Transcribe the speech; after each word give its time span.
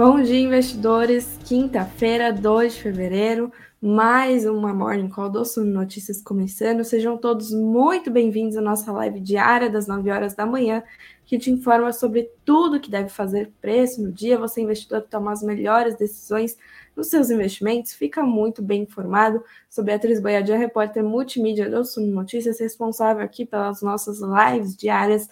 Bom 0.00 0.22
dia, 0.22 0.40
investidores. 0.40 1.38
Quinta-feira, 1.44 2.32
2 2.32 2.72
de 2.72 2.80
fevereiro, 2.84 3.52
mais 3.82 4.46
uma 4.46 4.72
Morning 4.72 5.10
Call 5.10 5.28
do 5.28 5.44
Sul 5.44 5.66
Notícias 5.66 6.22
começando. 6.22 6.82
Sejam 6.84 7.18
todos 7.18 7.52
muito 7.52 8.10
bem-vindos 8.10 8.56
à 8.56 8.62
nossa 8.62 8.90
live 8.92 9.20
diária 9.20 9.68
das 9.68 9.86
9 9.86 10.10
horas 10.10 10.34
da 10.34 10.46
manhã, 10.46 10.82
que 11.26 11.38
te 11.38 11.50
informa 11.50 11.92
sobre 11.92 12.30
tudo 12.46 12.80
que 12.80 12.90
deve 12.90 13.10
fazer 13.10 13.52
preço 13.60 14.02
no 14.02 14.10
dia. 14.10 14.38
Você, 14.38 14.62
investidor, 14.62 15.02
toma 15.02 15.32
as 15.32 15.42
melhores 15.42 15.94
decisões 15.98 16.56
nos 16.96 17.08
seus 17.08 17.28
investimentos, 17.28 17.92
fica 17.92 18.22
muito 18.22 18.62
bem 18.62 18.84
informado 18.84 19.44
sobre 19.68 19.92
a 19.92 19.96
atriz 19.96 20.18
Boiadia, 20.18 20.56
repórter 20.56 21.04
multimídia 21.04 21.68
do 21.68 21.84
Sul 21.84 22.06
Notícias, 22.06 22.58
responsável 22.58 23.22
aqui 23.22 23.44
pelas 23.44 23.82
nossas 23.82 24.20
lives 24.20 24.74
diárias 24.74 25.28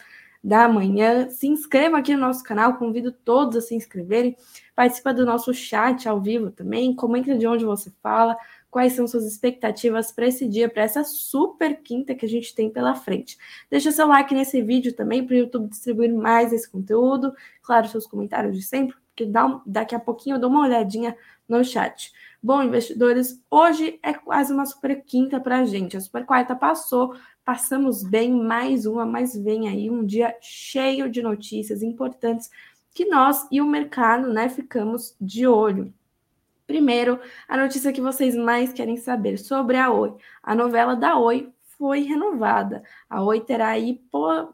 da 0.48 0.66
manhã. 0.66 1.28
Se 1.28 1.46
inscreva 1.46 1.98
aqui 1.98 2.14
no 2.14 2.22
nosso 2.22 2.42
canal, 2.42 2.78
convido 2.78 3.12
todos 3.12 3.56
a 3.56 3.60
se 3.60 3.74
inscreverem. 3.74 4.34
Participa 4.74 5.12
do 5.12 5.26
nosso 5.26 5.52
chat 5.52 6.08
ao 6.08 6.20
vivo 6.20 6.50
também, 6.50 6.94
comenta 6.94 7.36
de 7.36 7.46
onde 7.46 7.66
você 7.66 7.92
fala, 8.02 8.34
quais 8.70 8.94
são 8.94 9.06
suas 9.06 9.26
expectativas 9.26 10.10
para 10.10 10.26
esse 10.26 10.48
dia, 10.48 10.66
para 10.68 10.84
essa 10.84 11.04
super 11.04 11.82
quinta 11.82 12.14
que 12.14 12.24
a 12.24 12.28
gente 12.28 12.54
tem 12.54 12.70
pela 12.70 12.94
frente. 12.94 13.36
Deixa 13.70 13.92
seu 13.92 14.06
like 14.06 14.34
nesse 14.34 14.62
vídeo 14.62 14.94
também 14.94 15.22
para 15.22 15.34
o 15.34 15.38
YouTube 15.38 15.68
distribuir 15.68 16.14
mais 16.14 16.50
esse 16.50 16.70
conteúdo. 16.70 17.34
Claro, 17.60 17.86
seus 17.88 18.06
comentários 18.06 18.56
de 18.56 18.62
sempre, 18.62 18.96
porque 19.08 19.30
daqui 19.66 19.94
a 19.94 20.00
pouquinho 20.00 20.36
eu 20.36 20.40
dou 20.40 20.48
uma 20.48 20.62
olhadinha 20.62 21.14
no 21.46 21.62
chat. 21.62 22.10
Bom, 22.42 22.62
investidores, 22.62 23.42
hoje 23.50 23.98
é 24.02 24.14
quase 24.14 24.52
uma 24.52 24.64
super 24.64 25.02
quinta 25.04 25.40
para 25.40 25.58
a 25.58 25.64
gente. 25.64 25.96
A 25.96 26.00
super 26.00 26.24
quarta 26.24 26.54
passou, 26.54 27.14
passamos 27.48 28.02
bem 28.02 28.30
mais 28.30 28.84
uma, 28.84 29.06
mas 29.06 29.34
vem 29.34 29.70
aí 29.70 29.88
um 29.88 30.04
dia 30.04 30.36
cheio 30.38 31.08
de 31.08 31.22
notícias 31.22 31.82
importantes 31.82 32.50
que 32.92 33.06
nós 33.06 33.48
e 33.50 33.58
o 33.58 33.66
mercado, 33.66 34.30
né, 34.30 34.50
ficamos 34.50 35.16
de 35.18 35.46
olho. 35.46 35.90
Primeiro, 36.66 37.18
a 37.48 37.56
notícia 37.56 37.90
que 37.90 38.02
vocês 38.02 38.36
mais 38.36 38.70
querem 38.74 38.98
saber 38.98 39.38
sobre 39.38 39.78
a 39.78 39.90
Oi. 39.90 40.14
A 40.42 40.54
novela 40.54 40.94
da 40.94 41.16
Oi 41.16 41.50
foi 41.78 42.00
renovada. 42.00 42.82
A 43.08 43.22
Oi 43.22 43.40
terá 43.40 43.68
aí 43.68 44.02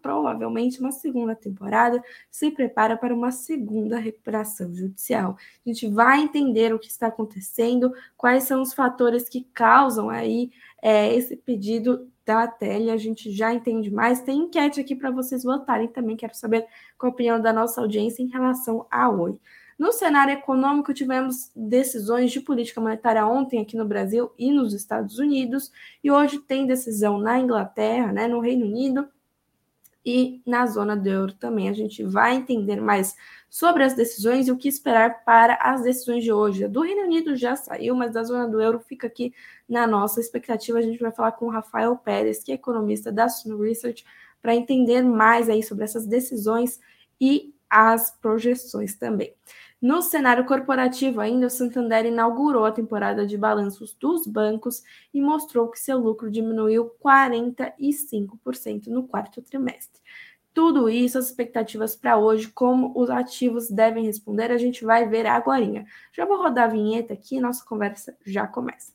provavelmente 0.02 0.78
uma 0.78 0.92
segunda 0.92 1.34
temporada, 1.34 2.02
se 2.30 2.50
prepara 2.50 2.96
para 2.96 3.14
uma 3.14 3.32
segunda 3.32 3.98
recuperação 3.98 4.72
judicial. 4.74 5.36
A 5.64 5.68
gente 5.68 5.88
vai 5.88 6.20
entender 6.20 6.74
o 6.74 6.78
que 6.78 6.88
está 6.88 7.06
acontecendo, 7.06 7.92
quais 8.16 8.44
são 8.44 8.60
os 8.60 8.74
fatores 8.74 9.28
que 9.28 9.48
causam 9.54 10.10
aí 10.10 10.50
é, 10.82 11.14
esse 11.14 11.34
pedido 11.34 12.12
da 12.26 12.46
tele, 12.46 12.90
a 12.90 12.96
gente 12.96 13.30
já 13.30 13.52
entende 13.52 13.90
mais. 13.90 14.22
Tem 14.22 14.38
enquete 14.38 14.80
aqui 14.80 14.94
para 14.94 15.10
vocês 15.10 15.42
votarem 15.42 15.88
também. 15.88 16.16
Quero 16.16 16.34
saber 16.34 16.66
qual 16.98 17.10
a 17.10 17.14
opinião 17.14 17.40
da 17.40 17.52
nossa 17.52 17.80
audiência 17.80 18.22
em 18.22 18.28
relação 18.28 18.86
à 18.90 19.08
Oi. 19.08 19.38
No 19.78 19.92
cenário 19.92 20.32
econômico, 20.32 20.94
tivemos 20.94 21.50
decisões 21.54 22.30
de 22.30 22.40
política 22.40 22.80
monetária 22.80 23.26
ontem 23.26 23.60
aqui 23.60 23.76
no 23.76 23.84
Brasil 23.84 24.32
e 24.38 24.52
nos 24.52 24.72
Estados 24.72 25.18
Unidos, 25.18 25.72
e 26.02 26.10
hoje 26.10 26.38
tem 26.38 26.66
decisão 26.66 27.18
na 27.18 27.38
Inglaterra, 27.38 28.12
né, 28.12 28.28
no 28.28 28.40
Reino 28.40 28.66
Unido 28.66 29.08
e 30.06 30.42
na 30.46 30.66
zona 30.66 30.96
do 30.96 31.08
euro 31.08 31.32
também. 31.32 31.68
A 31.68 31.72
gente 31.72 32.04
vai 32.04 32.34
entender 32.36 32.80
mais 32.80 33.16
sobre 33.48 33.82
as 33.82 33.94
decisões 33.94 34.46
e 34.46 34.52
o 34.52 34.56
que 34.56 34.68
esperar 34.68 35.24
para 35.24 35.54
as 35.54 35.82
decisões 35.82 36.22
de 36.22 36.32
hoje. 36.32 36.64
A 36.64 36.68
do 36.68 36.82
Reino 36.82 37.02
Unido 37.02 37.34
já 37.34 37.56
saiu, 37.56 37.94
mas 37.96 38.12
da 38.12 38.22
zona 38.22 38.46
do 38.46 38.60
euro 38.60 38.80
fica 38.80 39.06
aqui 39.06 39.32
na 39.68 39.86
nossa 39.86 40.20
expectativa. 40.20 40.78
A 40.78 40.82
gente 40.82 41.00
vai 41.00 41.10
falar 41.10 41.32
com 41.32 41.46
o 41.46 41.50
Rafael 41.50 41.96
Pérez, 41.96 42.44
que 42.44 42.52
é 42.52 42.54
economista 42.54 43.10
da 43.10 43.28
Suno 43.28 43.62
Research, 43.62 44.04
para 44.42 44.54
entender 44.54 45.02
mais 45.02 45.48
aí 45.48 45.62
sobre 45.62 45.84
essas 45.84 46.06
decisões 46.06 46.78
e 47.20 47.54
as 47.70 48.10
projeções 48.10 48.94
também. 48.94 49.34
No 49.84 50.00
cenário 50.00 50.46
corporativo, 50.46 51.20
ainda, 51.20 51.46
o 51.46 51.50
Santander 51.50 52.06
inaugurou 52.06 52.64
a 52.64 52.72
temporada 52.72 53.26
de 53.26 53.36
balanços 53.36 53.94
dos 54.00 54.26
bancos 54.26 54.82
e 55.12 55.20
mostrou 55.20 55.68
que 55.68 55.78
seu 55.78 55.98
lucro 55.98 56.30
diminuiu 56.30 56.90
45% 57.04 58.86
no 58.86 59.06
quarto 59.06 59.42
trimestre. 59.42 60.00
Tudo 60.54 60.88
isso, 60.88 61.18
as 61.18 61.26
expectativas 61.26 61.94
para 61.94 62.16
hoje, 62.16 62.48
como 62.48 62.98
os 62.98 63.10
ativos 63.10 63.68
devem 63.68 64.06
responder, 64.06 64.50
a 64.50 64.56
gente 64.56 64.86
vai 64.86 65.06
ver 65.06 65.26
agora. 65.26 65.84
Já 66.14 66.24
vou 66.24 66.38
rodar 66.38 66.64
a 66.64 66.72
vinheta 66.72 67.12
aqui 67.12 67.36
e 67.36 67.40
nossa 67.40 67.62
conversa 67.62 68.16
já 68.24 68.46
começa. 68.46 68.94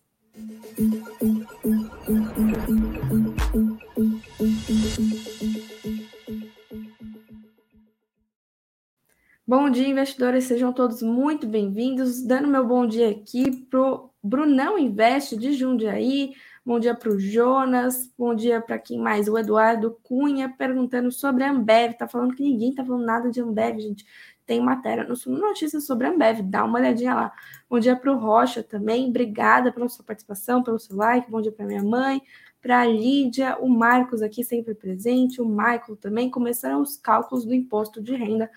Bom 9.50 9.68
dia, 9.68 9.88
investidores, 9.88 10.44
sejam 10.44 10.72
todos 10.72 11.02
muito 11.02 11.48
bem-vindos. 11.48 12.22
Dando 12.24 12.48
meu 12.48 12.64
bom 12.68 12.86
dia 12.86 13.10
aqui 13.10 13.50
para 13.66 13.82
o 13.82 14.12
Brunão 14.22 14.78
Investe 14.78 15.36
de 15.36 15.54
Jundiaí, 15.54 16.36
bom 16.64 16.80
dia 16.80 16.94
para 16.94 17.10
o 17.10 17.20
Jonas, 17.20 18.14
bom 18.16 18.36
dia 18.36 18.62
para 18.62 18.78
quem 18.78 19.00
mais? 19.00 19.28
O 19.28 19.36
Eduardo 19.36 19.98
Cunha 20.04 20.54
perguntando 20.56 21.12
sobre 21.12 21.44
a 21.44 21.50
Ambev, 21.50 21.96
tá 21.96 22.08
falando 22.08 22.36
que 22.36 22.44
ninguém 22.44 22.76
tá 22.76 22.86
falando 22.86 23.04
nada 23.04 23.32
de 23.32 23.42
Ambev, 23.42 23.80
gente. 23.80 24.06
Tem 24.46 24.62
matéria 24.62 25.04
no 25.04 25.16
Sumo 25.16 25.40
Notícias 25.40 25.84
sobre 25.84 26.06
a 26.06 26.12
Ambev, 26.12 26.44
dá 26.44 26.64
uma 26.64 26.78
olhadinha 26.78 27.16
lá. 27.16 27.34
Bom 27.68 27.80
dia 27.80 27.96
para 27.96 28.14
o 28.14 28.20
Rocha 28.20 28.62
também, 28.62 29.10
obrigada 29.10 29.72
pela 29.72 29.90
sua 29.90 30.06
participação, 30.06 30.62
pelo 30.62 30.78
seu 30.78 30.96
like, 30.96 31.32
bom 31.32 31.42
dia 31.42 31.52
para 31.52 31.66
minha 31.66 31.84
mãe, 31.84 32.22
para 32.62 32.82
a 32.82 32.86
Lídia, 32.86 33.58
o 33.60 33.68
Marcos 33.68 34.22
aqui 34.22 34.44
sempre 34.44 34.76
presente, 34.76 35.42
o 35.42 35.46
Michael 35.48 35.96
também, 36.00 36.30
começaram 36.30 36.84
os 36.84 36.98
cálculos 36.98 37.46
do 37.46 37.56
imposto 37.56 38.00
de 38.00 38.16
renda 38.16 38.48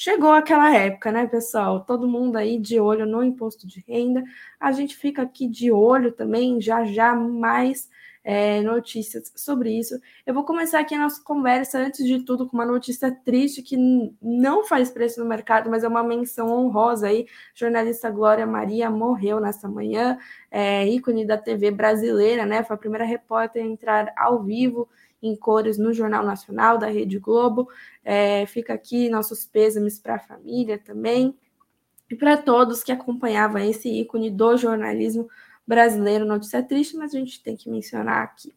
Chegou 0.00 0.30
aquela 0.30 0.72
época, 0.72 1.10
né, 1.10 1.26
pessoal? 1.26 1.84
Todo 1.84 2.06
mundo 2.06 2.36
aí 2.36 2.56
de 2.56 2.78
olho 2.78 3.04
no 3.04 3.20
imposto 3.24 3.66
de 3.66 3.84
renda. 3.88 4.22
A 4.60 4.70
gente 4.70 4.96
fica 4.96 5.22
aqui 5.22 5.48
de 5.48 5.72
olho 5.72 6.12
também, 6.12 6.60
já 6.60 6.84
já 6.84 7.16
mais 7.16 7.90
é, 8.22 8.62
notícias 8.62 9.32
sobre 9.34 9.76
isso. 9.76 9.98
Eu 10.24 10.34
vou 10.34 10.44
começar 10.44 10.78
aqui 10.78 10.94
a 10.94 11.00
nossa 11.00 11.20
conversa, 11.24 11.80
antes 11.80 12.06
de 12.06 12.20
tudo, 12.20 12.46
com 12.48 12.56
uma 12.56 12.64
notícia 12.64 13.10
triste 13.10 13.60
que 13.60 13.76
não 14.22 14.64
faz 14.64 14.88
preço 14.88 15.18
no 15.18 15.28
mercado, 15.28 15.68
mas 15.68 15.82
é 15.82 15.88
uma 15.88 16.04
menção 16.04 16.46
honrosa 16.48 17.08
aí. 17.08 17.26
Jornalista 17.52 18.08
Glória 18.08 18.46
Maria 18.46 18.88
morreu 18.88 19.40
nessa 19.40 19.68
manhã, 19.68 20.16
é, 20.48 20.86
ícone 20.86 21.26
da 21.26 21.36
TV 21.36 21.72
brasileira, 21.72 22.46
né? 22.46 22.62
Foi 22.62 22.76
a 22.76 22.78
primeira 22.78 23.04
repórter 23.04 23.64
a 23.64 23.66
entrar 23.66 24.12
ao 24.16 24.44
vivo 24.44 24.88
em 25.22 25.36
cores 25.36 25.78
no 25.78 25.92
Jornal 25.92 26.24
Nacional 26.24 26.78
da 26.78 26.86
Rede 26.88 27.18
Globo. 27.18 27.68
É, 28.04 28.46
fica 28.46 28.74
aqui 28.74 29.08
nossos 29.08 29.44
pêsames 29.44 29.98
para 29.98 30.16
a 30.16 30.18
família 30.18 30.78
também 30.78 31.36
e 32.10 32.16
para 32.16 32.36
todos 32.36 32.82
que 32.82 32.92
acompanhavam 32.92 33.62
esse 33.62 33.88
ícone 33.88 34.30
do 34.30 34.56
jornalismo 34.56 35.28
brasileiro. 35.66 36.24
Notícia 36.24 36.62
triste, 36.62 36.96
mas 36.96 37.14
a 37.14 37.18
gente 37.18 37.42
tem 37.42 37.56
que 37.56 37.68
mencionar 37.68 38.22
aqui. 38.22 38.54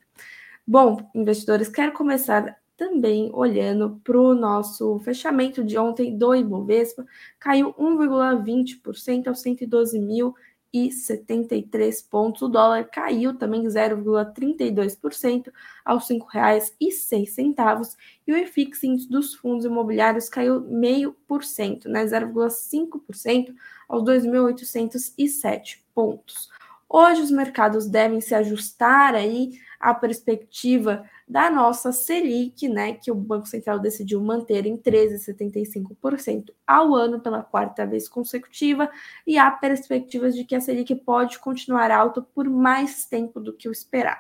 Bom, 0.66 1.10
investidores, 1.14 1.68
quero 1.68 1.92
começar 1.92 2.58
também 2.78 3.30
olhando 3.32 4.02
para 4.04 4.20
o 4.20 4.34
nosso 4.34 4.98
fechamento 5.00 5.64
de 5.64 5.78
ontem 5.78 6.18
do 6.18 6.34
Ibovespa, 6.34 7.06
caiu 7.40 7.74
1,20% 7.74 9.28
aos 9.28 9.46
é 9.46 10.00
mil. 10.00 10.34
0,73 10.74 12.08
pontos. 12.10 12.42
O 12.42 12.48
dólar 12.48 12.86
caiu 12.86 13.38
também 13.38 13.64
0,32% 13.64 15.52
aos 15.84 16.10
R$ 16.10 16.20
5,06 16.20 17.98
e 18.28 18.34
o 18.34 18.38
IFIX 18.38 18.84
índice 18.84 19.10
dos 19.10 19.34
fundos 19.36 19.66
imobiliários 19.66 20.30
caiu 20.30 20.62
0,5%, 20.62 21.86
né, 21.88 22.06
0,5% 22.06 23.54
aos 23.88 24.04
2.807 24.04 25.80
pontos. 25.94 26.50
Hoje 26.88 27.22
os 27.22 27.32
mercados 27.32 27.88
devem 27.88 28.20
se 28.20 28.36
ajustar 28.36 29.16
aí 29.16 29.52
à 29.80 29.94
perspectiva 29.94 31.10
da 31.32 31.50
nossa 31.50 31.94
Selic, 31.94 32.68
né, 32.68 32.92
que 32.92 33.10
o 33.10 33.16
Banco 33.16 33.48
Central 33.48 33.80
decidiu 33.80 34.20
manter 34.20 34.66
em 34.66 34.76
13,75% 34.76 36.52
ao 36.68 36.94
ano 36.94 37.22
pela 37.22 37.42
quarta 37.42 37.86
vez 37.86 38.10
consecutiva, 38.10 38.92
e 39.26 39.38
há 39.38 39.50
perspectivas 39.50 40.36
de 40.36 40.44
que 40.44 40.54
a 40.54 40.60
Selic 40.60 40.94
pode 40.94 41.40
continuar 41.40 41.90
alta 41.90 42.22
por 42.22 42.50
mais 42.50 43.06
tempo 43.06 43.40
do 43.40 43.54
que 43.54 43.70
o 43.70 43.72
esperado. 43.72 44.20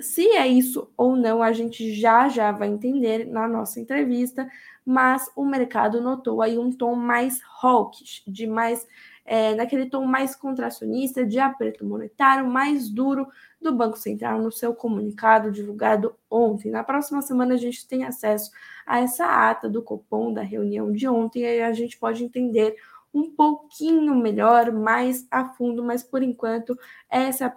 Se 0.00 0.26
é 0.30 0.48
isso 0.48 0.90
ou 0.96 1.14
não, 1.14 1.42
a 1.42 1.52
gente 1.52 1.94
já 1.94 2.30
já 2.30 2.50
vai 2.50 2.68
entender 2.68 3.26
na 3.26 3.46
nossa 3.46 3.78
entrevista, 3.78 4.48
mas 4.86 5.30
o 5.36 5.44
mercado 5.44 6.00
notou 6.00 6.40
aí 6.40 6.56
um 6.56 6.72
tom 6.72 6.94
mais 6.94 7.42
hawkish, 7.62 8.22
de 8.26 8.46
mais 8.46 8.88
é, 9.32 9.54
naquele 9.54 9.86
tom 9.86 10.04
mais 10.04 10.36
contracionista, 10.36 11.24
de 11.24 11.38
aperto 11.38 11.86
monetário, 11.86 12.46
mais 12.46 12.90
duro 12.90 13.26
do 13.58 13.74
Banco 13.74 13.96
Central 13.96 14.38
no 14.38 14.52
seu 14.52 14.74
comunicado 14.74 15.50
divulgado 15.50 16.14
ontem. 16.30 16.70
Na 16.70 16.84
próxima 16.84 17.22
semana 17.22 17.54
a 17.54 17.56
gente 17.56 17.88
tem 17.88 18.04
acesso 18.04 18.50
a 18.84 19.00
essa 19.00 19.24
ata 19.24 19.70
do 19.70 19.82
Copom 19.82 20.34
da 20.34 20.42
reunião 20.42 20.92
de 20.92 21.08
ontem 21.08 21.44
e 21.44 21.62
a 21.62 21.72
gente 21.72 21.98
pode 21.98 22.22
entender 22.22 22.76
um 23.14 23.30
pouquinho 23.30 24.14
melhor, 24.14 24.70
mais 24.70 25.26
a 25.30 25.46
fundo, 25.46 25.82
mas 25.82 26.02
por 26.02 26.22
enquanto 26.22 26.78
essa 27.08 27.44
é 27.44 27.46
a 27.46 27.54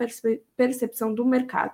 percepção 0.56 1.14
do 1.14 1.26
mercado. 1.26 1.74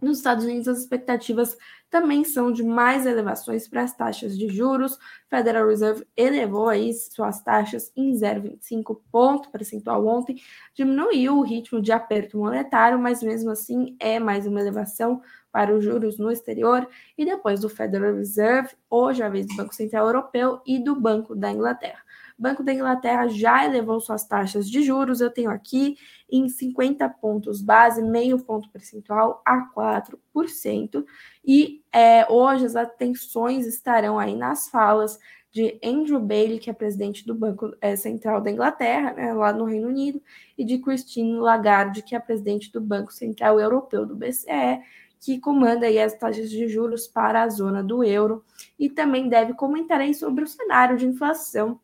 Nos 0.00 0.18
Estados 0.18 0.44
Unidos, 0.44 0.68
as 0.68 0.78
expectativas 0.78 1.56
também 1.88 2.24
são 2.24 2.52
de 2.52 2.62
mais 2.62 3.06
elevações 3.06 3.66
para 3.66 3.82
as 3.82 3.96
taxas 3.96 4.36
de 4.36 4.48
juros. 4.48 4.98
Federal 5.30 5.68
Reserve 5.68 6.06
elevou 6.16 6.68
aí 6.68 6.92
suas 6.92 7.40
taxas 7.40 7.90
em 7.96 8.12
0,25 8.12 9.00
ponto 9.10 9.50
percentual 9.50 10.06
ontem, 10.06 10.36
diminuiu 10.74 11.38
o 11.38 11.42
ritmo 11.42 11.80
de 11.80 11.92
aperto 11.92 12.36
monetário, 12.38 12.98
mas 12.98 13.22
mesmo 13.22 13.50
assim 13.50 13.96
é 13.98 14.18
mais 14.18 14.46
uma 14.46 14.60
elevação 14.60 15.22
para 15.50 15.74
os 15.74 15.82
juros 15.82 16.18
no 16.18 16.30
exterior. 16.30 16.86
E 17.16 17.24
depois 17.24 17.60
do 17.60 17.68
Federal 17.68 18.14
Reserve, 18.14 18.74
hoje 18.90 19.22
a 19.22 19.28
vez 19.30 19.46
do 19.46 19.56
Banco 19.56 19.74
Central 19.74 20.06
Europeu 20.06 20.60
e 20.66 20.78
do 20.78 20.94
Banco 21.00 21.34
da 21.34 21.50
Inglaterra. 21.50 22.04
Banco 22.38 22.62
da 22.62 22.72
Inglaterra 22.72 23.28
já 23.28 23.64
elevou 23.64 23.98
suas 23.98 24.24
taxas 24.24 24.68
de 24.68 24.82
juros, 24.82 25.20
eu 25.20 25.30
tenho 25.30 25.50
aqui 25.50 25.96
em 26.30 26.48
50 26.48 27.08
pontos 27.08 27.62
base, 27.62 28.02
meio 28.02 28.38
ponto 28.38 28.68
percentual 28.70 29.42
a 29.44 29.70
4%. 29.72 31.04
E 31.44 31.82
é, 31.90 32.30
hoje 32.30 32.66
as 32.66 32.76
atenções 32.76 33.66
estarão 33.66 34.18
aí 34.18 34.36
nas 34.36 34.68
falas 34.68 35.18
de 35.50 35.80
Andrew 35.82 36.20
Bailey, 36.20 36.58
que 36.58 36.68
é 36.68 36.72
presidente 36.74 37.26
do 37.26 37.34
Banco 37.34 37.74
é, 37.80 37.96
Central 37.96 38.42
da 38.42 38.50
Inglaterra, 38.50 39.14
né, 39.14 39.32
lá 39.32 39.54
no 39.54 39.64
Reino 39.64 39.88
Unido, 39.88 40.20
e 40.58 40.62
de 40.62 40.76
Christine 40.76 41.38
Lagarde, 41.38 42.02
que 42.02 42.14
é 42.14 42.20
presidente 42.20 42.70
do 42.70 42.82
Banco 42.82 43.10
Central 43.10 43.58
Europeu 43.58 44.04
do 44.04 44.14
BCE, 44.14 44.82
que 45.18 45.40
comanda 45.40 45.86
aí 45.86 45.98
as 45.98 46.12
taxas 46.12 46.50
de 46.50 46.68
juros 46.68 47.06
para 47.06 47.42
a 47.42 47.48
zona 47.48 47.82
do 47.82 48.04
euro, 48.04 48.44
e 48.78 48.90
também 48.90 49.30
deve 49.30 49.54
comentar 49.54 49.98
aí 49.98 50.12
sobre 50.12 50.44
o 50.44 50.46
cenário 50.46 50.98
de 50.98 51.06
inflação 51.06 51.80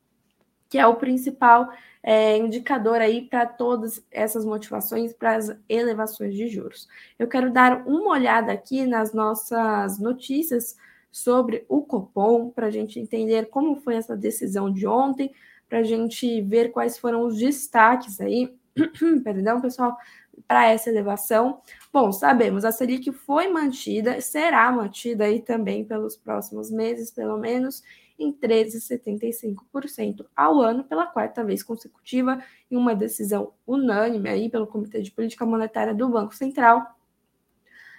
que 0.73 0.79
é 0.79 0.87
o 0.87 0.97
principal 0.97 1.71
é, 2.03 2.39
indicador 2.39 2.97
aí 3.03 3.29
para 3.29 3.45
todas 3.45 4.03
essas 4.11 4.43
motivações 4.43 5.13
para 5.13 5.37
as 5.37 5.55
elevações 5.69 6.35
de 6.35 6.49
juros. 6.49 6.89
Eu 7.19 7.29
quero 7.29 7.53
dar 7.53 7.87
uma 7.87 8.13
olhada 8.13 8.51
aqui 8.51 8.87
nas 8.87 9.13
nossas 9.13 9.99
notícias 9.99 10.79
sobre 11.11 11.67
o 11.69 11.83
Copom 11.83 12.49
para 12.49 12.69
a 12.69 12.71
gente 12.71 12.99
entender 12.99 13.51
como 13.51 13.77
foi 13.83 13.97
essa 13.97 14.17
decisão 14.17 14.73
de 14.73 14.87
ontem, 14.87 15.31
para 15.69 15.81
a 15.81 15.83
gente 15.83 16.41
ver 16.41 16.73
quais 16.73 16.97
foram 16.97 17.27
os 17.27 17.37
destaques 17.37 18.19
aí, 18.19 18.51
perdão, 19.23 19.61
pessoal, 19.61 19.95
para 20.49 20.71
essa 20.71 20.89
elevação. 20.89 21.61
Bom, 21.93 22.11
sabemos, 22.13 22.65
a 22.65 22.73
Selic 22.73 23.13
foi 23.13 23.49
mantida, 23.49 24.23
será 24.23 24.73
mantida 24.73 25.25
aí 25.25 25.43
também 25.43 25.85
pelos 25.85 26.17
próximos 26.17 26.71
meses, 26.71 27.11
pelo 27.11 27.37
menos, 27.37 27.83
em 28.19 28.32
13,75% 28.32 30.26
ao 30.35 30.61
ano 30.61 30.85
pela 30.85 31.06
quarta 31.06 31.44
vez 31.44 31.62
consecutiva, 31.62 32.43
em 32.70 32.76
uma 32.76 32.94
decisão 32.94 33.53
unânime 33.67 34.29
aí 34.29 34.49
pelo 34.49 34.67
Comitê 34.67 35.03
de 35.03 35.11
Política 35.11 35.47
Monetária 35.47 35.94
do 35.94 36.09
Banco 36.09 36.35
Central. 36.35 36.97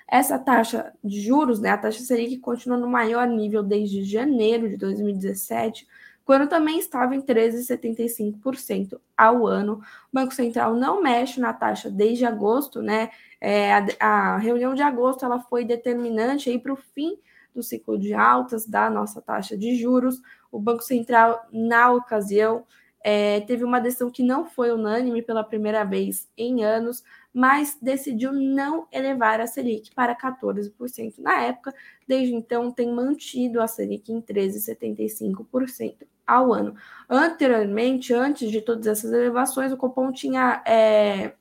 Essa 0.08 0.38
taxa 0.38 0.94
de 1.04 1.22
juros, 1.22 1.60
né, 1.60 1.70
a 1.70 1.78
taxa 1.78 2.02
Selic, 2.02 2.38
continua 2.38 2.78
no 2.78 2.88
maior 2.88 3.28
nível 3.28 3.64
desde 3.64 4.04
janeiro 4.04 4.70
de 4.70 4.78
2017, 4.78 5.88
quando 6.26 6.48
também 6.48 6.80
estava 6.80 7.16
em 7.16 7.22
13,75% 7.22 9.00
ao 9.18 9.46
ano. 9.46 9.76
O 9.76 9.82
Banco 10.14 10.34
Central 10.34 10.76
não 10.76 11.02
mexe 11.02 11.40
na 11.40 11.54
taxa 11.54 11.90
desde 11.90 12.26
agosto, 12.26 12.82
né? 12.82 13.10
É, 13.42 13.74
a, 13.74 13.86
a, 14.00 14.38
reunião 14.38 14.74
de 14.74 14.82
agosto 14.82 15.26
ela 15.26 15.40
foi 15.40 15.66
determinante 15.66 16.50
aí 16.50 16.58
para 16.58 16.72
o 16.74 16.78
fim 16.78 17.18
do 17.54 17.64
ciclo 17.64 17.98
de 17.98 18.14
altas 18.14 18.66
da 18.66 18.90
nossa 18.90 19.22
taxa 19.22 19.58
de 19.58 19.76
juros. 19.76 20.22
O 20.52 20.60
Banco 20.60 20.84
Central, 20.84 21.46
na 21.52 21.92
ocasião, 21.92 22.66
é, 23.04 23.42
teve 23.42 23.66
uma 23.66 23.82
decisão 23.82 24.10
que 24.10 24.24
não 24.24 24.46
foi 24.46 24.72
unânime 24.72 25.22
pela 25.22 25.44
primeira 25.44 25.84
vez 25.84 26.30
em 26.38 26.64
anos, 26.64 27.04
mas 27.34 27.78
decidiu 27.82 28.32
não 28.32 28.88
elevar 28.92 29.42
a 29.42 29.48
Selic 29.48 29.94
para 29.94 30.16
14% 30.16 31.16
na 31.18 31.42
época. 31.42 31.76
Desde 32.08 32.34
então, 32.34 32.72
tem 32.72 32.90
mantido 32.94 33.62
a 33.62 33.68
Selic 33.68 34.10
em 34.10 34.22
13,75% 34.22 36.08
ao 36.26 36.54
ano. 36.54 36.76
Anteriormente, 37.10 38.14
antes 38.14 38.50
de 38.50 38.62
todas 38.62 38.88
essas 38.88 39.12
elevações, 39.12 39.74
o 39.74 39.78
Copom 39.78 40.12
tinha. 40.12 40.64
É, 40.66 41.34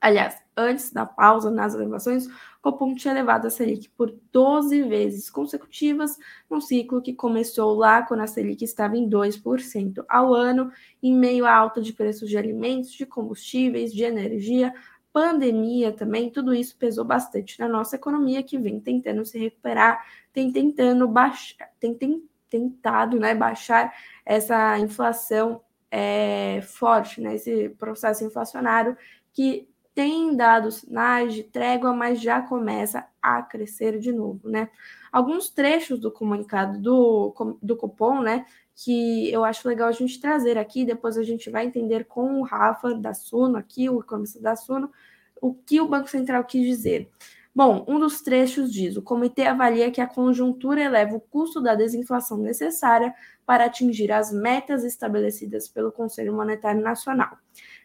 aliás, 0.00 0.40
antes 0.58 0.92
da 0.92 1.06
pausa 1.06 1.50
nas 1.50 1.74
elevações, 1.74 2.26
o 2.26 2.30
Copom 2.60 2.94
tinha 2.94 3.14
elevado 3.14 3.46
a 3.46 3.50
Selic 3.50 3.88
por 3.90 4.12
12 4.32 4.82
vezes 4.82 5.30
consecutivas, 5.30 6.18
num 6.50 6.60
ciclo 6.60 7.00
que 7.00 7.14
começou 7.14 7.76
lá 7.76 8.02
quando 8.02 8.20
a 8.20 8.26
Selic 8.26 8.64
estava 8.64 8.96
em 8.96 9.08
2% 9.08 10.04
ao 10.08 10.34
ano, 10.34 10.72
em 11.00 11.14
meio 11.14 11.46
à 11.46 11.54
alta 11.54 11.80
de 11.80 11.92
preços 11.92 12.28
de 12.28 12.36
alimentos, 12.36 12.90
de 12.90 13.06
combustíveis, 13.06 13.92
de 13.92 14.02
energia, 14.02 14.74
pandemia 15.12 15.92
também, 15.92 16.30
tudo 16.30 16.52
isso 16.52 16.76
pesou 16.76 17.04
bastante 17.04 17.58
na 17.60 17.68
nossa 17.68 17.94
economia, 17.94 18.42
que 18.42 18.58
vem 18.58 18.80
tentando 18.80 19.24
se 19.24 19.38
recuperar, 19.38 20.04
tem 20.32 20.52
tentando 20.52 21.06
baixar, 21.06 21.70
tem, 21.78 21.94
tem 21.94 22.22
tentado 22.50 23.18
né, 23.18 23.34
baixar 23.34 23.94
essa 24.26 24.78
inflação 24.78 25.60
é, 25.90 26.60
forte, 26.62 27.20
né, 27.20 27.36
esse 27.36 27.68
processo 27.70 28.24
inflacionário 28.24 28.96
que 29.32 29.68
tem 29.98 30.36
dado 30.36 30.70
sinais 30.70 31.34
de 31.34 31.42
trégua, 31.42 31.92
mas 31.92 32.20
já 32.20 32.40
começa 32.40 33.04
a 33.20 33.42
crescer 33.42 33.98
de 33.98 34.12
novo, 34.12 34.48
né? 34.48 34.70
Alguns 35.10 35.50
trechos 35.50 35.98
do 35.98 36.08
comunicado 36.08 36.80
do, 36.80 37.34
do 37.60 37.76
Copom, 37.76 38.22
né, 38.22 38.46
que 38.76 39.28
eu 39.32 39.44
acho 39.44 39.66
legal 39.66 39.88
a 39.88 39.92
gente 39.92 40.20
trazer 40.20 40.56
aqui, 40.56 40.84
depois 40.84 41.18
a 41.18 41.24
gente 41.24 41.50
vai 41.50 41.66
entender 41.66 42.04
com 42.04 42.38
o 42.38 42.44
Rafa 42.44 42.94
da 42.94 43.12
Suno, 43.12 43.56
aqui, 43.56 43.90
o 43.90 43.98
economista 43.98 44.40
da 44.40 44.54
Suno, 44.54 44.88
o 45.42 45.52
que 45.52 45.80
o 45.80 45.88
Banco 45.88 46.08
Central 46.08 46.44
quis 46.44 46.64
dizer. 46.64 47.10
Bom, 47.58 47.84
um 47.88 47.98
dos 47.98 48.20
trechos 48.20 48.72
diz: 48.72 48.96
o 48.96 49.02
comitê 49.02 49.42
avalia 49.42 49.90
que 49.90 50.00
a 50.00 50.06
conjuntura 50.06 50.80
eleva 50.80 51.16
o 51.16 51.20
custo 51.20 51.60
da 51.60 51.74
desinflação 51.74 52.38
necessária 52.38 53.12
para 53.44 53.64
atingir 53.64 54.12
as 54.12 54.32
metas 54.32 54.84
estabelecidas 54.84 55.66
pelo 55.66 55.90
Conselho 55.90 56.32
Monetário 56.32 56.80
Nacional. 56.80 57.36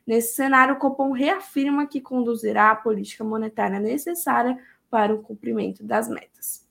Nesse 0.05 0.35
cenário, 0.35 0.75
o 0.75 0.77
Copom 0.77 1.11
reafirma 1.11 1.87
que 1.87 1.99
conduzirá 1.99 2.69
a 2.69 2.75
política 2.75 3.23
monetária 3.23 3.79
necessária 3.79 4.59
para 4.91 5.11
o 5.11 5.23
cumprimento 5.23 5.83
das 5.83 6.07
metas. 6.07 6.69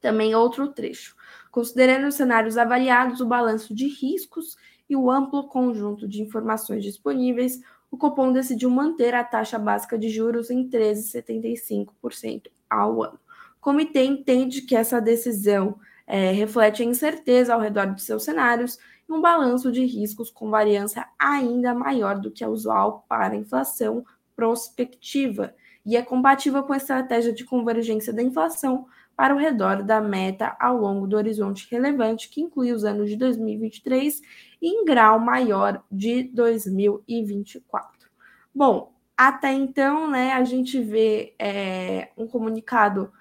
Também 0.00 0.34
outro 0.34 0.72
trecho. 0.72 1.14
Considerando 1.52 2.08
os 2.08 2.16
cenários 2.16 2.58
avaliados, 2.58 3.20
o 3.20 3.26
balanço 3.26 3.72
de 3.72 3.86
riscos 3.86 4.56
e 4.90 4.96
o 4.96 5.08
amplo 5.08 5.46
conjunto 5.46 6.08
de 6.08 6.20
informações 6.20 6.82
disponíveis, 6.82 7.60
o 7.90 7.96
Copom 7.96 8.32
decidiu 8.32 8.70
manter 8.70 9.14
a 9.14 9.24
taxa 9.24 9.58
básica 9.58 9.98
de 9.98 10.08
juros 10.08 10.50
em 10.50 10.68
13,75% 10.68 12.48
ao 12.68 13.02
ano. 13.02 13.18
O 13.58 13.60
comitê 13.60 14.04
entende 14.04 14.62
que 14.62 14.76
essa 14.76 15.00
decisão 15.00 15.78
é, 16.06 16.30
reflete 16.30 16.82
a 16.82 16.86
incerteza 16.86 17.54
ao 17.54 17.60
redor 17.60 17.94
de 17.94 18.02
seus 18.02 18.24
cenários 18.24 18.78
um 19.08 19.20
balanço 19.20 19.72
de 19.72 19.84
riscos 19.86 20.30
com 20.30 20.50
variância 20.50 21.06
ainda 21.18 21.74
maior 21.74 22.18
do 22.20 22.30
que 22.30 22.44
a 22.44 22.48
usual 22.48 23.04
para 23.08 23.34
a 23.34 23.36
inflação 23.38 24.04
prospectiva 24.36 25.54
e 25.84 25.96
é 25.96 26.02
compatível 26.02 26.62
com 26.62 26.74
a 26.74 26.76
estratégia 26.76 27.32
de 27.32 27.44
convergência 27.44 28.12
da 28.12 28.22
inflação 28.22 28.86
para 29.18 29.34
o 29.34 29.38
redor 29.38 29.82
da 29.82 30.00
meta 30.00 30.56
ao 30.60 30.76
longo 30.76 31.04
do 31.04 31.16
horizonte 31.16 31.66
relevante, 31.68 32.28
que 32.28 32.40
inclui 32.40 32.70
os 32.70 32.84
anos 32.84 33.10
de 33.10 33.16
2023 33.16 34.22
e 34.62 34.68
em 34.68 34.84
grau 34.84 35.18
maior 35.18 35.82
de 35.90 36.22
2024. 36.22 38.08
Bom, 38.54 38.92
até 39.16 39.52
então, 39.52 40.08
né, 40.08 40.34
a 40.34 40.44
gente 40.44 40.80
vê 40.80 41.34
é, 41.36 42.10
um 42.16 42.28
comunicado 42.28 43.12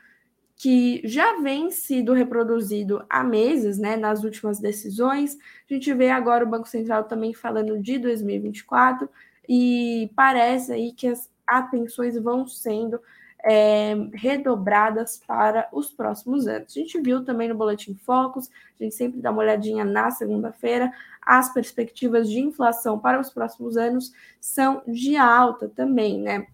que 0.56 1.02
já 1.04 1.42
vem 1.42 1.72
sido 1.72 2.14
reproduzido 2.14 3.04
há 3.10 3.24
meses, 3.24 3.80
né, 3.80 3.98
nas 3.98 4.24
últimas 4.24 4.60
decisões. 4.60 5.36
A 5.68 5.74
gente 5.74 5.92
vê 5.96 6.12
agora 6.12 6.46
o 6.46 6.48
Banco 6.48 6.68
Central 6.68 7.06
também 7.06 7.34
falando 7.34 7.82
de 7.82 7.98
2024 7.98 9.10
e 9.50 10.12
parece 10.16 10.74
aí 10.74 10.92
que 10.92 11.08
as 11.08 11.28
atenções 11.48 12.16
vão 12.22 12.46
sendo 12.46 13.02
é, 13.50 13.96
redobradas 14.14 15.22
para 15.26 15.70
os 15.72 15.90
próximos 15.90 16.48
anos. 16.48 16.76
A 16.76 16.80
gente 16.80 17.00
viu 17.00 17.24
também 17.24 17.48
no 17.48 17.56
Boletim 17.56 17.96
Focus, 17.96 18.50
a 18.80 18.84
gente 18.84 18.96
sempre 18.96 19.22
dá 19.22 19.32
uma 19.32 19.42
olhadinha 19.42 19.86
na 19.86 20.12
segunda-feira, 20.12 20.92
as 21.22 21.54
perspectivas 21.54 22.30
de 22.30 22.40
inflação 22.40 23.00
para 23.00 23.20
os 23.20 23.30
próximos 23.30 23.78
anos 23.78 24.12
são 24.42 24.82
de 24.88 25.16
alta 25.16 25.70
também, 25.70 26.20
né? 26.20 26.48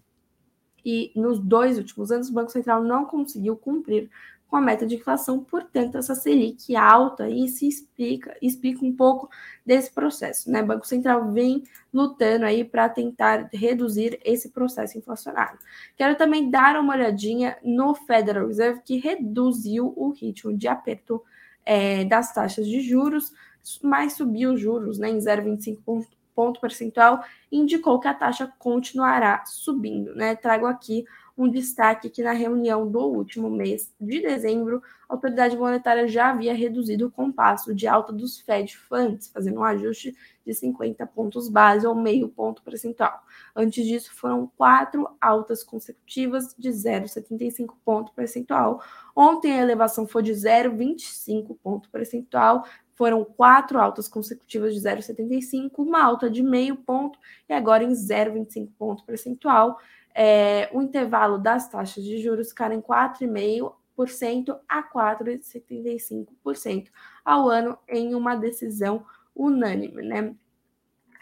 e 0.85 1.12
nos 1.15 1.39
dois 1.39 1.77
últimos 1.77 2.12
anos 2.12 2.29
o 2.29 2.33
Banco 2.33 2.51
Central 2.51 2.83
não 2.83 3.05
conseguiu 3.05 3.55
cumprir 3.55 4.09
com 4.53 4.57
a 4.57 4.62
meta 4.62 4.86
de 4.86 4.98
inflação, 4.98 5.43
portanto, 5.43 5.98
essa 5.98 6.13
Selic 6.13 6.75
alta 6.75 7.24
aí 7.24 7.48
se 7.48 7.67
explica, 7.67 8.38
explica 8.39 8.86
um 8.86 8.95
pouco 8.95 9.27
desse 9.65 9.91
processo, 9.91 10.51
né? 10.51 10.62
O 10.62 10.65
Banco 10.67 10.86
Central 10.86 11.31
vem 11.31 11.63
lutando 11.91 12.45
aí 12.45 12.63
para 12.63 12.88
tentar 12.88 13.50
reduzir 13.51 14.19
esse 14.24 14.50
processo 14.50 14.95
inflacionário. 14.95 15.57
Quero 15.98 16.15
também 16.15 16.51
dar 16.51 16.79
uma 16.79 16.93
olhadinha 16.93 17.57
no 17.63 17.95
Federal 17.95 18.45
Reserve, 18.45 18.81
que 18.86 19.00
reduziu 19.00 19.91
o 19.98 20.12
ritmo 20.12 20.55
de 20.55 20.67
aperto 20.67 21.24
é, 21.65 22.05
das 22.05 22.31
taxas 22.31 22.67
de 22.67 22.79
juros, 22.81 23.33
mas 23.81 24.13
subiu 24.13 24.53
os 24.53 24.62
juros 24.62 25.00
né, 25.00 25.10
em 25.10 25.17
0,25 25.17 26.05
ponto 26.36 26.60
percentual, 26.60 27.24
indicou 27.51 28.00
que 28.00 28.07
a 28.07 28.13
taxa 28.13 28.51
continuará 28.60 29.43
subindo. 29.45 30.13
Né? 30.15 30.36
Trago 30.36 30.65
aqui 30.65 31.05
Um 31.35 31.49
destaque 31.49 32.09
que 32.09 32.21
na 32.21 32.31
reunião 32.31 32.87
do 32.87 32.99
último 32.99 33.49
mês 33.49 33.91
de 33.99 34.21
dezembro, 34.21 34.83
a 35.09 35.13
autoridade 35.15 35.57
monetária 35.57 36.07
já 36.07 36.29
havia 36.29 36.53
reduzido 36.53 37.07
o 37.07 37.11
compasso 37.11 37.73
de 37.73 37.87
alta 37.87 38.13
dos 38.13 38.39
Fed 38.39 38.77
Funds, 38.77 39.29
fazendo 39.29 39.59
um 39.59 39.63
ajuste 39.63 40.15
de 40.45 40.53
50 40.53 41.07
pontos 41.07 41.49
base 41.49 41.87
ou 41.87 41.95
meio 41.95 42.29
ponto 42.29 42.61
percentual. 42.61 43.23
Antes 43.55 43.83
disso, 43.85 44.13
foram 44.13 44.51
quatro 44.55 45.09
altas 45.19 45.63
consecutivas 45.63 46.53
de 46.57 46.69
0,75 46.69 47.73
ponto 47.83 48.13
percentual. 48.13 48.83
Ontem 49.15 49.53
a 49.53 49.61
elevação 49.61 50.07
foi 50.07 50.21
de 50.21 50.33
0,25 50.33 51.57
ponto 51.63 51.89
percentual, 51.89 52.63
foram 52.95 53.25
quatro 53.25 53.79
altas 53.79 54.07
consecutivas 54.07 54.73
de 54.73 54.79
0,75, 54.79 55.71
uma 55.79 56.03
alta 56.03 56.29
de 56.29 56.43
meio 56.43 56.75
ponto 56.75 57.17
e 57.49 57.53
agora 57.53 57.83
em 57.83 57.91
0,25 57.91 58.69
ponto 58.77 59.03
percentual. 59.03 59.79
É, 60.15 60.70
o 60.72 60.82
intervalo 60.82 61.38
das 61.38 61.70
taxas 61.70 62.03
de 62.03 62.22
juros 62.22 62.50
ficaram 62.50 62.75
em 62.75 62.82
4,5% 62.82 64.60
a 64.67 64.84
4,75% 64.84 66.89
ao 67.25 67.50
ano 67.50 67.77
em 67.88 68.13
uma 68.13 68.36
decisão 68.36 69.03
unânime, 69.36 70.03
né? 70.03 70.36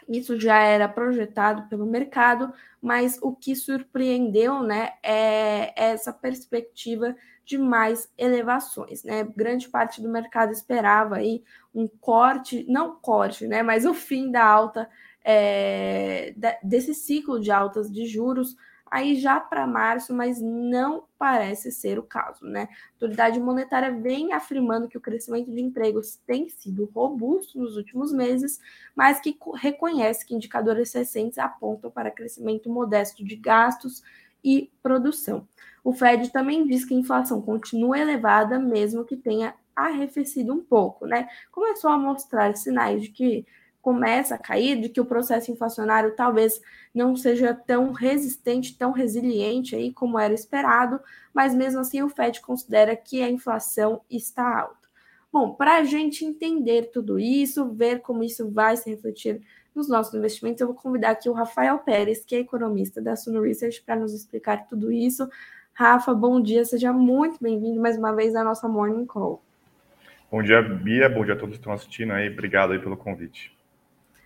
Isso 0.08 0.38
já 0.38 0.58
era 0.58 0.88
projetado 0.88 1.68
pelo 1.68 1.86
mercado, 1.86 2.52
mas 2.80 3.18
o 3.22 3.34
que 3.34 3.54
surpreendeu, 3.54 4.62
né, 4.62 4.94
é 5.02 5.72
essa 5.76 6.12
perspectiva 6.12 7.14
de 7.44 7.56
mais 7.56 8.10
elevações, 8.18 9.04
né? 9.04 9.24
Grande 9.24 9.68
parte 9.68 10.02
do 10.02 10.08
mercado 10.08 10.52
esperava 10.52 11.16
aí 11.16 11.42
um 11.74 11.88
corte, 11.88 12.64
não 12.68 12.96
corte, 12.96 13.46
né, 13.46 13.62
mas 13.62 13.86
o 13.86 13.94
fim 13.94 14.30
da 14.30 14.44
alta 14.44 14.88
é, 15.24 16.34
desse 16.62 16.94
ciclo 16.94 17.40
de 17.40 17.50
altas 17.50 17.90
de 17.90 18.06
juros 18.06 18.56
aí 18.92 19.16
já 19.16 19.40
para 19.40 19.66
março, 19.66 20.12
mas 20.12 20.38
não 20.38 21.04
parece 21.18 21.72
ser 21.72 21.98
o 21.98 22.02
caso, 22.02 22.44
né? 22.44 22.68
A 22.70 22.94
autoridade 22.96 23.40
monetária 23.40 23.90
vem 23.90 24.34
afirmando 24.34 24.86
que 24.86 24.98
o 24.98 25.00
crescimento 25.00 25.50
de 25.50 25.62
empregos 25.62 26.20
tem 26.26 26.50
sido 26.50 26.84
robusto 26.94 27.58
nos 27.58 27.78
últimos 27.78 28.12
meses, 28.12 28.60
mas 28.94 29.18
que 29.18 29.34
reconhece 29.54 30.26
que 30.26 30.34
indicadores 30.34 30.92
recentes 30.92 31.38
apontam 31.38 31.90
para 31.90 32.10
crescimento 32.10 32.68
modesto 32.68 33.24
de 33.24 33.34
gastos 33.34 34.02
e 34.44 34.70
produção. 34.82 35.48
O 35.82 35.94
Fed 35.94 36.30
também 36.30 36.66
diz 36.66 36.84
que 36.84 36.92
a 36.92 36.98
inflação 36.98 37.40
continua 37.40 37.98
elevada, 37.98 38.58
mesmo 38.58 39.06
que 39.06 39.16
tenha 39.16 39.54
arrefecido 39.74 40.52
um 40.52 40.62
pouco, 40.62 41.06
né? 41.06 41.30
Começou 41.50 41.88
a 41.88 41.96
mostrar 41.96 42.54
sinais 42.56 43.04
de 43.04 43.08
que 43.08 43.46
começa 43.82 44.36
a 44.36 44.38
cair, 44.38 44.80
de 44.80 44.88
que 44.88 45.00
o 45.00 45.04
processo 45.04 45.50
inflacionário 45.50 46.14
talvez 46.14 46.62
não 46.94 47.16
seja 47.16 47.52
tão 47.52 47.90
resistente, 47.90 48.78
tão 48.78 48.92
resiliente 48.92 49.74
aí 49.74 49.92
como 49.92 50.18
era 50.18 50.32
esperado, 50.32 51.00
mas 51.34 51.52
mesmo 51.52 51.80
assim 51.80 52.00
o 52.00 52.08
Fed 52.08 52.40
considera 52.40 52.94
que 52.94 53.22
a 53.22 53.28
inflação 53.28 54.00
está 54.08 54.60
alta. 54.60 54.88
Bom, 55.32 55.54
para 55.54 55.78
a 55.78 55.84
gente 55.84 56.24
entender 56.24 56.90
tudo 56.92 57.18
isso, 57.18 57.72
ver 57.72 58.00
como 58.00 58.22
isso 58.22 58.50
vai 58.50 58.76
se 58.76 58.88
refletir 58.88 59.42
nos 59.74 59.88
nossos 59.88 60.14
investimentos, 60.14 60.60
eu 60.60 60.66
vou 60.68 60.76
convidar 60.76 61.10
aqui 61.10 61.28
o 61.28 61.32
Rafael 61.32 61.78
Pérez, 61.78 62.24
que 62.24 62.36
é 62.36 62.38
economista 62.38 63.00
da 63.00 63.16
Suno 63.16 63.40
Research, 63.40 63.82
para 63.82 63.96
nos 63.96 64.12
explicar 64.12 64.68
tudo 64.68 64.92
isso. 64.92 65.28
Rafa, 65.72 66.14
bom 66.14 66.40
dia, 66.40 66.64
seja 66.64 66.92
muito 66.92 67.38
bem-vindo 67.40 67.80
mais 67.80 67.96
uma 67.96 68.14
vez 68.14 68.36
à 68.36 68.44
nossa 68.44 68.68
Morning 68.68 69.06
Call. 69.06 69.42
Bom 70.30 70.42
dia, 70.42 70.62
Bia, 70.62 71.08
bom 71.08 71.24
dia 71.24 71.34
a 71.34 71.36
todos 71.36 71.54
que 71.54 71.60
estão 71.60 71.72
assistindo 71.72 72.12
aí, 72.12 72.28
obrigado 72.28 72.72
aí 72.72 72.78
pelo 72.78 72.96
convite. 72.96 73.61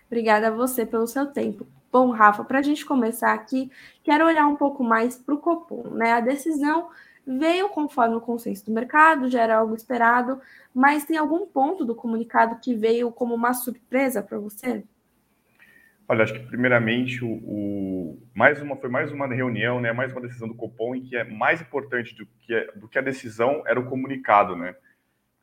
Obrigada 0.07 0.47
a 0.47 0.51
você 0.51 0.85
pelo 0.85 1.05
seu 1.05 1.27
tempo. 1.27 1.67
Bom, 1.91 2.11
Rafa, 2.11 2.43
para 2.43 2.59
a 2.59 2.61
gente 2.61 2.85
começar 2.85 3.33
aqui, 3.33 3.71
quero 4.03 4.25
olhar 4.25 4.47
um 4.47 4.55
pouco 4.55 4.83
mais 4.83 5.17
para 5.17 5.35
o 5.35 5.37
Copom. 5.37 5.89
Né? 5.91 6.13
A 6.13 6.19
decisão 6.19 6.89
veio 7.25 7.69
conforme 7.69 8.15
o 8.15 8.21
consenso 8.21 8.65
do 8.65 8.71
mercado, 8.71 9.29
já 9.29 9.41
era 9.41 9.57
algo 9.57 9.75
esperado, 9.75 10.39
mas 10.73 11.05
tem 11.05 11.17
algum 11.17 11.45
ponto 11.45 11.83
do 11.83 11.93
comunicado 11.93 12.59
que 12.61 12.73
veio 12.73 13.11
como 13.11 13.35
uma 13.35 13.53
surpresa 13.53 14.21
para 14.21 14.39
você? 14.39 14.83
Olha, 16.07 16.23
acho 16.23 16.33
que 16.33 16.39
primeiramente 16.39 17.23
o, 17.25 17.29
o, 17.29 18.21
mais 18.33 18.61
uma 18.61 18.77
foi 18.77 18.89
mais 18.89 19.11
uma 19.11 19.27
reunião, 19.27 19.81
né, 19.81 19.91
mais 19.91 20.13
uma 20.13 20.21
decisão 20.21 20.47
do 20.47 20.55
Copom 20.55 20.95
em 20.95 21.03
que 21.03 21.17
é 21.17 21.25
mais 21.25 21.59
importante 21.61 22.15
do 22.15 22.25
que, 22.39 22.71
do 22.77 22.87
que 22.87 22.97
a 22.97 23.01
decisão 23.01 23.61
era 23.67 23.77
o 23.77 23.85
comunicado, 23.85 24.55
né? 24.55 24.73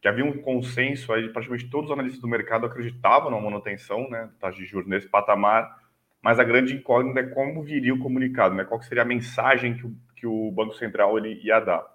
Que 0.05 0.09
havia 0.09 0.23
um 0.23 0.37
consenso 0.37 1.15
aí, 1.15 1.31
praticamente 1.31 1.71
todos 1.71 1.89
os 1.89 1.95
analistas 1.95 2.21
do 2.21 2.29
mercado 2.29 2.67
acreditavam 2.67 3.31
na 3.31 3.41
manutenção 3.41 4.07
né, 4.11 4.29
taxa 4.39 4.59
de 4.59 4.67
juros 4.67 4.87
nesse 4.87 5.09
patamar, 5.09 5.79
mas 6.21 6.39
a 6.39 6.45
grande 6.45 6.75
incógnita 6.75 7.21
é 7.21 7.23
como 7.23 7.63
viria 7.63 7.95
o 7.95 7.99
comunicado, 7.99 8.55
né, 8.55 8.65
qual 8.65 8.83
seria 8.83 9.03
a 9.03 9.07
mensagem 9.07 9.73
que 9.73 9.87
o, 9.87 9.97
que 10.15 10.27
o 10.27 10.51
Banco 10.51 10.75
Central 10.75 11.17
ele 11.17 11.41
ia 11.43 11.59
dar. 11.59 11.87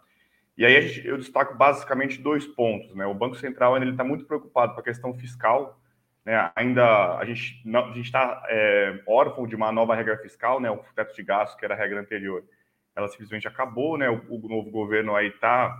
E 0.57 0.65
aí 0.65 0.81
gente, 0.81 1.07
eu 1.07 1.19
destaco 1.19 1.55
basicamente 1.55 2.19
dois 2.19 2.47
pontos. 2.47 2.95
Né? 2.95 3.05
O 3.05 3.13
Banco 3.13 3.35
Central 3.35 3.77
está 3.77 4.03
muito 4.03 4.25
preocupado 4.25 4.73
com 4.73 4.79
a 4.79 4.83
questão 4.83 5.13
fiscal, 5.13 5.79
né? 6.25 6.51
ainda 6.55 7.15
a 7.15 7.23
gente 7.25 7.61
a 7.71 7.99
está 7.99 8.43
é, 8.49 9.03
órfão 9.05 9.45
de 9.45 9.55
uma 9.55 9.71
nova 9.71 9.93
regra 9.93 10.17
fiscal, 10.17 10.59
né? 10.59 10.71
o 10.71 10.77
teto 10.95 11.15
de 11.15 11.21
gastos, 11.21 11.59
que 11.59 11.63
era 11.63 11.75
a 11.75 11.77
regra 11.77 12.01
anterior, 12.01 12.43
ela 12.95 13.07
simplesmente 13.07 13.47
acabou, 13.47 13.99
né? 13.99 14.09
o, 14.09 14.19
o 14.27 14.49
novo 14.49 14.71
governo 14.71 15.15
aí 15.15 15.27
está 15.27 15.77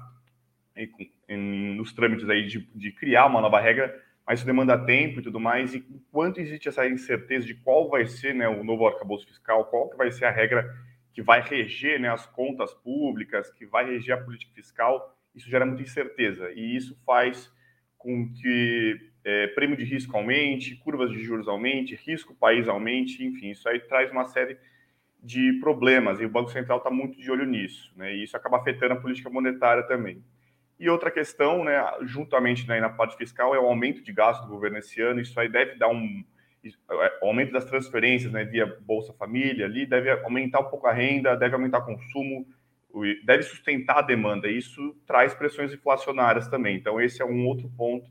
nos 1.37 1.93
trâmites 1.93 2.29
aí 2.29 2.45
de, 2.47 2.67
de, 2.73 2.91
criar 2.91 3.27
uma 3.27 3.41
nova 3.41 3.59
regra, 3.59 4.03
mas 4.25 4.39
isso 4.39 4.45
demanda 4.45 4.77
tempo 4.77 5.19
e 5.19 5.23
tudo 5.23 5.39
mais. 5.39 5.73
E 5.73 5.85
enquanto 5.89 6.39
existe 6.39 6.67
essa 6.67 6.87
incerteza 6.87 7.45
de 7.45 7.53
qual 7.53 7.89
vai 7.89 8.05
ser 8.05 8.33
né, 8.33 8.47
o 8.47 8.63
novo 8.63 8.87
arcabouço 8.87 9.27
fiscal, 9.27 9.65
qual 9.65 9.89
que 9.89 9.97
vai 9.97 10.11
ser 10.11 10.25
a 10.25 10.31
regra 10.31 10.73
que 11.13 11.21
vai 11.21 11.41
reger 11.41 11.99
né, 11.99 12.09
as 12.09 12.25
contas 12.25 12.73
públicas, 12.73 13.49
que 13.51 13.65
vai 13.65 13.85
reger 13.85 14.15
a 14.15 14.21
política 14.21 14.53
fiscal, 14.53 15.15
isso 15.35 15.49
gera 15.49 15.65
muita 15.65 15.81
incerteza. 15.81 16.51
E 16.51 16.75
isso 16.75 16.97
faz 17.05 17.51
com 17.97 18.31
que 18.33 18.99
é, 19.23 19.47
prêmio 19.47 19.75
de 19.75 19.83
risco 19.83 20.15
aumente, 20.15 20.75
curvas 20.77 21.11
de 21.11 21.21
juros 21.21 21.47
aumente, 21.47 21.95
risco 21.95 22.33
país 22.33 22.67
aumente, 22.67 23.23
enfim, 23.23 23.51
isso 23.51 23.67
aí 23.67 23.79
traz 23.79 24.11
uma 24.11 24.25
série 24.25 24.57
de 25.21 25.53
problemas 25.59 26.19
e 26.19 26.25
o 26.25 26.29
Banco 26.29 26.49
Central 26.49 26.77
está 26.77 26.89
muito 26.89 27.19
de 27.19 27.29
olho 27.29 27.45
nisso, 27.45 27.91
né? 27.95 28.15
E 28.15 28.23
isso 28.23 28.37
acaba 28.37 28.57
afetando 28.57 28.93
a 28.93 29.01
política 29.01 29.29
monetária 29.29 29.83
também. 29.83 30.23
E 30.79 30.89
outra 30.89 31.11
questão, 31.11 31.63
né, 31.63 31.83
juntamente 32.03 32.67
né, 32.67 32.79
na 32.79 32.89
parte 32.89 33.17
fiscal, 33.17 33.53
é 33.53 33.59
o 33.59 33.65
aumento 33.65 34.01
de 34.01 34.13
gasto 34.13 34.43
do 34.43 34.49
governo 34.49 34.77
esse 34.77 35.01
ano. 35.01 35.19
Isso 35.19 35.37
aí 35.39 35.49
deve 35.49 35.75
dar 35.75 35.89
um 35.89 36.23
é, 36.63 37.19
o 37.21 37.27
aumento 37.27 37.53
das 37.53 37.65
transferências 37.65 38.31
né, 38.31 38.43
via 38.43 38.65
Bolsa 38.81 39.13
Família, 39.13 39.65
ali 39.65 39.85
deve 39.85 40.11
aumentar 40.11 40.59
um 40.59 40.69
pouco 40.69 40.87
a 40.87 40.93
renda, 40.93 41.35
deve 41.35 41.55
aumentar 41.55 41.79
o 41.79 41.85
consumo, 41.85 42.45
deve 43.25 43.43
sustentar 43.43 43.99
a 43.99 44.01
demanda. 44.01 44.49
Isso 44.49 44.95
traz 45.05 45.33
pressões 45.33 45.73
inflacionárias 45.73 46.47
também. 46.47 46.75
Então, 46.75 46.99
esse 46.99 47.21
é 47.21 47.25
um 47.25 47.45
outro 47.47 47.69
ponto 47.77 48.09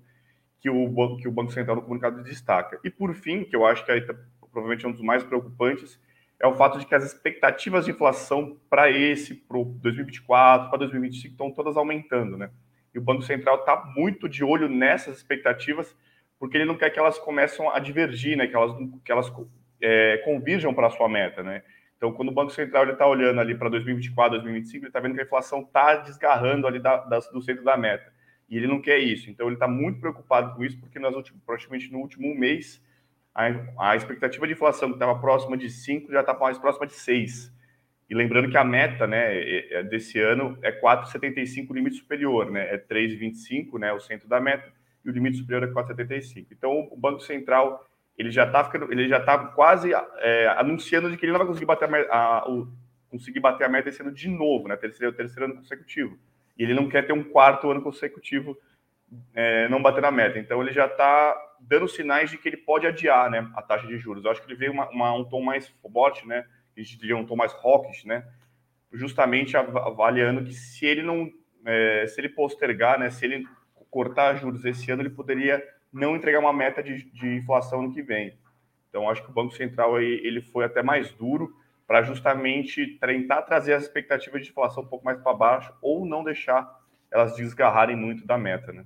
que 0.61 0.71
o, 0.71 1.17
que 1.17 1.29
o 1.29 1.33
Banco 1.33 1.53
Central 1.53 1.77
no 1.77 1.83
comunicado 1.83 2.23
destaca. 2.23 2.81
E, 2.83 2.91
por 2.91 3.15
fim, 3.15 3.45
que 3.45 3.55
eu 3.55 3.67
acho 3.67 3.85
que 3.85 4.01
tá, 4.01 4.15
provavelmente 4.51 4.85
é 4.85 4.89
um 4.89 4.93
dos 4.93 5.03
mais 5.03 5.23
preocupantes, 5.23 6.01
é 6.41 6.47
o 6.47 6.55
fato 6.55 6.79
de 6.79 6.87
que 6.87 6.95
as 6.95 7.05
expectativas 7.05 7.85
de 7.85 7.91
inflação 7.91 8.57
para 8.71 8.91
esse, 8.91 9.35
para 9.35 9.59
2024, 9.59 10.69
para 10.69 10.79
2025, 10.79 11.33
estão 11.33 11.51
todas 11.51 11.77
aumentando, 11.77 12.37
né? 12.37 12.51
E 12.95 12.99
o 12.99 13.03
Banco 13.03 13.23
Central 13.23 13.57
está 13.57 13.93
muito 13.97 14.29
de 14.29 14.45
olho 14.45 14.69
nessas 14.69 15.17
expectativas, 15.17 15.97
porque 16.39 16.57
ele 16.57 16.65
não 16.65 16.77
quer 16.77 16.91
que 16.91 16.99
elas 16.99 17.19
comecem 17.19 17.67
a 17.69 17.79
divergir, 17.81 18.37
né? 18.37 18.47
Que 18.47 18.55
elas, 18.55 18.73
que 19.05 19.11
elas 19.11 19.33
é, 19.81 20.19
convirjam 20.19 20.73
para 20.73 20.87
a 20.87 20.91
sua 20.91 21.09
meta, 21.09 21.43
né? 21.43 21.63
Então, 21.97 22.13
quando 22.13 22.29
o 22.29 22.33
Banco 22.33 22.53
Central 22.53 22.89
está 22.89 23.05
olhando 23.05 23.41
ali 23.41 23.57
para 23.57 23.69
2024, 23.69 24.39
2025, 24.39 24.85
ele 24.85 24.89
está 24.89 25.01
vendo 25.01 25.15
que 25.17 25.21
a 25.21 25.25
inflação 25.25 25.63
está 25.63 25.97
desgarrando 25.97 26.69
ali 26.69 26.79
da, 26.79 26.99
da, 26.99 27.19
do 27.19 27.43
centro 27.43 27.65
da 27.65 27.77
meta. 27.77 28.13
E 28.49 28.57
ele 28.57 28.69
não 28.69 28.81
quer 28.81 28.99
isso. 28.99 29.29
Então, 29.29 29.47
ele 29.47 29.57
está 29.57 29.67
muito 29.67 29.99
preocupado 29.99 30.55
com 30.55 30.65
isso, 30.65 30.79
porque 30.79 31.01
nós, 31.01 31.13
praticamente 31.45 31.93
no 31.93 31.99
último 31.99 32.33
mês, 32.37 32.81
a, 33.39 33.91
a 33.91 33.97
expectativa 33.97 34.47
de 34.49 34.55
inflação 34.55 34.89
que 34.89 34.97
estava 34.97 35.17
próxima 35.21 35.57
de 35.57 35.71
5 35.71 36.11
já 36.11 36.21
está 36.21 36.35
mais 36.35 36.59
próxima 36.59 36.89
de 36.89 36.95
6. 36.95 37.55
E 38.11 38.15
lembrando 38.15 38.51
que 38.51 38.57
a 38.57 38.65
meta 38.65 39.07
né, 39.07 39.33
é, 39.33 39.75
é, 39.75 39.83
desse 39.85 40.19
ano 40.19 40.59
é 40.61 40.73
4,75 40.73 41.71
o 41.71 41.75
limite 41.75 41.97
superior, 41.97 42.51
né? 42.51 42.75
É 42.75 42.79
3,25 42.79 43.79
né, 43.79 43.93
o 43.93 44.01
centro 44.01 44.29
da 44.29 44.41
meta, 44.41 44.73
e 45.05 45.09
o 45.09 45.13
limite 45.13 45.37
superior 45.37 45.63
é 45.69 45.73
4,75. 45.73 46.47
Então 46.51 46.89
o 46.91 46.97
Banco 46.97 47.21
Central 47.21 47.87
ele 48.17 48.33
já 48.33 48.45
está 48.45 48.69
ele 48.91 49.07
já 49.07 49.21
tá 49.21 49.39
quase 49.39 49.93
é, 49.93 50.49
anunciando 50.57 51.09
de 51.09 51.17
que 51.17 51.25
ele 51.25 51.31
não 51.31 51.39
vai 51.39 51.47
conseguir 51.47 51.67
bater 51.67 51.89
a, 52.11 52.17
a, 52.17 52.51
o, 52.51 52.67
conseguir 53.09 53.39
bater 53.39 53.65
a 53.65 53.69
meta 53.69 53.89
esse 53.89 54.03
ano 54.03 54.11
de 54.11 54.29
novo, 54.29 54.67
né? 54.67 54.77
Terceiro, 54.77 55.15
terceiro 55.15 55.45
ano 55.45 55.55
consecutivo. 55.55 56.19
E 56.59 56.65
ele 56.65 56.75
não 56.75 56.89
quer 56.89 57.07
ter 57.07 57.13
um 57.13 57.23
quarto 57.23 57.71
ano 57.71 57.83
consecutivo 57.83 58.59
é, 59.35 59.69
não 59.69 59.83
bater 59.83 60.01
na 60.01 60.11
meta. 60.11 60.39
Então 60.39 60.63
ele 60.63 60.73
já 60.73 60.87
está 60.87 61.37
dando 61.61 61.89
sinais 61.89 62.31
de 62.31 62.39
que 62.39 62.49
ele 62.49 62.57
pode 62.57 62.87
adiar 62.87 63.31
né, 63.31 63.51
a 63.55 63.63
taxa 63.63 63.87
de 63.87 63.99
juros. 63.99 64.25
Eu 64.25 64.31
acho 64.31 64.43
que 64.43 64.49
ele 64.49 64.59
veio 64.59 64.73
uma, 64.73 64.89
uma, 64.91 65.13
um 65.15 65.25
tom 65.25 65.43
mais 65.43 65.69
forte, 65.93 66.27
né? 66.27 66.45
A 66.77 66.81
gente 66.81 66.99
diria 66.99 67.17
um 67.17 67.27
tom 67.27 67.37
mais 67.37 67.53
hawkish, 67.53 68.05
né? 68.05 68.27
Justamente 68.93 69.57
avaliando 69.57 70.45
que 70.45 70.53
se 70.53 70.87
ele 70.87 71.03
não, 71.03 71.31
é, 71.65 72.07
se 72.07 72.21
ele 72.21 72.29
postergar, 72.29 72.99
né? 72.99 73.11
Se 73.11 73.25
ele 73.25 73.45
cortar 73.91 74.37
juros 74.37 74.65
esse 74.65 74.91
ano, 74.91 75.03
ele 75.03 75.11
poderia 75.11 75.63
não 75.93 76.15
entregar 76.15 76.39
uma 76.39 76.53
meta 76.53 76.83
de, 76.83 77.11
de 77.11 77.37
inflação 77.37 77.83
no 77.83 77.93
que 77.93 78.03
vem. 78.03 78.39
Então 78.89 79.09
acho 79.09 79.23
que 79.23 79.31
o 79.31 79.35
Banco 79.35 79.55
Central 79.55 79.97
aí, 79.97 80.21
ele 80.25 80.41
foi 80.41 80.65
até 80.65 80.83
mais 80.83 81.13
duro 81.13 81.55
para 81.87 82.03
justamente 82.03 82.99
tentar 83.01 83.43
trazer 83.43 83.73
as 83.73 83.85
expectativas 83.85 84.43
de 84.43 84.51
inflação 84.51 84.83
um 84.83 84.87
pouco 84.87 85.05
mais 85.05 85.21
para 85.21 85.33
baixo 85.33 85.73
ou 85.81 86.05
não 86.05 86.23
deixar 86.23 86.79
elas 87.11 87.35
desgarrarem 87.35 87.97
muito 87.97 88.27
da 88.27 88.37
meta, 88.37 88.73
né? 88.73 88.85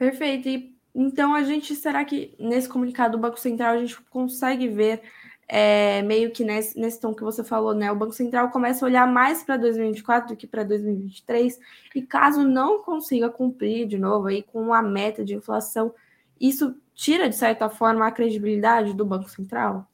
Perfeito. 0.00 0.48
E 0.48 0.74
então 0.94 1.34
a 1.34 1.42
gente 1.42 1.74
será 1.76 2.02
que 2.06 2.34
nesse 2.40 2.66
comunicado 2.66 3.18
do 3.18 3.20
Banco 3.20 3.38
Central 3.38 3.74
a 3.74 3.78
gente 3.78 4.00
consegue 4.04 4.66
ver 4.66 5.02
é, 5.46 6.00
meio 6.02 6.30
que 6.30 6.42
nesse, 6.42 6.80
nesse 6.80 6.98
tom 6.98 7.14
que 7.14 7.22
você 7.22 7.44
falou, 7.44 7.74
né? 7.74 7.92
O 7.92 7.96
Banco 7.96 8.14
Central 8.14 8.48
começa 8.48 8.82
a 8.82 8.88
olhar 8.88 9.06
mais 9.06 9.42
para 9.42 9.58
2024 9.58 10.30
do 10.30 10.38
que 10.38 10.46
para 10.46 10.64
2023, 10.64 11.60
e 11.94 12.00
caso 12.00 12.42
não 12.42 12.82
consiga 12.82 13.28
cumprir 13.28 13.86
de 13.86 13.98
novo 13.98 14.28
aí 14.28 14.42
com 14.42 14.72
a 14.72 14.82
meta 14.82 15.22
de 15.22 15.34
inflação, 15.34 15.94
isso 16.40 16.74
tira, 16.94 17.28
de 17.28 17.36
certa 17.36 17.68
forma, 17.68 18.06
a 18.06 18.10
credibilidade 18.10 18.94
do 18.94 19.04
Banco 19.04 19.28
Central? 19.28 19.86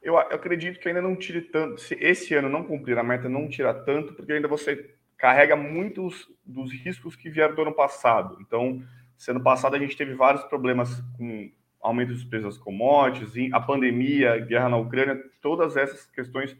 Eu, 0.00 0.16
acredito 0.16 0.78
que 0.78 0.86
ainda 0.86 1.02
não 1.02 1.16
tire 1.16 1.40
tanto. 1.40 1.80
Se 1.80 1.94
esse 1.94 2.32
ano 2.34 2.48
não 2.48 2.62
cumprir 2.62 2.96
a 2.96 3.02
meta, 3.02 3.28
não 3.28 3.48
tira 3.48 3.74
tanto, 3.74 4.14
porque 4.14 4.32
ainda 4.32 4.46
você 4.46 4.95
carrega 5.16 5.56
muitos 5.56 6.30
dos 6.44 6.72
riscos 6.72 7.16
que 7.16 7.30
vieram 7.30 7.54
do 7.54 7.62
ano 7.62 7.74
passado. 7.74 8.36
Então, 8.40 8.82
ano 9.28 9.42
passado 9.42 9.74
a 9.74 9.78
gente 9.78 9.96
teve 9.96 10.14
vários 10.14 10.44
problemas 10.44 11.00
com 11.16 11.50
aumento 11.80 12.12
dos 12.12 12.24
preços 12.24 12.56
das 12.56 12.64
commodities, 12.64 13.52
a 13.52 13.60
pandemia, 13.60 14.34
a 14.34 14.38
guerra 14.38 14.68
na 14.68 14.76
Ucrânia, 14.76 15.22
todas 15.40 15.76
essas 15.76 16.06
questões 16.06 16.56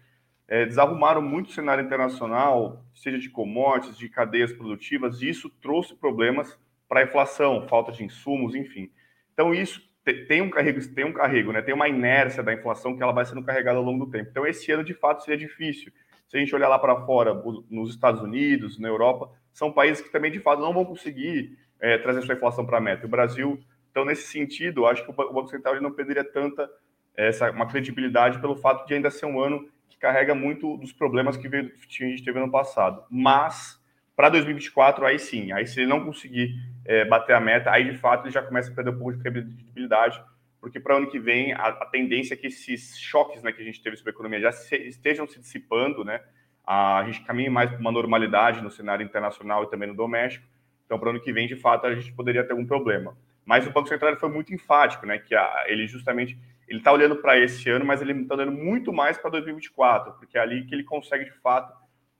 é, 0.49 0.65
desarrumaram 0.65 1.21
muito 1.21 1.49
o 1.49 1.53
cenário 1.53 1.85
internacional, 1.85 2.85
seja 2.95 3.19
de 3.19 3.29
commodities, 3.29 3.99
de 3.99 4.09
cadeias 4.09 4.53
produtivas, 4.53 5.21
e 5.21 5.29
isso 5.29 5.51
trouxe 5.61 5.95
problemas 5.95 6.59
para 6.89 7.01
a 7.01 7.03
inflação, 7.03 7.67
falta 7.67 7.91
de 7.91 8.05
insumos, 8.05 8.55
enfim. 8.55 8.91
Então, 9.33 9.53
isso 9.53 9.83
tem 10.29 10.41
um 10.41 10.49
carrego, 10.49 10.81
tem 10.95 11.05
um 11.05 11.13
carrego, 11.13 11.53
né? 11.53 11.61
Tem 11.61 11.75
uma 11.75 11.89
inércia 11.89 12.43
da 12.43 12.55
inflação 12.55 12.97
que 12.97 13.03
ela 13.03 13.13
vai 13.13 13.25
sendo 13.25 13.43
carregada 13.43 13.79
ao 13.79 13.85
longo 13.85 14.05
do 14.05 14.11
tempo. 14.11 14.29
Então, 14.31 14.47
esse 14.47 14.71
ano, 14.71 14.85
de 14.85 14.95
fato, 14.95 15.25
seria 15.25 15.37
difícil. 15.37 15.93
Se 16.29 16.37
a 16.37 16.41
gente 16.41 16.55
olhar 16.55 16.69
lá 16.69 16.79
para 16.79 17.05
fora, 17.07 17.35
nos 17.71 17.91
Estados 17.91 18.21
Unidos, 18.21 18.79
na 18.79 18.89
Europa, 18.89 19.31
são 19.53 19.73
países 19.73 20.03
que 20.03 20.11
também, 20.11 20.31
de 20.31 20.41
fato, 20.41 20.61
não 20.61 20.73
vão 20.73 20.85
conseguir 20.85 21.59
é, 21.81 21.99
trazer 21.99 22.23
sua 22.23 22.35
inflação 22.35 22.67
para 22.67 22.79
a 22.79 22.81
meta. 22.81 23.07
O 23.07 23.11
Brasil 23.11 23.63
então, 23.97 24.05
nesse 24.05 24.27
sentido, 24.27 24.85
acho 24.85 25.03
que 25.03 25.11
o 25.11 25.33
Banco 25.33 25.49
Central 25.49 25.81
não 25.81 25.91
perderia 25.91 26.23
tanta 26.23 26.71
essa, 27.17 27.51
uma 27.51 27.67
credibilidade 27.67 28.39
pelo 28.43 28.55
fato 28.55 28.87
de 28.87 28.93
ainda 28.93 29.11
ser 29.11 29.25
um 29.25 29.41
ano 29.41 29.67
que 29.89 29.97
carrega 29.97 30.35
muito 30.35 30.77
dos 30.77 30.93
problemas 30.93 31.35
que, 31.35 31.49
veio, 31.49 31.73
a 31.75 32.05
gente 32.05 32.23
teve 32.23 32.39
no 32.39 32.51
passado. 32.51 33.03
Mas, 33.11 33.83
para 34.15 34.29
2024, 34.29 35.07
aí 35.07 35.19
sim, 35.19 35.51
aí 35.51 35.67
se 35.67 35.81
ele 35.81 35.89
não 35.89 36.05
conseguir 36.05 36.55
é, 36.85 37.07
bater 37.07 37.35
a 37.35 37.41
meta, 37.41 37.71
aí 37.71 37.91
de 37.91 37.97
fato 37.97 38.27
ele 38.27 38.35
já 38.35 38.43
começa 38.43 38.71
a 38.71 38.75
perder 38.75 38.91
um 38.91 38.99
pouco 38.99 39.15
de 39.15 39.23
credibilidade, 39.23 40.23
porque 40.67 40.81
para 40.81 40.95
o 40.95 40.99
ano 40.99 41.07
que 41.07 41.21
vem 41.21 41.53
a, 41.53 41.69
a, 41.69 41.87
tendência 41.87 42.35
é 42.35 42.37
que 42.37 42.49
esses 42.49 42.99
choques 42.99 43.41
né, 43.41 43.53
que 43.53 43.63
a 43.63 43.65
gente 43.65 43.81
teve 43.81 43.97
sobre 43.97 44.11
a 44.11 44.15
economia 44.15 44.41
já 44.41 44.51
se, 44.51 44.75
estejam 44.75 45.25
se 45.25 45.39
dissipando, 45.39 46.05
né? 46.05 46.21
A, 46.67 46.99
a 46.99 47.05
gente 47.05 47.23
caminha 47.23 47.49
mais 47.49 47.71
para 47.71 47.79
uma 47.79 47.93
normalidade 47.93 48.61
no 48.61 48.69
cenário 48.69 49.05
internacional 49.05 49.63
e 49.63 49.71
também 49.71 49.89
no 49.89 49.95
doméstico. 49.95 50.45
Então, 50.85 50.99
para 50.99 51.07
o 51.07 51.11
ano 51.11 51.21
que 51.21 51.33
vem, 51.33 51.47
de 51.47 51.55
fato, 51.55 51.87
a 51.87 51.95
gente 51.95 52.13
poderia 52.13 52.43
ter 52.43 52.51
algum 52.51 52.67
problema. 52.67 53.17
Mas 53.45 53.65
o 53.65 53.71
Banco 53.71 53.89
Central 53.89 54.17
foi 54.17 54.29
muito 54.29 54.53
enfático, 54.53 55.07
né? 55.07 55.19
Que 55.19 55.37
a, 55.37 55.67
ele 55.69 55.87
justamente 55.87 56.37
ele 56.67 56.81
está 56.81 56.91
olhando 56.91 57.15
para 57.15 57.39
esse 57.39 57.71
ano, 57.71 57.85
mas 57.85 58.03
ele 58.03 58.23
está 58.23 58.35
olhando 58.35 58.51
muito 58.51 58.93
mais 58.93 59.17
para 59.17 59.31
2024, 59.31 60.15
porque 60.15 60.37
é 60.37 60.41
ali 60.41 60.65
que 60.65 60.75
ele 60.75 60.83
consegue 60.83 61.27
de 61.27 61.33
fato 61.39 61.73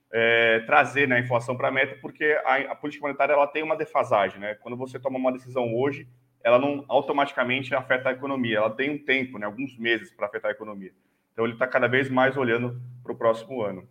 é, 0.09 0.59
trazer 0.61 1.05
né, 1.05 1.17
a 1.17 1.19
inflação 1.19 1.57
para 1.57 1.67
a 1.67 1.71
meta, 1.71 1.97
porque 2.01 2.39
a, 2.45 2.71
a, 2.71 2.75
política 2.77 3.05
monetária 3.05 3.33
ela 3.33 3.45
tem 3.45 3.61
uma 3.61 3.75
defasagem, 3.75 4.39
né? 4.39 4.55
Quando 4.55 4.77
você 4.77 4.97
toma 4.97 5.17
uma 5.17 5.33
decisão 5.33 5.75
hoje, 5.75 6.07
ela 6.47 6.57
não 6.57 6.85
automaticamente 6.87 7.75
afeta 7.75 8.07
a 8.07 8.13
economia, 8.13 8.57
ela 8.57 8.69
tem 8.69 8.89
um 8.89 8.97
tempo, 8.97 9.37
né, 9.37 9.45
alguns 9.45 9.77
meses 9.77 10.11
para 10.13 10.27
afetar 10.27 10.49
a 10.49 10.53
economia. 10.53 10.93
Então 11.33 11.43
ele 11.43 11.53
está 11.53 11.67
cada 11.67 11.87
vez 11.87 12.09
mais 12.09 12.37
olhando 12.37 12.81
para 13.03 13.11
o 13.11 13.17
próximo 13.17 13.61
ano. 13.61 13.87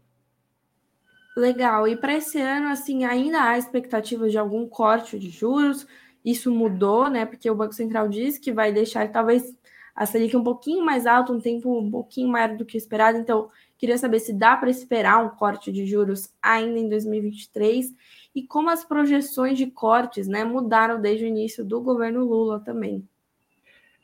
Legal. 1.37 1.87
E 1.87 1.97
para 1.97 2.15
esse 2.15 2.41
ano, 2.41 2.69
assim, 2.69 3.05
ainda 3.05 3.43
há 3.43 3.59
expectativa 3.59 4.27
de 4.29 4.39
algum 4.39 4.67
corte 4.67 5.19
de 5.19 5.29
juros? 5.29 5.87
Isso 6.25 6.51
mudou, 6.51 7.11
né? 7.11 7.27
Porque 7.27 7.51
o 7.51 7.55
Banco 7.55 7.75
Central 7.75 8.09
disse 8.09 8.41
que 8.41 8.51
vai 8.51 8.73
deixar 8.73 9.13
talvez 9.13 9.55
a 9.95 10.07
Selic 10.07 10.35
um 10.35 10.43
pouquinho 10.43 10.83
mais 10.83 11.07
alta, 11.07 11.33
um 11.33 11.41
tempo 11.41 11.78
um 11.78 11.91
pouquinho 11.91 12.28
maior 12.28 12.57
do 12.57 12.65
que 12.65 12.78
esperado. 12.78 13.19
Então, 13.19 13.50
queria 13.76 13.99
saber 13.99 14.19
se 14.21 14.33
dá 14.33 14.57
para 14.57 14.71
esperar 14.71 15.23
um 15.23 15.28
corte 15.37 15.71
de 15.71 15.85
juros 15.85 16.33
ainda 16.43 16.78
em 16.78 16.89
2023 16.89 17.95
e 18.37 18.47
como 18.47 18.71
as 18.71 18.85
projeções 18.85 19.59
de 19.59 19.67
cortes, 19.67 20.29
né, 20.29 20.45
mudaram 20.45 21.01
desde 21.01 21.25
o 21.25 21.29
início 21.29 21.65
do 21.65 21.81
governo 21.81 22.25
Lula 22.25 22.61
também. 22.61 23.09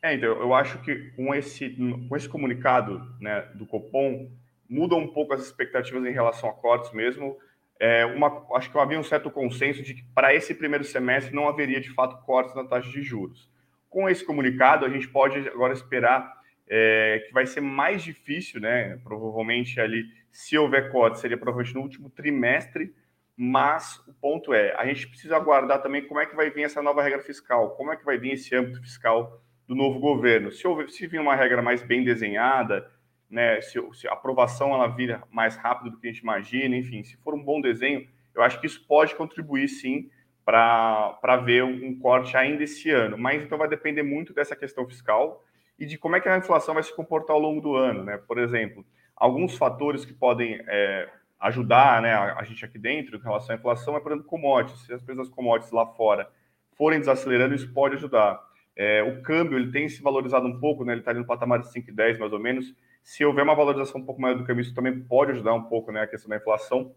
É, 0.02 0.14
então, 0.14 0.30
eu 0.40 0.52
acho 0.52 0.82
que 0.82 1.12
com 1.12 1.32
esse, 1.32 1.76
com 2.08 2.16
esse 2.16 2.28
comunicado 2.28 3.00
né, 3.20 3.42
do 3.54 3.64
Copom, 3.66 4.28
mudam 4.68 4.98
um 4.98 5.08
pouco 5.08 5.34
as 5.34 5.42
expectativas 5.42 6.04
em 6.04 6.12
relação 6.12 6.48
a 6.48 6.52
cortes 6.52 6.92
mesmo 6.92 7.36
é, 7.82 8.06
uma, 8.06 8.46
acho 8.54 8.70
que 8.70 8.78
havia 8.78 8.96
um 8.96 9.02
certo 9.02 9.28
consenso 9.28 9.82
de 9.82 9.94
que 9.94 10.04
para 10.14 10.32
esse 10.32 10.54
primeiro 10.54 10.84
semestre 10.84 11.34
não 11.34 11.48
haveria 11.48 11.80
de 11.80 11.90
fato 11.90 12.24
cortes 12.24 12.54
na 12.54 12.62
taxa 12.62 12.88
de 12.88 13.02
juros. 13.02 13.50
Com 13.90 14.08
esse 14.08 14.24
comunicado, 14.24 14.86
a 14.86 14.88
gente 14.88 15.08
pode 15.08 15.36
agora 15.48 15.72
esperar 15.72 16.32
é, 16.68 17.24
que 17.26 17.32
vai 17.32 17.44
ser 17.44 17.60
mais 17.60 18.04
difícil, 18.04 18.60
né? 18.60 19.00
Provavelmente 19.02 19.80
ali, 19.80 20.04
se 20.30 20.56
houver 20.56 20.92
cortes, 20.92 21.20
seria 21.20 21.36
provavelmente 21.36 21.74
no 21.74 21.82
último 21.82 22.08
trimestre. 22.08 22.94
Mas 23.36 23.98
o 24.06 24.12
ponto 24.12 24.52
é, 24.52 24.74
a 24.76 24.86
gente 24.86 25.08
precisa 25.08 25.36
aguardar 25.36 25.82
também 25.82 26.06
como 26.06 26.20
é 26.20 26.26
que 26.26 26.36
vai 26.36 26.50
vir 26.50 26.64
essa 26.64 26.82
nova 26.82 27.02
regra 27.02 27.20
fiscal, 27.20 27.70
como 27.76 27.92
é 27.92 27.96
que 27.96 28.04
vai 28.04 28.18
vir 28.18 28.32
esse 28.32 28.54
âmbito 28.54 28.80
fiscal 28.80 29.40
do 29.66 29.74
novo 29.74 29.98
governo. 29.98 30.52
Se, 30.52 30.66
houver, 30.66 30.90
se 30.90 31.06
vir 31.06 31.20
uma 31.20 31.34
regra 31.34 31.62
mais 31.62 31.82
bem 31.82 32.04
desenhada, 32.04 32.90
né, 33.30 33.60
se, 33.62 33.80
se, 33.94 34.06
a 34.06 34.12
aprovação 34.12 34.74
ela 34.74 34.86
vira 34.86 35.22
mais 35.30 35.56
rápido 35.56 35.90
do 35.90 35.98
que 35.98 36.06
a 36.06 36.12
gente 36.12 36.20
imagina, 36.20 36.76
enfim, 36.76 37.02
se 37.02 37.16
for 37.16 37.34
um 37.34 37.42
bom 37.42 37.60
desenho, 37.60 38.06
eu 38.34 38.42
acho 38.42 38.60
que 38.60 38.66
isso 38.66 38.86
pode 38.86 39.14
contribuir 39.14 39.68
sim 39.68 40.10
para 40.44 41.36
ver 41.44 41.64
um 41.64 41.98
corte 41.98 42.36
ainda 42.36 42.64
esse 42.64 42.90
ano. 42.90 43.16
Mas 43.16 43.42
então 43.42 43.56
vai 43.56 43.68
depender 43.68 44.02
muito 44.02 44.34
dessa 44.34 44.56
questão 44.56 44.86
fiscal 44.86 45.42
e 45.78 45.86
de 45.86 45.96
como 45.96 46.16
é 46.16 46.20
que 46.20 46.28
a 46.28 46.36
inflação 46.36 46.74
vai 46.74 46.82
se 46.82 46.94
comportar 46.94 47.34
ao 47.34 47.40
longo 47.40 47.60
do 47.60 47.74
ano. 47.74 48.04
Né? 48.04 48.18
Por 48.18 48.38
exemplo, 48.38 48.84
alguns 49.16 49.56
fatores 49.56 50.04
que 50.04 50.12
podem 50.12 50.60
é, 50.66 51.08
ajudar 51.42 52.00
né, 52.00 52.14
a, 52.14 52.42
gente 52.44 52.64
aqui 52.64 52.78
dentro 52.78 53.16
em 53.16 53.20
relação 53.20 53.54
à 53.54 53.58
inflação 53.58 53.96
é, 53.96 54.00
por 54.00 54.12
exemplo, 54.12 54.28
commodities. 54.28 54.80
Se 54.86 54.92
as 54.92 55.02
das 55.02 55.28
commodities 55.28 55.72
lá 55.72 55.84
fora 55.86 56.30
forem 56.76 57.00
desacelerando, 57.00 57.54
isso 57.54 57.72
pode 57.72 57.96
ajudar. 57.96 58.40
É, 58.76 59.02
o 59.02 59.20
câmbio 59.22 59.58
ele 59.58 59.72
tem 59.72 59.88
se 59.88 60.00
valorizado 60.00 60.46
um 60.46 60.58
pouco, 60.60 60.84
né? 60.84 60.92
ele 60.92 61.00
está 61.00 61.12
no 61.12 61.26
patamar 61.26 61.58
de 61.58 61.66
5,10 61.66 62.18
mais 62.18 62.32
ou 62.32 62.38
menos, 62.38 62.72
se 63.02 63.24
houver 63.24 63.42
uma 63.42 63.56
valorização 63.56 64.00
um 64.00 64.04
pouco 64.04 64.20
maior 64.20 64.38
do 64.38 64.44
câmbio, 64.44 64.62
isso 64.62 64.74
também 64.74 65.00
pode 65.00 65.32
ajudar 65.32 65.52
um 65.52 65.64
pouco 65.64 65.90
né, 65.90 66.02
a 66.02 66.06
questão 66.06 66.30
da 66.30 66.36
inflação, 66.36 66.94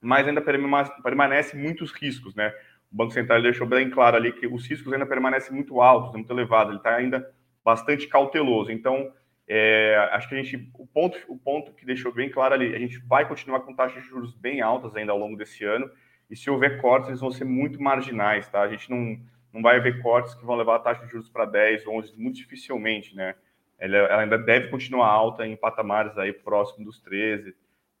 mas 0.00 0.26
ainda 0.26 0.42
permanece 0.42 1.56
muitos 1.56 1.92
riscos. 1.92 2.34
Né? 2.34 2.52
O 2.92 2.96
Banco 2.96 3.12
Central 3.12 3.40
deixou 3.40 3.66
bem 3.66 3.88
claro 3.88 4.16
ali 4.16 4.32
que 4.32 4.46
os 4.46 4.66
riscos 4.66 4.92
ainda 4.92 5.06
permanecem 5.06 5.54
muito 5.54 5.80
altos, 5.80 6.12
muito 6.12 6.30
elevados, 6.32 6.70
ele 6.70 6.78
está 6.78 6.96
ainda 6.96 7.30
bastante 7.64 8.08
cauteloso. 8.08 8.72
Então, 8.72 9.12
é, 9.48 9.96
acho 10.12 10.28
que 10.28 10.34
a 10.34 10.42
gente, 10.42 10.70
o 10.74 10.86
ponto, 10.86 11.18
o 11.28 11.38
ponto 11.38 11.72
que 11.72 11.86
deixou 11.86 12.12
bem 12.12 12.30
claro 12.30 12.54
ali, 12.54 12.74
a 12.74 12.78
gente 12.78 12.98
vai 12.98 13.26
continuar 13.26 13.60
com 13.60 13.74
taxas 13.74 14.02
de 14.02 14.08
juros 14.08 14.34
bem 14.34 14.60
altas 14.60 14.94
ainda 14.94 15.12
ao 15.12 15.18
longo 15.18 15.36
desse 15.36 15.64
ano, 15.64 15.90
e 16.30 16.36
se 16.36 16.50
houver 16.50 16.80
cortes, 16.80 17.08
eles 17.08 17.20
vão 17.20 17.30
ser 17.30 17.44
muito 17.44 17.82
marginais, 17.82 18.48
tá? 18.48 18.60
A 18.60 18.68
gente 18.68 18.90
não, 18.90 19.18
não 19.52 19.62
vai 19.62 19.76
haver 19.76 20.02
cortes 20.02 20.34
que 20.34 20.44
vão 20.44 20.56
levar 20.56 20.76
a 20.76 20.80
taxa 20.80 21.04
de 21.06 21.10
juros 21.10 21.30
para 21.30 21.46
10, 21.46 21.86
11, 21.86 22.14
muito 22.16 22.36
dificilmente, 22.36 23.16
né? 23.16 23.34
ela, 23.78 23.96
ela 23.96 24.22
ainda 24.22 24.36
deve 24.36 24.68
continuar 24.68 25.06
alta 25.06 25.46
em 25.46 25.56
patamares 25.56 26.18
aí 26.18 26.32
próximo 26.32 26.84
dos 26.84 27.00
13, 27.00 27.54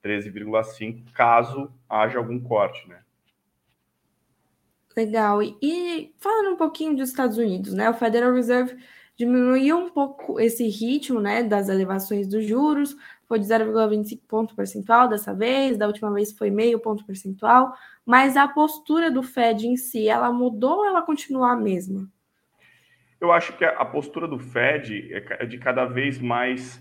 13,5, 0.04 1.12
caso 1.12 1.72
haja 1.88 2.18
algum 2.18 2.40
corte, 2.40 2.88
né? 2.88 3.00
Legal. 4.96 5.40
E, 5.42 6.12
falando 6.18 6.54
um 6.54 6.56
pouquinho 6.56 6.96
dos 6.96 7.10
Estados 7.10 7.38
Unidos, 7.38 7.72
né? 7.72 7.88
O 7.88 7.94
Federal 7.94 8.32
Reserve 8.34 8.76
diminuiu 9.18 9.76
um 9.76 9.90
pouco 9.90 10.38
esse 10.38 10.68
ritmo, 10.68 11.20
né, 11.20 11.42
das 11.42 11.68
elevações 11.68 12.28
dos 12.28 12.46
juros, 12.46 12.96
foi 13.26 13.40
de 13.40 13.46
0,25 13.46 14.20
ponto 14.28 14.54
percentual 14.54 15.08
dessa 15.08 15.34
vez, 15.34 15.76
da 15.76 15.88
última 15.88 16.12
vez 16.12 16.32
foi 16.32 16.50
meio 16.50 16.78
ponto 16.78 17.04
percentual, 17.04 17.74
mas 18.06 18.36
a 18.36 18.46
postura 18.46 19.10
do 19.10 19.22
Fed 19.22 19.66
em 19.66 19.76
si, 19.76 20.08
ela 20.08 20.32
mudou 20.32 20.78
ou 20.78 20.86
ela 20.86 21.02
continua 21.02 21.50
a 21.50 21.56
mesma? 21.56 22.08
Eu 23.20 23.32
acho 23.32 23.56
que 23.56 23.64
a 23.64 23.84
postura 23.84 24.28
do 24.28 24.38
Fed 24.38 25.12
é, 25.12 25.42
é 25.42 25.46
de 25.46 25.58
cada 25.58 25.84
vez 25.84 26.20
mais 26.20 26.80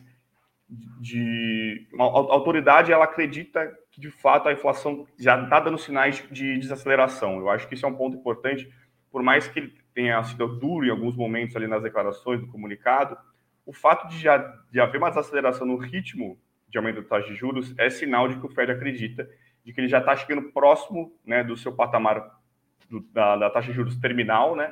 de 0.99 1.87
a 1.97 2.03
autoridade 2.03 2.91
ela 2.91 3.05
acredita 3.05 3.73
que 3.89 4.01
de 4.01 4.11
fato 4.11 4.47
a 4.47 4.53
inflação 4.53 5.07
já 5.17 5.41
está 5.41 5.59
dando 5.59 5.77
sinais 5.77 6.23
de 6.29 6.59
desaceleração. 6.59 7.39
Eu 7.39 7.49
acho 7.49 7.67
que 7.67 7.73
isso 7.73 7.85
é 7.85 7.89
um 7.89 7.95
ponto 7.95 8.17
importante, 8.17 8.69
por 9.09 9.23
mais 9.23 9.47
que 9.47 9.73
tenha 9.97 10.23
sido 10.23 10.47
duro 10.47 10.85
em 10.85 10.91
alguns 10.91 11.15
momentos 11.15 11.55
ali 11.55 11.65
nas 11.65 11.81
declarações 11.81 12.39
do 12.39 12.45
comunicado, 12.45 13.17
o 13.65 13.73
fato 13.73 14.07
de 14.07 14.19
já 14.19 14.37
de 14.71 14.79
haver 14.79 14.99
uma 14.99 15.09
desaceleração 15.09 15.65
no 15.65 15.75
ritmo 15.75 16.39
de 16.69 16.77
aumento 16.77 17.01
da 17.01 17.07
taxa 17.07 17.29
de 17.29 17.33
juros 17.33 17.73
é 17.79 17.89
sinal 17.89 18.27
de 18.27 18.39
que 18.39 18.45
o 18.45 18.49
Fed 18.49 18.71
acredita 18.71 19.27
de 19.65 19.73
que 19.73 19.81
ele 19.81 19.87
já 19.87 19.97
está 19.97 20.15
chegando 20.15 20.51
próximo 20.51 21.17
né, 21.25 21.43
do 21.43 21.57
seu 21.57 21.73
patamar 21.73 22.39
do, 22.87 22.99
da, 23.11 23.37
da 23.37 23.49
taxa 23.49 23.69
de 23.69 23.73
juros 23.73 23.97
terminal, 23.97 24.55
né? 24.55 24.71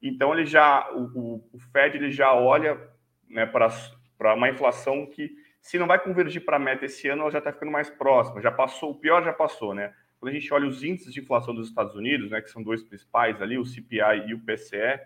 Então 0.00 0.32
ele 0.32 0.46
já, 0.46 0.88
o, 0.92 1.44
o 1.52 1.58
Fed 1.72 1.96
ele 1.96 2.12
já 2.12 2.32
olha 2.32 2.80
né, 3.28 3.44
para 3.46 4.34
uma 4.34 4.48
inflação 4.48 5.06
que 5.06 5.34
se 5.60 5.76
não 5.76 5.88
vai 5.88 5.98
convergir 5.98 6.44
para 6.44 6.56
a 6.56 6.60
meta 6.60 6.84
esse 6.84 7.08
ano, 7.08 7.22
ela 7.22 7.32
já 7.32 7.38
está 7.38 7.52
ficando 7.52 7.72
mais 7.72 7.90
próxima, 7.90 8.40
já 8.40 8.52
passou, 8.52 8.92
o 8.92 8.94
pior 8.94 9.24
já 9.24 9.32
passou, 9.32 9.74
né? 9.74 9.92
Quando 10.22 10.36
a 10.36 10.38
gente 10.38 10.54
olha 10.54 10.68
os 10.68 10.84
índices 10.84 11.12
de 11.12 11.18
inflação 11.18 11.52
dos 11.52 11.66
Estados 11.66 11.96
Unidos, 11.96 12.30
né, 12.30 12.40
que 12.40 12.48
são 12.48 12.62
dois 12.62 12.80
principais 12.80 13.42
ali, 13.42 13.58
o 13.58 13.64
CPI 13.64 14.28
e 14.28 14.34
o 14.34 14.38
PCE, 14.38 15.00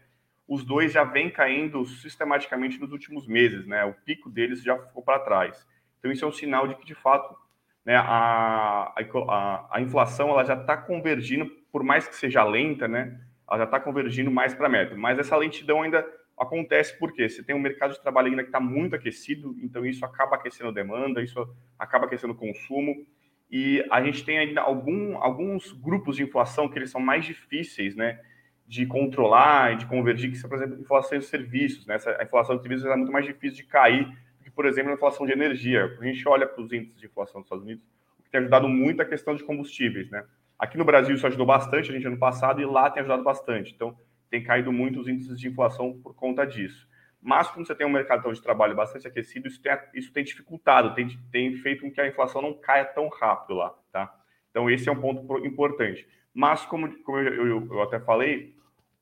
os 0.47 0.63
dois 0.63 0.93
já 0.93 1.05
vêm 1.05 1.31
caindo 1.31 1.87
sistematicamente 1.87 2.79
nos 2.79 2.93
últimos 2.93 3.27
meses, 3.27 3.67
né? 3.67 3.83
O 3.87 3.95
pico 3.95 4.29
deles 4.29 4.63
já 4.63 4.77
ficou 4.77 5.03
para 5.03 5.19
trás. 5.21 5.67
Então 5.99 6.13
isso 6.13 6.23
é 6.23 6.29
um 6.29 6.33
sinal 6.33 6.69
de 6.69 6.75
que 6.75 6.85
de 6.85 6.95
fato, 6.95 7.35
né, 7.83 7.97
a, 7.97 8.93
a, 8.95 9.69
a 9.71 9.81
inflação 9.81 10.29
ela 10.29 10.45
já 10.45 10.53
está 10.53 10.77
convergindo, 10.77 11.47
por 11.73 11.83
mais 11.83 12.07
que 12.07 12.15
seja 12.15 12.45
lenta, 12.45 12.87
né? 12.87 13.19
Ela 13.49 13.61
já 13.61 13.65
está 13.65 13.81
convergindo 13.81 14.31
mais 14.31 14.53
para 14.53 14.67
a 14.67 14.71
meta. 14.71 14.95
Mas 14.95 15.19
essa 15.19 15.35
lentidão 15.35 15.81
ainda 15.81 16.07
acontece 16.39 16.95
porque 16.99 17.27
você 17.27 17.43
tem 17.43 17.57
um 17.57 17.59
mercado 17.59 17.95
de 17.95 18.03
trabalho 18.03 18.29
ainda 18.29 18.43
que 18.43 18.51
está 18.51 18.61
muito 18.61 18.95
aquecido, 18.95 19.57
então 19.63 19.87
isso 19.87 20.05
acaba 20.05 20.37
aquecendo 20.37 20.69
a 20.69 20.75
demanda, 20.75 21.23
isso 21.23 21.49
acaba 21.79 22.05
aquecendo 22.05 22.35
o 22.35 22.37
consumo. 22.37 23.07
E 23.51 23.85
a 23.91 24.03
gente 24.03 24.25
tem 24.25 24.39
ainda 24.39 24.61
algum, 24.61 25.17
alguns 25.19 25.73
grupos 25.73 26.17
de 26.17 26.23
inflação 26.23 26.69
que 26.69 26.79
eles 26.79 26.91
são 26.91 27.01
mais 27.01 27.25
difíceis, 27.25 27.95
né? 27.95 28.21
De 28.67 28.85
controlar 28.85 29.75
e 29.75 29.77
de 29.77 29.87
convergir, 29.87 30.31
que 30.31 30.37
são, 30.37 30.51
por 30.51 30.57
exemplo, 30.57 30.81
inflação 30.81 31.19
de 31.19 31.25
serviços. 31.25 31.87
Né? 31.87 31.95
Essa, 31.95 32.17
a 32.21 32.25
inflação 32.25 32.57
de 32.57 32.63
serviços 32.63 32.87
é 32.87 32.97
muito 32.97 33.13
mais 33.13 33.25
difícil 33.25 33.65
de 33.65 33.65
cair 33.65 34.07
do 34.39 34.45
que, 34.45 34.51
por 34.51 34.67
exemplo, 34.67 34.91
a 34.91 34.95
inflação 34.95 35.25
de 35.25 35.33
energia. 35.33 35.97
A 36.01 36.05
gente 36.05 36.29
olha 36.29 36.47
para 36.47 36.61
os 36.61 36.73
índices 36.73 36.99
de 36.99 37.07
inflação 37.07 37.41
dos 37.41 37.47
Estados 37.47 37.65
Unidos, 37.65 37.85
o 38.19 38.23
que 38.25 38.31
tem 38.31 38.41
ajudado 38.41 38.69
muito 38.69 39.01
a 39.01 39.05
questão 39.05 39.37
de 39.37 39.45
combustíveis. 39.45 40.11
Né? 40.11 40.25
Aqui 40.59 40.77
no 40.77 40.85
Brasil 40.85 41.15
isso 41.15 41.27
ajudou 41.27 41.47
bastante 41.47 41.91
a 41.91 41.95
gente 41.95 42.07
ano 42.07 42.19
passado 42.19 42.61
e 42.61 42.65
lá 42.65 42.91
tem 42.91 43.01
ajudado 43.01 43.23
bastante. 43.23 43.73
Então, 43.73 43.97
tem 44.29 44.43
caído 44.43 44.73
muito 44.73 45.01
os 45.01 45.07
índices 45.07 45.39
de 45.39 45.49
inflação 45.49 45.99
por 46.03 46.15
conta 46.15 46.45
disso. 46.45 46.89
Mas, 47.27 47.51
como 47.51 47.67
você 47.67 47.75
tem 47.75 47.85
um 47.85 47.91
mercado 47.91 48.33
de 48.33 48.41
trabalho 48.41 48.77
bastante 48.77 49.09
aquecido, 49.09 49.49
isso 49.49 49.61
tem, 49.61 49.77
isso 49.95 50.13
tem 50.13 50.23
dificultado, 50.23 50.95
tem, 50.95 51.09
tem 51.33 51.57
feito 51.57 51.83
com 51.83 51.91
que 51.91 52.01
a 52.01 52.07
inflação 52.07 52.41
não 52.41 52.55
caia 52.55 52.85
tão 52.85 53.09
rápido 53.09 53.55
lá, 53.55 53.75
tá? 53.91 54.15
Então, 54.49 54.71
esse 54.71 54.89
é 54.89 54.93
um 54.93 55.01
ponto 55.01 55.45
importante. 55.45 56.07
Mas, 56.33 56.65
como, 56.65 56.89
como 57.03 57.19
eu, 57.19 57.49
eu, 57.49 57.69
eu 57.69 57.83
até 57.83 57.99
falei, 57.99 58.55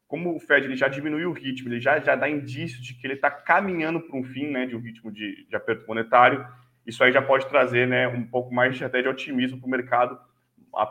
como 0.09 0.35
o 0.35 0.41
Fed 0.41 0.65
ele 0.65 0.75
já 0.75 0.89
diminuiu 0.89 1.29
o 1.29 1.33
ritmo, 1.35 1.69
ele 1.69 1.79
já, 1.79 2.01
já 2.01 2.17
dá 2.17 2.27
indício 2.27 2.81
de 2.81 2.95
que 2.95 3.07
ele 3.07 3.13
está 3.13 3.31
caminhando 3.31 4.01
para 4.01 4.17
um 4.17 4.25
fim 4.25 4.47
né, 4.47 4.65
de 4.65 4.75
um 4.75 4.81
ritmo 4.81 5.13
de, 5.13 5.45
de 5.47 5.55
aperto 5.55 5.87
monetário, 5.87 6.49
isso 6.87 7.05
aí 7.05 7.13
já 7.13 7.21
pode 7.21 7.47
trazer 7.47 7.87
né, 7.87 8.09
um 8.09 8.27
pouco 8.27 8.55
mais 8.55 8.81
até 8.81 9.03
de 9.03 9.09
otimismo 9.09 9.59
para 9.59 9.67
o 9.67 9.71
mercado, 9.71 10.19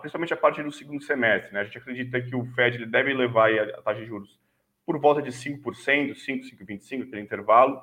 principalmente 0.01 0.35
a 0.35 0.37
partir 0.37 0.61
do 0.61 0.71
segundo 0.71 1.01
semestre. 1.01 1.51
Né? 1.51 1.61
A 1.61 1.63
gente 1.63 1.79
acredita 1.79 2.21
que 2.21 2.35
o 2.35 2.45
Fed 2.53 2.85
deve 2.85 3.11
levar 3.11 3.51
a 3.51 3.81
taxa 3.81 4.01
de 4.01 4.05
juros 4.05 4.39
por 4.85 4.99
volta 4.99 5.21
de 5.21 5.31
5%, 5.31 6.15
5, 6.15 6.45
5,25, 6.45 7.03
aquele 7.03 7.21
intervalo. 7.21 7.81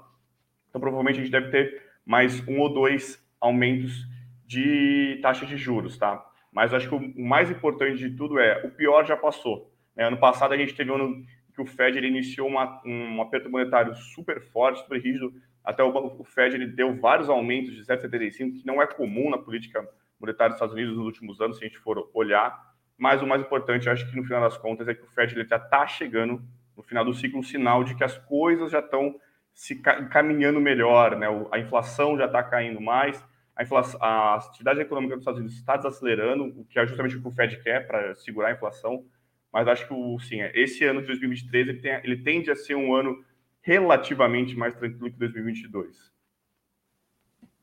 Então, 0.68 0.80
provavelmente 0.80 1.18
a 1.18 1.22
gente 1.22 1.32
deve 1.32 1.50
ter 1.50 1.82
mais 2.04 2.46
um 2.46 2.60
ou 2.60 2.72
dois 2.72 3.24
aumentos 3.40 4.06
de 4.46 5.18
taxa 5.22 5.46
de 5.46 5.56
juros, 5.56 5.96
tá? 5.96 6.24
Mas 6.52 6.74
acho 6.74 6.88
que 6.88 6.94
o 6.94 7.24
mais 7.24 7.50
importante 7.50 7.98
de 7.98 8.16
tudo 8.16 8.38
é 8.38 8.64
o 8.64 8.70
pior 8.70 9.06
já 9.06 9.16
passou. 9.16 9.72
Né? 9.94 10.04
Ano 10.04 10.18
passado 10.18 10.52
a 10.52 10.56
gente 10.56 10.74
teve 10.74 10.90
um 10.90 10.96
ano 10.96 11.24
que 11.54 11.62
o 11.62 11.66
Fed 11.66 11.96
ele 11.96 12.08
iniciou 12.08 12.48
uma, 12.48 12.82
um 12.84 13.22
aperto 13.22 13.48
monetário 13.48 13.94
super 13.94 14.40
forte, 14.40 14.80
super 14.80 15.00
rígido. 15.00 15.32
Até 15.64 15.84
o, 15.84 16.20
o 16.20 16.24
Fed 16.24 16.54
ele 16.54 16.66
deu 16.66 16.96
vários 16.96 17.28
aumentos 17.28 17.74
de 17.74 17.82
0,75, 17.82 18.60
que 18.60 18.66
não 18.66 18.82
é 18.82 18.86
comum 18.86 19.30
na 19.30 19.38
política 19.38 19.86
monetária 20.18 20.50
dos 20.50 20.56
Estados 20.56 20.74
Unidos 20.74 20.96
nos 20.96 21.06
últimos 21.06 21.40
anos, 21.40 21.58
se 21.58 21.64
a 21.64 21.68
gente 21.68 21.78
for 21.78 22.10
olhar. 22.12 22.70
Mas 22.98 23.22
o 23.22 23.26
mais 23.26 23.40
importante, 23.40 23.88
acho 23.88 24.08
que 24.10 24.16
no 24.16 24.24
final 24.24 24.42
das 24.42 24.58
contas, 24.58 24.88
é 24.88 24.94
que 24.94 25.02
o 25.02 25.08
Fed 25.08 25.34
ele 25.34 25.46
já 25.46 25.56
está 25.56 25.86
chegando 25.86 26.42
no 26.80 26.82
final 26.82 27.04
do 27.04 27.12
ciclo, 27.12 27.38
um 27.38 27.42
sinal 27.42 27.84
de 27.84 27.94
que 27.94 28.02
as 28.02 28.16
coisas 28.16 28.72
já 28.72 28.80
estão 28.80 29.14
se 29.52 29.76
caminhando 29.76 30.60
melhor, 30.60 31.16
né? 31.16 31.26
A 31.52 31.58
inflação 31.58 32.16
já 32.16 32.24
está 32.24 32.42
caindo 32.42 32.80
mais, 32.80 33.22
a, 33.54 33.62
inflação, 33.62 34.02
a 34.02 34.36
atividade 34.36 34.80
econômica 34.80 35.14
dos 35.14 35.22
Estados 35.22 35.40
Unidos 35.40 35.58
está 35.58 35.76
desacelerando, 35.76 36.44
o 36.44 36.64
que 36.64 36.78
é 36.78 36.86
justamente 36.86 37.16
o 37.16 37.20
que 37.20 37.28
o 37.28 37.30
Fed 37.30 37.62
quer 37.62 37.86
para 37.86 38.14
segurar 38.16 38.48
a 38.48 38.52
inflação. 38.52 39.04
Mas 39.52 39.68
acho 39.68 39.86
que 39.86 39.92
o, 39.92 40.18
sim, 40.20 40.40
esse 40.54 40.84
ano 40.84 41.02
de 41.02 41.08
2023 41.08 41.68
ele, 41.68 41.78
tem, 41.80 42.00
ele 42.02 42.16
tende 42.22 42.50
a 42.50 42.56
ser 42.56 42.76
um 42.76 42.94
ano 42.94 43.22
relativamente 43.60 44.56
mais 44.56 44.74
tranquilo 44.74 45.10
que 45.10 45.18
2022. 45.18 46.10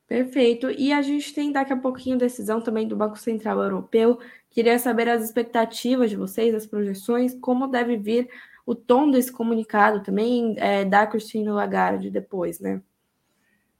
Perfeito. 0.06 0.70
E 0.70 0.92
a 0.92 1.02
gente 1.02 1.34
tem 1.34 1.50
daqui 1.50 1.72
a 1.72 1.76
pouquinho 1.76 2.16
decisão 2.16 2.60
também 2.60 2.86
do 2.86 2.96
Banco 2.96 3.18
Central 3.18 3.60
Europeu. 3.60 4.18
Queria 4.50 4.78
saber 4.78 5.08
as 5.08 5.24
expectativas 5.24 6.08
de 6.08 6.16
vocês, 6.16 6.54
as 6.54 6.66
projeções, 6.66 7.34
como 7.34 7.66
deve 7.66 7.96
vir 7.96 8.28
o 8.68 8.74
tom 8.74 9.10
desse 9.10 9.32
comunicado 9.32 10.02
também 10.02 10.54
é, 10.58 10.84
da 10.84 11.06
Christine 11.06 11.48
Lagarde 11.48 12.10
depois, 12.10 12.60
né? 12.60 12.82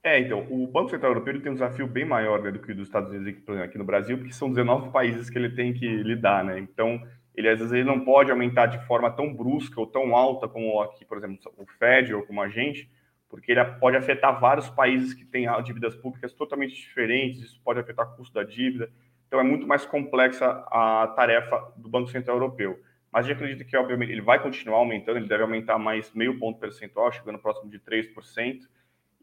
É, 0.02 0.18
então, 0.18 0.46
o 0.48 0.66
Banco 0.66 0.88
Central 0.88 1.10
Europeu 1.10 1.42
tem 1.42 1.52
um 1.52 1.56
desafio 1.56 1.86
bem 1.86 2.06
maior 2.06 2.40
né, 2.40 2.50
do 2.50 2.58
que 2.58 2.72
o 2.72 2.74
dos 2.74 2.86
Estados 2.86 3.10
Unidos 3.10 3.28
aqui, 3.28 3.62
aqui 3.62 3.76
no 3.76 3.84
Brasil, 3.84 4.16
porque 4.16 4.32
são 4.32 4.48
19 4.48 4.90
países 4.90 5.28
que 5.28 5.36
ele 5.36 5.50
tem 5.50 5.74
que 5.74 5.86
lidar, 5.86 6.42
né? 6.42 6.58
Então, 6.58 7.06
ele 7.34 7.50
às 7.50 7.58
vezes 7.58 7.74
ele 7.74 7.84
não 7.84 8.00
pode 8.00 8.30
aumentar 8.30 8.64
de 8.64 8.82
forma 8.86 9.10
tão 9.10 9.30
brusca 9.34 9.78
ou 9.78 9.86
tão 9.86 10.16
alta 10.16 10.48
como 10.48 10.80
aqui, 10.80 11.04
por 11.04 11.18
exemplo, 11.18 11.38
o 11.58 11.66
Fed 11.66 12.14
ou 12.14 12.22
como 12.22 12.40
a 12.40 12.48
gente, 12.48 12.90
porque 13.28 13.52
ele 13.52 13.62
pode 13.62 13.98
afetar 13.98 14.40
vários 14.40 14.70
países 14.70 15.12
que 15.12 15.26
têm 15.26 15.46
dívidas 15.64 15.94
públicas 15.96 16.32
totalmente 16.32 16.74
diferentes, 16.74 17.42
isso 17.42 17.60
pode 17.62 17.78
afetar 17.78 18.10
o 18.10 18.16
custo 18.16 18.32
da 18.32 18.42
dívida. 18.42 18.90
Então, 19.26 19.38
é 19.38 19.42
muito 19.42 19.66
mais 19.66 19.84
complexa 19.84 20.46
a 20.70 21.12
tarefa 21.14 21.74
do 21.76 21.90
Banco 21.90 22.08
Central 22.08 22.38
Europeu. 22.38 22.80
Mas 23.12 23.24
a 23.24 23.28
gente 23.28 23.36
acredita 23.36 23.64
que, 23.64 23.76
obviamente, 23.76 24.12
ele 24.12 24.20
vai 24.20 24.42
continuar 24.42 24.78
aumentando, 24.78 25.16
ele 25.16 25.28
deve 25.28 25.42
aumentar 25.42 25.78
mais 25.78 26.12
meio 26.12 26.38
ponto 26.38 26.58
percentual, 26.58 27.10
chegando 27.10 27.38
próximo 27.38 27.70
de 27.70 27.78
3%. 27.78 28.60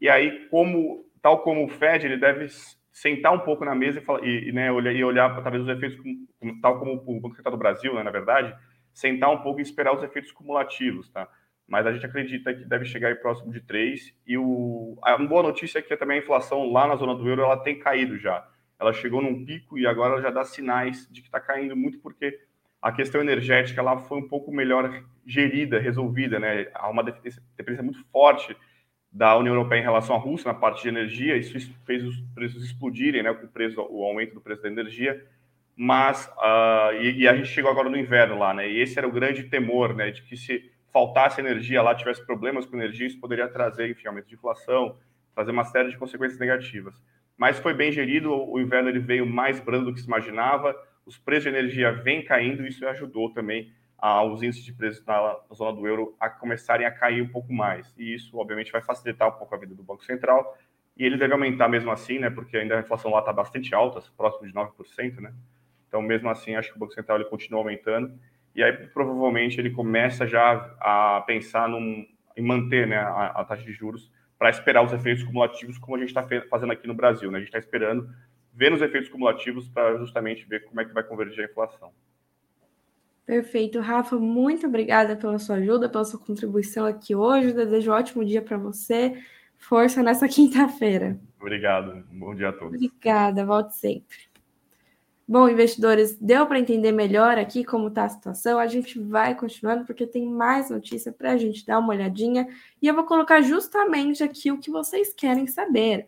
E 0.00 0.08
aí, 0.08 0.48
como, 0.48 1.04
tal 1.22 1.42
como 1.42 1.64
o 1.64 1.68
Fed, 1.68 2.04
ele 2.04 2.16
deve 2.16 2.48
sentar 2.92 3.32
um 3.32 3.40
pouco 3.40 3.64
na 3.64 3.74
mesa 3.74 3.98
e, 3.98 4.02
falar, 4.02 4.26
e, 4.26 4.50
né, 4.52 4.72
olhar, 4.72 4.92
e 4.92 5.04
olhar 5.04 5.42
talvez 5.42 5.62
os 5.62 5.68
efeitos, 5.68 5.98
tal 6.60 6.78
como 6.78 6.94
o 7.06 7.20
Banco 7.20 7.36
Central 7.36 7.52
do 7.52 7.58
Brasil, 7.58 7.94
né, 7.94 8.02
na 8.02 8.10
verdade, 8.10 8.56
sentar 8.92 9.30
um 9.30 9.42
pouco 9.42 9.60
e 9.60 9.62
esperar 9.62 9.94
os 9.94 10.02
efeitos 10.02 10.32
cumulativos, 10.32 11.10
tá? 11.10 11.28
Mas 11.68 11.86
a 11.86 11.92
gente 11.92 12.06
acredita 12.06 12.54
que 12.54 12.64
deve 12.64 12.84
chegar 12.84 13.14
próximo 13.16 13.52
de 13.52 13.60
3. 13.60 14.14
E 14.26 14.38
o, 14.38 14.96
a 15.02 15.18
boa 15.18 15.42
notícia 15.42 15.78
é 15.80 15.82
que 15.82 15.96
também 15.96 16.18
a 16.18 16.22
inflação 16.22 16.70
lá 16.70 16.86
na 16.86 16.96
zona 16.96 17.14
do 17.14 17.28
euro 17.28 17.42
ela 17.42 17.56
tem 17.56 17.78
caído 17.78 18.16
já. 18.16 18.48
Ela 18.78 18.92
chegou 18.92 19.20
num 19.20 19.44
pico 19.44 19.78
e 19.78 19.86
agora 19.86 20.22
já 20.22 20.30
dá 20.30 20.44
sinais 20.44 21.08
de 21.10 21.20
que 21.20 21.28
está 21.28 21.40
caindo 21.40 21.76
muito 21.76 21.98
porque 21.98 22.38
a 22.86 22.92
questão 22.92 23.20
energética 23.20 23.82
lá 23.82 23.98
foi 23.98 24.16
um 24.16 24.28
pouco 24.28 24.52
melhor 24.52 25.02
gerida, 25.26 25.76
resolvida, 25.76 26.38
né? 26.38 26.68
Há 26.72 26.88
uma 26.88 27.02
dependência 27.02 27.42
muito 27.82 28.00
forte 28.12 28.56
da 29.10 29.36
União 29.36 29.56
Europeia 29.56 29.80
em 29.80 29.82
relação 29.82 30.14
à 30.14 30.18
Rússia 30.20 30.52
na 30.52 30.56
parte 30.56 30.82
de 30.82 30.88
energia, 30.88 31.36
isso 31.36 31.58
fez 31.84 32.04
os 32.04 32.20
preços 32.32 32.64
explodirem, 32.64 33.24
né? 33.24 33.34
Com 33.34 33.46
o, 33.46 33.48
preço, 33.48 33.84
o 33.90 34.04
aumento 34.04 34.34
do 34.34 34.40
preço 34.40 34.62
da 34.62 34.68
energia, 34.68 35.20
mas 35.74 36.30
uh, 36.36 36.94
e, 37.00 37.22
e, 37.22 37.28
a 37.28 37.34
gente 37.34 37.48
chegou 37.48 37.72
agora 37.72 37.90
no 37.90 37.96
inverno 37.96 38.38
lá, 38.38 38.54
né? 38.54 38.70
E 38.70 38.80
esse 38.80 38.96
era 38.96 39.08
o 39.08 39.10
grande 39.10 39.42
temor, 39.42 39.92
né? 39.92 40.12
De 40.12 40.22
que 40.22 40.36
se 40.36 40.70
faltasse 40.92 41.40
energia 41.40 41.82
lá, 41.82 41.92
tivesse 41.92 42.24
problemas 42.24 42.66
com 42.66 42.76
energia, 42.76 43.08
isso 43.08 43.18
poderia 43.18 43.48
trazer, 43.48 43.90
enfim, 43.90 44.06
aumento 44.06 44.28
de 44.28 44.36
inflação, 44.36 44.96
trazer 45.34 45.50
uma 45.50 45.64
série 45.64 45.90
de 45.90 45.98
consequências 45.98 46.38
negativas. 46.38 46.94
Mas 47.36 47.58
foi 47.58 47.74
bem 47.74 47.90
gerido, 47.90 48.32
o 48.32 48.60
inverno 48.60 48.88
ele 48.88 49.00
veio 49.00 49.26
mais 49.26 49.58
brando 49.58 49.86
do 49.86 49.92
que 49.92 50.00
se 50.00 50.06
imaginava 50.06 50.72
os 51.06 51.16
preços 51.16 51.44
de 51.44 51.50
energia 51.50 51.92
vêm 51.92 52.24
caindo, 52.24 52.66
isso 52.66 52.86
ajudou 52.88 53.32
também 53.32 53.72
aos 53.96 54.42
índices 54.42 54.64
de 54.64 54.72
preços 54.72 55.04
na, 55.06 55.38
zona 55.54 55.72
do 55.72 55.86
euro 55.86 56.14
a 56.20 56.28
começarem 56.28 56.86
a 56.86 56.90
cair 56.90 57.22
um 57.22 57.28
pouco 57.28 57.52
mais. 57.52 57.94
E 57.96 58.14
isso, 58.14 58.36
obviamente, 58.36 58.72
vai 58.72 58.82
facilitar 58.82 59.28
um 59.28 59.38
pouco 59.38 59.54
a 59.54 59.58
vida 59.58 59.74
do 59.74 59.82
Banco 59.82 60.04
Central. 60.04 60.58
E 60.96 61.04
ele 61.04 61.16
deve 61.16 61.32
aumentar 61.32 61.68
mesmo 61.68 61.90
assim, 61.90 62.18
né? 62.18 62.28
Porque 62.28 62.56
ainda 62.56 62.76
a 62.76 62.80
inflação 62.80 63.10
lá 63.10 63.20
está 63.20 63.32
bastante 63.32 63.74
alta, 63.74 64.02
próximo 64.16 64.46
de 64.46 64.52
9%, 64.52 65.20
né? 65.20 65.32
Então, 65.88 66.02
mesmo 66.02 66.28
assim, 66.28 66.56
acho 66.56 66.70
que 66.70 66.76
o 66.76 66.80
Banco 66.80 66.92
Central 66.92 67.18
ele 67.18 67.28
continua 67.28 67.60
aumentando. 67.60 68.12
E 68.54 68.62
aí, 68.62 68.72
provavelmente, 68.72 69.60
ele 69.60 69.70
começa 69.70 70.26
já 70.26 70.74
a 70.80 71.22
pensar 71.26 71.68
num, 71.68 72.06
em 72.36 72.42
manter 72.42 72.86
né, 72.86 72.96
a, 72.96 73.26
a 73.26 73.44
taxa 73.44 73.62
de 73.62 73.72
juros 73.72 74.10
para 74.38 74.50
esperar 74.50 74.82
os 74.82 74.92
efeitos 74.92 75.24
cumulativos, 75.24 75.78
como 75.78 75.96
a 75.96 76.00
gente 76.00 76.08
está 76.08 76.26
fazendo 76.50 76.72
aqui 76.72 76.86
no 76.86 76.94
Brasil. 76.94 77.30
Né? 77.30 77.38
A 77.38 77.40
gente 77.40 77.48
está 77.48 77.58
esperando 77.58 78.08
vendo 78.56 78.74
os 78.74 78.82
efeitos 78.82 79.10
cumulativos 79.10 79.68
para 79.68 79.98
justamente 79.98 80.46
ver 80.46 80.64
como 80.64 80.80
é 80.80 80.84
que 80.84 80.94
vai 80.94 81.04
convergir 81.04 81.44
a 81.44 81.50
inflação. 81.50 81.92
Perfeito, 83.26 83.80
Rafa, 83.80 84.16
muito 84.16 84.66
obrigada 84.66 85.14
pela 85.14 85.38
sua 85.38 85.56
ajuda, 85.56 85.88
pela 85.88 86.04
sua 86.04 86.18
contribuição 86.18 86.86
aqui 86.86 87.14
hoje. 87.14 87.52
desejo 87.52 87.90
um 87.90 87.94
ótimo 87.94 88.24
dia 88.24 88.40
para 88.40 88.56
você. 88.56 89.20
Força 89.58 90.02
nessa 90.02 90.26
quinta-feira. 90.28 91.20
Obrigado, 91.38 92.02
bom 92.10 92.34
dia 92.34 92.48
a 92.48 92.52
todos. 92.52 92.74
Obrigada, 92.74 93.44
volte 93.44 93.76
sempre. 93.76 94.16
Bom, 95.28 95.48
investidores, 95.48 96.16
deu 96.20 96.46
para 96.46 96.60
entender 96.60 96.92
melhor 96.92 97.36
aqui 97.36 97.64
como 97.64 97.88
está 97.88 98.04
a 98.04 98.08
situação. 98.08 98.60
A 98.60 98.66
gente 98.68 98.98
vai 99.00 99.34
continuando 99.34 99.84
porque 99.84 100.06
tem 100.06 100.24
mais 100.24 100.70
notícia 100.70 101.12
para 101.12 101.32
a 101.32 101.36
gente 101.36 101.66
dar 101.66 101.80
uma 101.80 101.92
olhadinha 101.92 102.46
e 102.80 102.86
eu 102.86 102.94
vou 102.94 103.04
colocar 103.04 103.42
justamente 103.42 104.22
aqui 104.22 104.52
o 104.52 104.58
que 104.58 104.70
vocês 104.70 105.12
querem 105.12 105.48
saber. 105.48 106.06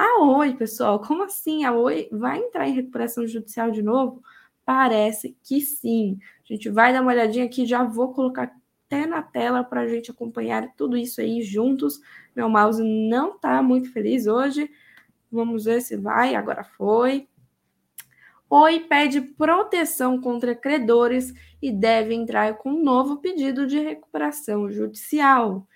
A 0.00 0.22
Oi, 0.22 0.54
pessoal, 0.54 0.98
como 0.98 1.24
assim? 1.24 1.62
A 1.62 1.72
Oi 1.74 2.08
vai 2.10 2.38
entrar 2.38 2.66
em 2.66 2.72
recuperação 2.72 3.26
judicial 3.26 3.70
de 3.70 3.82
novo? 3.82 4.22
Parece 4.64 5.36
que 5.44 5.60
sim. 5.60 6.18
A 6.42 6.54
gente 6.54 6.70
vai 6.70 6.90
dar 6.90 7.02
uma 7.02 7.10
olhadinha 7.10 7.44
aqui, 7.44 7.66
já 7.66 7.84
vou 7.84 8.14
colocar 8.14 8.50
até 8.86 9.04
na 9.04 9.20
tela 9.22 9.62
para 9.62 9.82
a 9.82 9.86
gente 9.86 10.10
acompanhar 10.10 10.74
tudo 10.74 10.96
isso 10.96 11.20
aí 11.20 11.42
juntos. 11.42 12.00
Meu 12.34 12.48
mouse 12.48 12.82
não 12.82 13.34
está 13.34 13.62
muito 13.62 13.92
feliz 13.92 14.26
hoje. 14.26 14.70
Vamos 15.30 15.66
ver 15.66 15.82
se 15.82 15.98
vai. 15.98 16.34
Agora 16.34 16.64
foi. 16.64 17.28
Oi 18.48 18.80
pede 18.80 19.20
proteção 19.20 20.18
contra 20.18 20.54
credores 20.54 21.34
e 21.60 21.70
deve 21.70 22.14
entrar 22.14 22.56
com 22.56 22.70
um 22.70 22.82
novo 22.82 23.18
pedido 23.18 23.66
de 23.66 23.78
recuperação 23.78 24.70
judicial. 24.70 25.68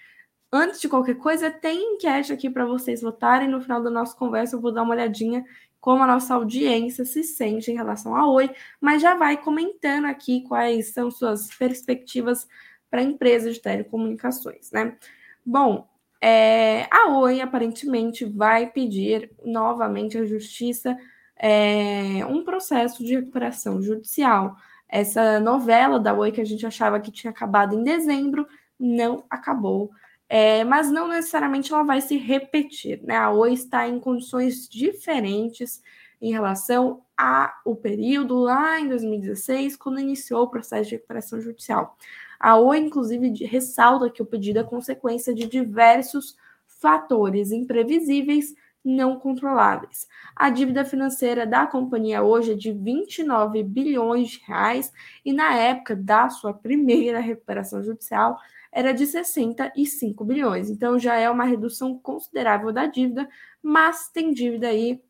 Antes 0.56 0.80
de 0.80 0.88
qualquer 0.88 1.16
coisa, 1.16 1.50
tem 1.50 1.94
enquete 1.94 2.32
aqui 2.32 2.48
para 2.48 2.64
vocês 2.64 3.02
votarem. 3.02 3.48
No 3.48 3.60
final 3.60 3.82
da 3.82 3.90
nossa 3.90 4.16
conversa, 4.16 4.54
eu 4.54 4.60
vou 4.60 4.70
dar 4.70 4.84
uma 4.84 4.94
olhadinha 4.94 5.44
como 5.80 6.04
a 6.04 6.06
nossa 6.06 6.32
audiência 6.32 7.04
se 7.04 7.24
sente 7.24 7.72
em 7.72 7.74
relação 7.74 8.14
a 8.14 8.30
Oi, 8.30 8.48
mas 8.80 9.02
já 9.02 9.16
vai 9.16 9.36
comentando 9.36 10.04
aqui 10.04 10.42
quais 10.42 10.92
são 10.92 11.10
suas 11.10 11.52
perspectivas 11.56 12.46
para 12.88 13.00
a 13.00 13.02
empresa 13.02 13.50
de 13.50 13.60
telecomunicações, 13.60 14.70
né? 14.70 14.96
Bom, 15.44 15.88
é, 16.20 16.86
a 16.88 17.08
Oi 17.18 17.40
aparentemente 17.40 18.24
vai 18.24 18.70
pedir 18.70 19.32
novamente 19.44 20.16
à 20.16 20.24
Justiça 20.24 20.96
é, 21.36 22.24
um 22.26 22.44
processo 22.44 23.04
de 23.04 23.16
recuperação 23.16 23.82
judicial. 23.82 24.54
Essa 24.88 25.40
novela 25.40 25.98
da 25.98 26.14
Oi 26.14 26.30
que 26.30 26.40
a 26.40 26.46
gente 26.46 26.64
achava 26.64 27.00
que 27.00 27.10
tinha 27.10 27.32
acabado 27.32 27.74
em 27.74 27.82
dezembro 27.82 28.46
não 28.78 29.24
acabou. 29.28 29.90
É, 30.28 30.64
mas 30.64 30.90
não 30.90 31.08
necessariamente 31.08 31.72
ela 31.72 31.82
vai 31.82 32.00
se 32.00 32.16
repetir, 32.16 33.02
né? 33.02 33.16
A 33.16 33.30
Oi 33.30 33.52
está 33.52 33.86
em 33.86 34.00
condições 34.00 34.68
diferentes 34.68 35.82
em 36.20 36.32
relação 36.32 37.02
ao 37.16 37.76
período 37.76 38.34
lá 38.34 38.80
em 38.80 38.88
2016, 38.88 39.76
quando 39.76 40.00
iniciou 40.00 40.44
o 40.44 40.50
processo 40.50 40.88
de 40.88 40.96
recuperação 40.96 41.40
judicial. 41.40 41.96
A 42.40 42.56
Oi, 42.56 42.78
inclusive, 42.78 43.44
ressalta 43.44 44.10
que 44.10 44.22
o 44.22 44.26
pedido 44.26 44.58
é 44.58 44.64
consequência 44.64 45.34
de 45.34 45.46
diversos 45.46 46.36
fatores 46.66 47.52
imprevisíveis 47.52 48.54
não 48.84 49.18
controláveis. 49.18 50.06
A 50.36 50.50
dívida 50.50 50.84
financeira 50.84 51.46
da 51.46 51.66
companhia 51.66 52.22
hoje 52.22 52.52
é 52.52 52.54
de 52.54 52.70
29 52.70 53.62
bilhões 53.62 54.32
de 54.32 54.42
reais 54.46 54.92
e 55.24 55.32
na 55.32 55.56
época 55.56 55.96
da 55.96 56.28
sua 56.28 56.52
primeira 56.52 57.18
recuperação 57.18 57.82
judicial 57.82 58.38
era 58.74 58.92
de 58.92 59.06
65 59.06 60.24
bilhões. 60.24 60.68
Então 60.68 60.98
já 60.98 61.14
é 61.14 61.30
uma 61.30 61.44
redução 61.44 61.96
considerável 61.96 62.72
da 62.72 62.86
dívida, 62.86 63.28
mas 63.62 64.08
tem 64.08 64.34
dívida 64.34 64.66
aí 64.66 65.00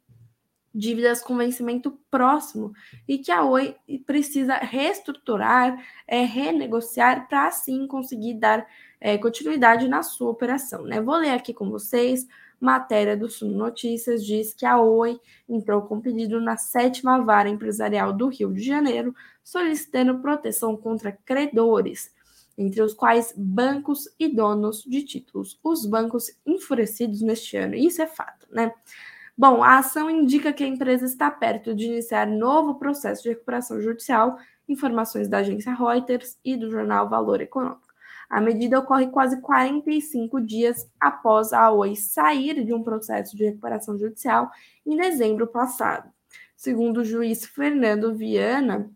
dívidas 0.72 1.22
com 1.22 1.36
vencimento 1.36 1.98
próximo 2.10 2.72
e 3.06 3.16
que 3.16 3.30
a 3.30 3.44
Oi 3.44 3.76
precisa 4.04 4.56
reestruturar, 4.56 5.82
é, 6.06 6.24
renegociar 6.24 7.28
para 7.28 7.46
assim 7.46 7.86
conseguir 7.86 8.34
dar 8.34 8.66
é, 9.00 9.16
continuidade 9.16 9.88
na 9.88 10.02
sua 10.02 10.30
operação. 10.30 10.82
Né? 10.82 11.00
Vou 11.00 11.16
ler 11.16 11.30
aqui 11.30 11.54
com 11.54 11.70
vocês. 11.70 12.26
Matéria 12.60 13.16
do 13.16 13.28
Sul 13.28 13.50
Notícias 13.50 14.24
diz 14.24 14.52
que 14.52 14.66
a 14.66 14.80
Oi 14.80 15.20
entrou 15.48 15.82
com 15.82 16.00
pedido 16.00 16.40
na 16.40 16.56
sétima 16.56 17.22
vara 17.22 17.48
empresarial 17.48 18.12
do 18.12 18.28
Rio 18.28 18.52
de 18.52 18.62
Janeiro, 18.62 19.14
solicitando 19.42 20.18
proteção 20.20 20.76
contra 20.76 21.12
credores, 21.12 22.12
entre 22.56 22.82
os 22.82 22.94
quais 22.94 23.34
bancos 23.36 24.08
e 24.18 24.28
donos 24.28 24.82
de 24.82 25.02
títulos. 25.02 25.58
Os 25.62 25.86
bancos 25.86 26.30
enfurecidos 26.46 27.20
neste 27.22 27.56
ano, 27.56 27.74
isso 27.74 28.00
é 28.00 28.06
fato, 28.06 28.46
né? 28.50 28.72
Bom, 29.36 29.64
a 29.64 29.78
ação 29.78 30.08
indica 30.08 30.52
que 30.52 30.62
a 30.62 30.68
empresa 30.68 31.04
está 31.04 31.28
perto 31.28 31.74
de 31.74 31.86
iniciar 31.86 32.26
novo 32.26 32.76
processo 32.76 33.24
de 33.24 33.30
recuperação 33.30 33.80
judicial, 33.80 34.38
informações 34.68 35.28
da 35.28 35.38
agência 35.38 35.74
Reuters 35.74 36.38
e 36.44 36.56
do 36.56 36.70
jornal 36.70 37.08
Valor 37.08 37.40
Econômico. 37.40 37.92
A 38.30 38.40
medida 38.40 38.78
ocorre 38.78 39.08
quase 39.08 39.40
45 39.40 40.40
dias 40.40 40.88
após 41.00 41.52
a 41.52 41.70
Oi 41.72 41.96
sair 41.96 42.64
de 42.64 42.72
um 42.72 42.82
processo 42.82 43.36
de 43.36 43.44
recuperação 43.44 43.98
judicial 43.98 44.50
em 44.86 44.96
dezembro 44.96 45.46
passado. 45.46 46.10
Segundo 46.56 46.98
o 46.98 47.04
juiz 47.04 47.44
Fernando 47.44 48.14
Viana, 48.14 48.90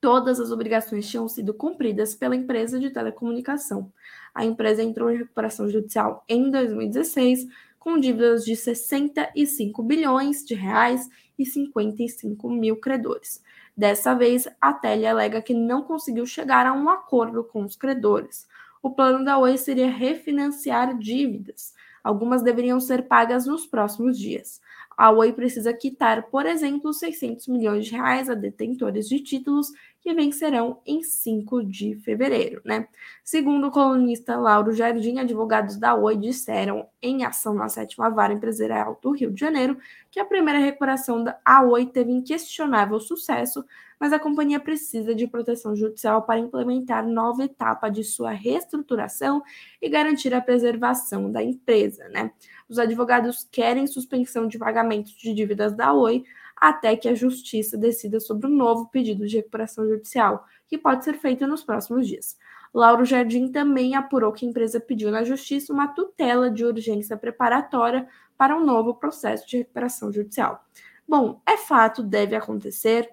todas 0.00 0.40
as 0.40 0.50
obrigações 0.50 1.08
tinham 1.08 1.28
sido 1.28 1.52
cumpridas 1.54 2.14
pela 2.14 2.36
empresa 2.36 2.78
de 2.78 2.90
telecomunicação. 2.90 3.92
A 4.34 4.44
empresa 4.44 4.82
entrou 4.82 5.10
em 5.10 5.18
recuperação 5.18 5.68
judicial 5.68 6.24
em 6.28 6.50
2016 6.50 7.46
com 7.78 7.98
dívidas 7.98 8.44
de 8.44 8.54
65 8.54 9.82
bilhões 9.82 10.44
de 10.44 10.54
reais 10.54 11.08
e 11.38 11.46
55 11.46 12.50
mil 12.50 12.76
credores. 12.76 13.42
Dessa 13.76 14.14
vez, 14.14 14.48
a 14.60 14.72
Tele 14.72 15.06
alega 15.06 15.40
que 15.40 15.54
não 15.54 15.82
conseguiu 15.82 16.26
chegar 16.26 16.66
a 16.66 16.72
um 16.72 16.88
acordo 16.88 17.44
com 17.44 17.64
os 17.64 17.76
credores. 17.76 18.48
O 18.82 18.90
plano 18.90 19.24
da 19.24 19.38
Oi 19.38 19.56
seria 19.56 19.90
refinanciar 19.90 20.98
dívidas. 20.98 21.74
Algumas 22.02 22.42
deveriam 22.42 22.80
ser 22.80 23.06
pagas 23.06 23.46
nos 23.46 23.66
próximos 23.66 24.18
dias. 24.18 24.60
A 24.98 25.12
Oi 25.12 25.32
precisa 25.32 25.72
quitar, 25.72 26.28
por 26.28 26.44
exemplo, 26.44 26.92
600 26.92 27.46
milhões 27.46 27.86
de 27.86 27.92
reais 27.92 28.28
a 28.28 28.34
detentores 28.34 29.08
de 29.08 29.20
títulos 29.20 29.68
que 30.08 30.14
vencerão 30.14 30.80
em 30.86 31.02
5 31.02 31.62
de 31.62 31.94
fevereiro, 31.96 32.62
né? 32.64 32.88
Segundo 33.22 33.66
o 33.66 33.70
colunista 33.70 34.38
Lauro 34.38 34.72
Jardim, 34.72 35.18
advogados 35.18 35.76
da 35.76 35.94
Oi 35.94 36.16
disseram 36.16 36.88
em 37.02 37.26
ação 37.26 37.52
na 37.52 37.68
sétima 37.68 38.08
vara 38.08 38.32
empresarial 38.32 38.98
do 39.02 39.10
Rio 39.10 39.30
de 39.30 39.38
Janeiro 39.38 39.76
que 40.10 40.18
a 40.18 40.24
primeira 40.24 40.58
recuperação 40.60 41.22
da 41.22 41.38
Oi 41.62 41.84
teve 41.84 42.10
inquestionável 42.10 42.98
sucesso, 42.98 43.62
mas 44.00 44.10
a 44.10 44.18
companhia 44.18 44.58
precisa 44.58 45.14
de 45.14 45.26
proteção 45.26 45.76
judicial 45.76 46.22
para 46.22 46.40
implementar 46.40 47.06
nova 47.06 47.44
etapa 47.44 47.90
de 47.90 48.02
sua 48.02 48.30
reestruturação 48.30 49.42
e 49.82 49.90
garantir 49.90 50.32
a 50.32 50.40
preservação 50.40 51.30
da 51.30 51.42
empresa, 51.42 52.08
né? 52.08 52.30
Os 52.66 52.78
advogados 52.78 53.46
querem 53.52 53.86
suspensão 53.86 54.48
de 54.48 54.58
pagamentos 54.58 55.12
de 55.12 55.34
dívidas 55.34 55.74
da 55.74 55.92
Oi 55.92 56.24
até 56.60 56.96
que 56.96 57.08
a 57.08 57.14
Justiça 57.14 57.76
decida 57.76 58.20
sobre 58.20 58.46
um 58.46 58.54
novo 58.54 58.88
pedido 58.88 59.26
de 59.26 59.36
recuperação 59.36 59.86
judicial, 59.86 60.46
que 60.66 60.78
pode 60.78 61.04
ser 61.04 61.14
feito 61.14 61.46
nos 61.46 61.62
próximos 61.62 62.06
dias. 62.06 62.36
Lauro 62.72 63.04
Jardim 63.04 63.50
também 63.50 63.94
apurou 63.94 64.32
que 64.32 64.44
a 64.44 64.48
empresa 64.48 64.78
pediu 64.78 65.10
na 65.10 65.24
Justiça 65.24 65.72
uma 65.72 65.88
tutela 65.88 66.50
de 66.50 66.64
urgência 66.64 67.16
preparatória 67.16 68.06
para 68.36 68.56
um 68.56 68.64
novo 68.64 68.94
processo 68.94 69.46
de 69.46 69.58
recuperação 69.58 70.12
judicial. 70.12 70.64
Bom, 71.08 71.40
é 71.46 71.56
fato, 71.56 72.02
deve 72.02 72.36
acontecer. 72.36 73.10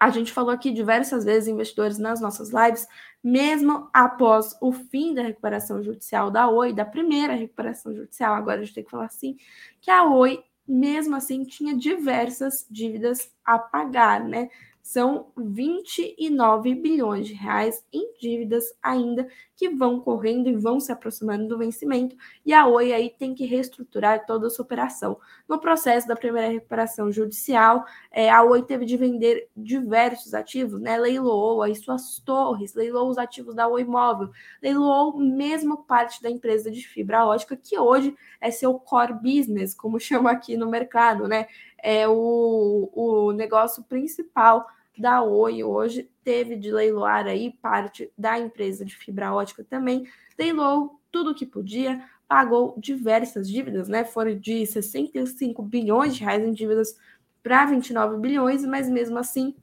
A 0.00 0.10
gente 0.10 0.32
falou 0.32 0.50
aqui 0.50 0.70
diversas 0.70 1.24
vezes, 1.24 1.48
investidores, 1.48 1.98
nas 1.98 2.20
nossas 2.20 2.50
lives, 2.50 2.86
mesmo 3.22 3.88
após 3.92 4.56
o 4.60 4.72
fim 4.72 5.14
da 5.14 5.22
recuperação 5.22 5.82
judicial 5.82 6.30
da 6.30 6.48
Oi, 6.48 6.72
da 6.72 6.84
primeira 6.84 7.34
recuperação 7.34 7.94
judicial, 7.94 8.34
agora 8.34 8.60
a 8.60 8.64
gente 8.64 8.74
tem 8.74 8.84
que 8.84 8.90
falar 8.90 9.06
assim, 9.06 9.36
que 9.80 9.90
a 9.90 10.04
Oi 10.04 10.42
mesmo 10.66 11.16
assim 11.16 11.44
tinha 11.44 11.76
diversas 11.76 12.66
dívidas 12.70 13.30
a 13.44 13.58
pagar, 13.58 14.22
né? 14.24 14.48
São 14.84 15.32
29 15.34 16.74
bilhões 16.74 17.26
de 17.26 17.32
reais 17.32 17.82
em 17.90 18.12
dívidas 18.20 18.66
ainda 18.82 19.26
que 19.56 19.70
vão 19.70 19.98
correndo 19.98 20.46
e 20.46 20.56
vão 20.56 20.78
se 20.78 20.92
aproximando 20.92 21.48
do 21.48 21.56
vencimento, 21.56 22.14
e 22.44 22.52
a 22.52 22.66
Oi 22.66 22.92
aí 22.92 23.08
tem 23.08 23.34
que 23.34 23.46
reestruturar 23.46 24.26
toda 24.26 24.48
a 24.48 24.50
sua 24.50 24.62
operação. 24.64 25.18
No 25.48 25.58
processo 25.58 26.06
da 26.06 26.14
primeira 26.14 26.50
recuperação 26.50 27.10
judicial, 27.10 27.86
é, 28.10 28.30
a 28.30 28.42
Oi 28.42 28.62
teve 28.62 28.84
de 28.84 28.96
vender 28.98 29.48
diversos 29.56 30.34
ativos, 30.34 30.78
né? 30.78 30.98
Leiloou 30.98 31.62
aí 31.62 31.74
suas 31.74 32.18
torres, 32.18 32.74
leiloou 32.74 33.08
os 33.08 33.16
ativos 33.16 33.54
da 33.54 33.66
Oi 33.66 33.84
Móvel, 33.84 34.30
leiloou 34.62 35.16
mesmo 35.18 35.84
parte 35.84 36.20
da 36.20 36.28
empresa 36.28 36.70
de 36.70 36.86
fibra 36.86 37.24
ótica, 37.24 37.56
que 37.56 37.78
hoje 37.78 38.14
é 38.38 38.50
seu 38.50 38.74
core 38.74 39.14
business, 39.14 39.74
como 39.74 39.98
chama 40.00 40.30
aqui 40.30 40.58
no 40.58 40.68
mercado, 40.68 41.26
né? 41.26 41.46
É 41.84 42.08
o, 42.08 42.90
o 42.94 43.32
negócio 43.32 43.84
principal 43.84 44.66
da 44.96 45.22
Oi 45.22 45.62
hoje 45.62 46.10
teve 46.24 46.56
de 46.56 46.72
leiloar 46.72 47.26
aí 47.26 47.52
parte 47.60 48.10
da 48.16 48.38
empresa 48.38 48.86
de 48.86 48.96
fibra 48.96 49.34
ótica 49.34 49.62
também, 49.62 50.08
leiloou 50.38 50.98
tudo 51.12 51.34
que 51.34 51.44
podia, 51.44 52.02
pagou 52.26 52.74
diversas 52.78 53.46
dívidas, 53.46 53.86
né? 53.86 54.02
Foram 54.02 54.34
de 54.34 54.64
65 54.64 55.62
bilhões 55.62 56.16
de 56.16 56.24
reais 56.24 56.42
em 56.42 56.52
dívidas 56.52 56.98
para 57.42 57.66
29 57.66 58.16
bilhões, 58.16 58.64
mas 58.64 58.88
mesmo 58.88 59.18
assim 59.18 59.54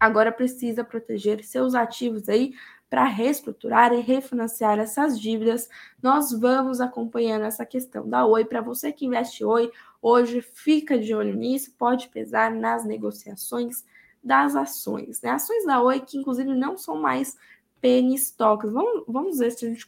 agora 0.00 0.32
precisa 0.32 0.82
proteger 0.82 1.44
seus 1.44 1.74
ativos 1.74 2.30
aí 2.30 2.54
para 2.88 3.04
reestruturar 3.04 3.92
e 3.92 4.00
refinanciar 4.00 4.78
essas 4.78 5.20
dívidas. 5.20 5.68
Nós 6.02 6.32
vamos 6.32 6.80
acompanhando 6.80 7.44
essa 7.44 7.66
questão 7.66 8.08
da 8.08 8.24
Oi. 8.24 8.44
Para 8.44 8.60
você 8.60 8.92
que 8.92 9.06
investe 9.06 9.44
Oi, 9.44 9.70
hoje 10.06 10.40
fica 10.40 10.96
de 10.96 11.12
olho 11.12 11.34
nisso, 11.34 11.74
pode 11.76 12.08
pesar 12.10 12.52
nas 12.52 12.84
negociações 12.84 13.84
das 14.22 14.54
ações. 14.54 15.20
Né? 15.20 15.30
Ações 15.30 15.66
da 15.66 15.82
Oi 15.82 15.98
que, 15.98 16.16
inclusive, 16.16 16.54
não 16.54 16.76
são 16.76 16.96
mais 16.96 17.36
penny 17.80 18.14
stocks. 18.14 18.70
Vamos, 18.70 19.02
vamos 19.08 19.38
ver 19.38 19.50
se 19.50 19.66
a 19.66 19.68
gente 19.68 19.84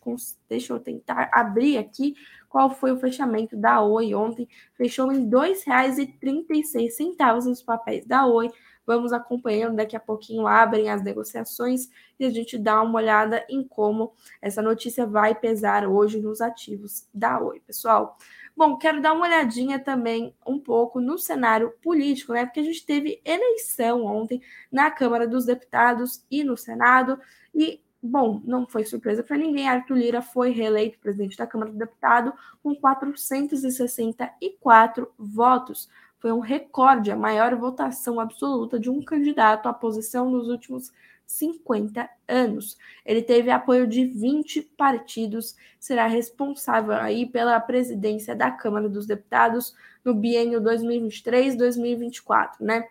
deixa 0.49 0.73
eu 0.73 0.81
tentar 0.81 1.31
abrir 1.33 1.79
aqui 1.79 2.17
qual 2.49 2.69
foi 2.69 2.91
o 2.91 2.99
fechamento 2.99 3.57
da 3.57 3.81
Oi 3.81 4.13
ontem. 4.13 4.49
Fechou 4.75 5.13
em 5.13 5.21
R$ 5.21 5.31
2,36 5.31 7.47
os 7.47 7.63
papéis 7.63 8.05
da 8.05 8.27
Oi. 8.27 8.51
Vamos 8.85 9.13
acompanhando, 9.13 9.77
daqui 9.77 9.95
a 9.95 10.01
pouquinho 10.01 10.49
abrem 10.49 10.91
as 10.91 11.01
negociações 11.01 11.89
e 12.19 12.25
a 12.25 12.31
gente 12.31 12.59
dá 12.59 12.83
uma 12.83 12.99
olhada 12.99 13.47
em 13.49 13.63
como 13.63 14.13
essa 14.43 14.63
notícia 14.63 15.07
vai 15.07 15.33
pesar 15.33 15.87
hoje 15.87 16.21
nos 16.21 16.41
ativos 16.41 17.07
da 17.15 17.41
Oi, 17.41 17.61
pessoal. 17.61 18.19
Bom, 18.59 18.77
quero 18.77 19.01
dar 19.01 19.13
uma 19.13 19.27
olhadinha 19.27 19.79
também 19.79 20.35
um 20.45 20.59
pouco 20.59 21.01
no 21.01 21.17
cenário 21.17 21.73
político, 21.81 22.33
né? 22.33 22.45
Porque 22.45 22.59
a 22.59 22.65
gente 22.65 22.85
teve 22.85 23.23
eleição 23.25 24.05
ontem 24.05 24.43
na 24.71 24.91
Câmara 24.91 25.27
dos 25.29 25.45
Deputados 25.45 26.25
e 26.29 26.43
no 26.43 26.57
Senado, 26.57 27.21
e 27.55 27.81
Bom, 28.03 28.43
não 28.45 28.67
foi 28.67 28.85
surpresa 28.85 29.23
para 29.25 29.37
ninguém, 29.37 29.69
Arthur 29.69 29.97
Lira 29.97 30.23
foi 30.23 30.51
reeleito 30.51 30.99
presidente 30.99 31.37
da 31.37 31.47
Câmara 31.49 31.71
do 31.71 31.79
Deputado 31.79 32.33
com 32.63 32.75
464 32.75 35.13
votos. 35.17 35.89
Foi 36.19 36.33
um 36.33 36.41
recorde, 36.41 37.13
a 37.13 37.17
maior 37.17 37.55
votação 37.57 38.19
absoluta 38.19 38.79
de 38.79 38.91
um 38.91 39.05
candidato 39.05 39.69
à 39.69 39.73
posição 39.73 40.29
nos 40.31 40.49
últimos 40.49 40.93
50 41.29 42.09
anos. 42.27 42.77
Ele 43.05 43.23
teve 43.23 43.51
apoio 43.51 43.87
de 43.87 44.05
20 44.07 44.63
partidos, 44.77 45.55
será 45.79 46.07
responsável 46.07 46.95
aí 46.95 47.27
pela 47.27 47.61
presidência 47.61 48.35
da 48.35 48.51
Câmara 48.51 48.89
dos 48.89 49.07
Deputados 49.07 49.75
no 50.03 50.15
biênio 50.15 50.61
2023-2024, 50.63 52.55
né? 52.61 52.89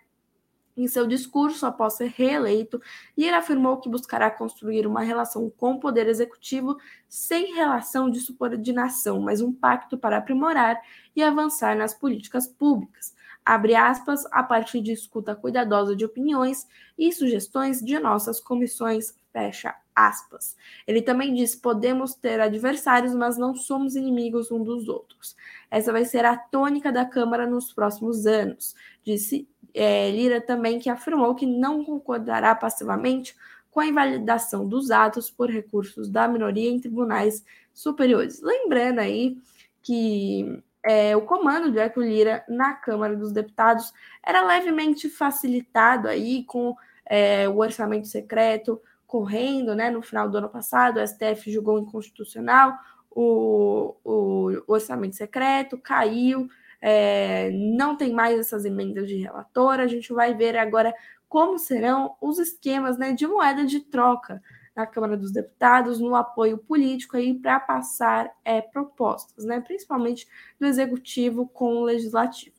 Em 0.76 0.86
seu 0.86 1.08
discurso 1.08 1.66
após 1.66 1.94
ser 1.94 2.12
reeleito, 2.14 2.80
Lira 3.16 3.38
afirmou 3.38 3.78
que 3.78 3.88
buscará 3.88 4.30
construir 4.30 4.86
uma 4.86 5.02
relação 5.02 5.50
com 5.50 5.72
o 5.72 5.80
poder 5.80 6.06
executivo 6.06 6.76
sem 7.08 7.54
relação 7.54 8.08
de 8.08 8.20
subordinação, 8.20 9.20
mas 9.20 9.40
um 9.40 9.52
pacto 9.52 9.98
para 9.98 10.18
aprimorar 10.18 10.80
e 11.16 11.22
avançar 11.24 11.76
nas 11.76 11.92
políticas 11.92 12.46
públicas. 12.46 13.12
Abre 13.48 13.74
aspas, 13.74 14.26
a 14.30 14.42
partir 14.42 14.82
de 14.82 14.92
escuta 14.92 15.34
cuidadosa 15.34 15.96
de 15.96 16.04
opiniões 16.04 16.68
e 16.98 17.10
sugestões 17.10 17.80
de 17.80 17.98
nossas 17.98 18.38
comissões, 18.38 19.14
fecha 19.32 19.74
aspas. 19.96 20.54
Ele 20.86 21.00
também 21.00 21.32
diz: 21.32 21.56
podemos 21.56 22.14
ter 22.14 22.42
adversários, 22.42 23.14
mas 23.14 23.38
não 23.38 23.54
somos 23.54 23.96
inimigos 23.96 24.50
um 24.50 24.62
dos 24.62 24.86
outros. 24.86 25.34
Essa 25.70 25.90
vai 25.90 26.04
ser 26.04 26.26
a 26.26 26.36
tônica 26.36 26.92
da 26.92 27.06
Câmara 27.06 27.46
nos 27.46 27.72
próximos 27.72 28.26
anos, 28.26 28.74
disse 29.02 29.48
é, 29.72 30.10
Lira 30.10 30.42
também 30.42 30.78
que 30.78 30.90
afirmou 30.90 31.34
que 31.34 31.46
não 31.46 31.82
concordará 31.82 32.54
passivamente 32.54 33.34
com 33.70 33.80
a 33.80 33.86
invalidação 33.86 34.68
dos 34.68 34.90
atos 34.90 35.30
por 35.30 35.48
recursos 35.48 36.10
da 36.10 36.28
minoria 36.28 36.68
em 36.68 36.78
tribunais 36.80 37.42
superiores. 37.72 38.42
Lembrando 38.42 38.98
aí 38.98 39.38
que 39.80 40.62
é, 40.84 41.16
o 41.16 41.22
comando 41.22 41.70
de 41.70 41.80
Arthur 41.80 42.04
Lira 42.04 42.44
na 42.48 42.74
Câmara 42.74 43.16
dos 43.16 43.32
Deputados 43.32 43.92
era 44.24 44.42
levemente 44.46 45.08
facilitado 45.08 46.08
aí 46.08 46.44
com 46.44 46.74
é, 47.04 47.48
o 47.48 47.58
orçamento 47.58 48.06
secreto 48.06 48.80
correndo, 49.06 49.74
né? 49.74 49.90
No 49.90 50.02
final 50.02 50.28
do 50.28 50.38
ano 50.38 50.48
passado, 50.48 50.98
o 51.00 51.06
STF 51.06 51.50
julgou 51.50 51.78
inconstitucional 51.78 52.74
o, 53.10 53.96
o, 54.04 54.62
orçamento 54.68 55.16
secreto, 55.16 55.78
caiu, 55.78 56.48
é, 56.80 57.50
não 57.50 57.96
tem 57.96 58.12
mais 58.12 58.38
essas 58.38 58.64
emendas 58.64 59.08
de 59.08 59.16
relator. 59.16 59.80
A 59.80 59.86
gente 59.86 60.12
vai 60.12 60.34
ver 60.34 60.56
agora 60.56 60.94
como 61.28 61.58
serão 61.58 62.14
os 62.20 62.38
esquemas 62.38 62.96
né, 62.96 63.12
de 63.12 63.26
moeda 63.26 63.64
de 63.64 63.80
troca 63.80 64.40
na 64.78 64.86
Câmara 64.86 65.16
dos 65.16 65.32
Deputados, 65.32 65.98
no 65.98 66.14
apoio 66.14 66.56
político 66.56 67.16
aí 67.16 67.34
para 67.34 67.58
passar 67.58 68.30
é, 68.44 68.60
propostas, 68.60 69.44
né, 69.44 69.60
principalmente 69.60 70.24
do 70.58 70.66
Executivo 70.66 71.48
com 71.48 71.78
o 71.78 71.82
Legislativo. 71.82 72.54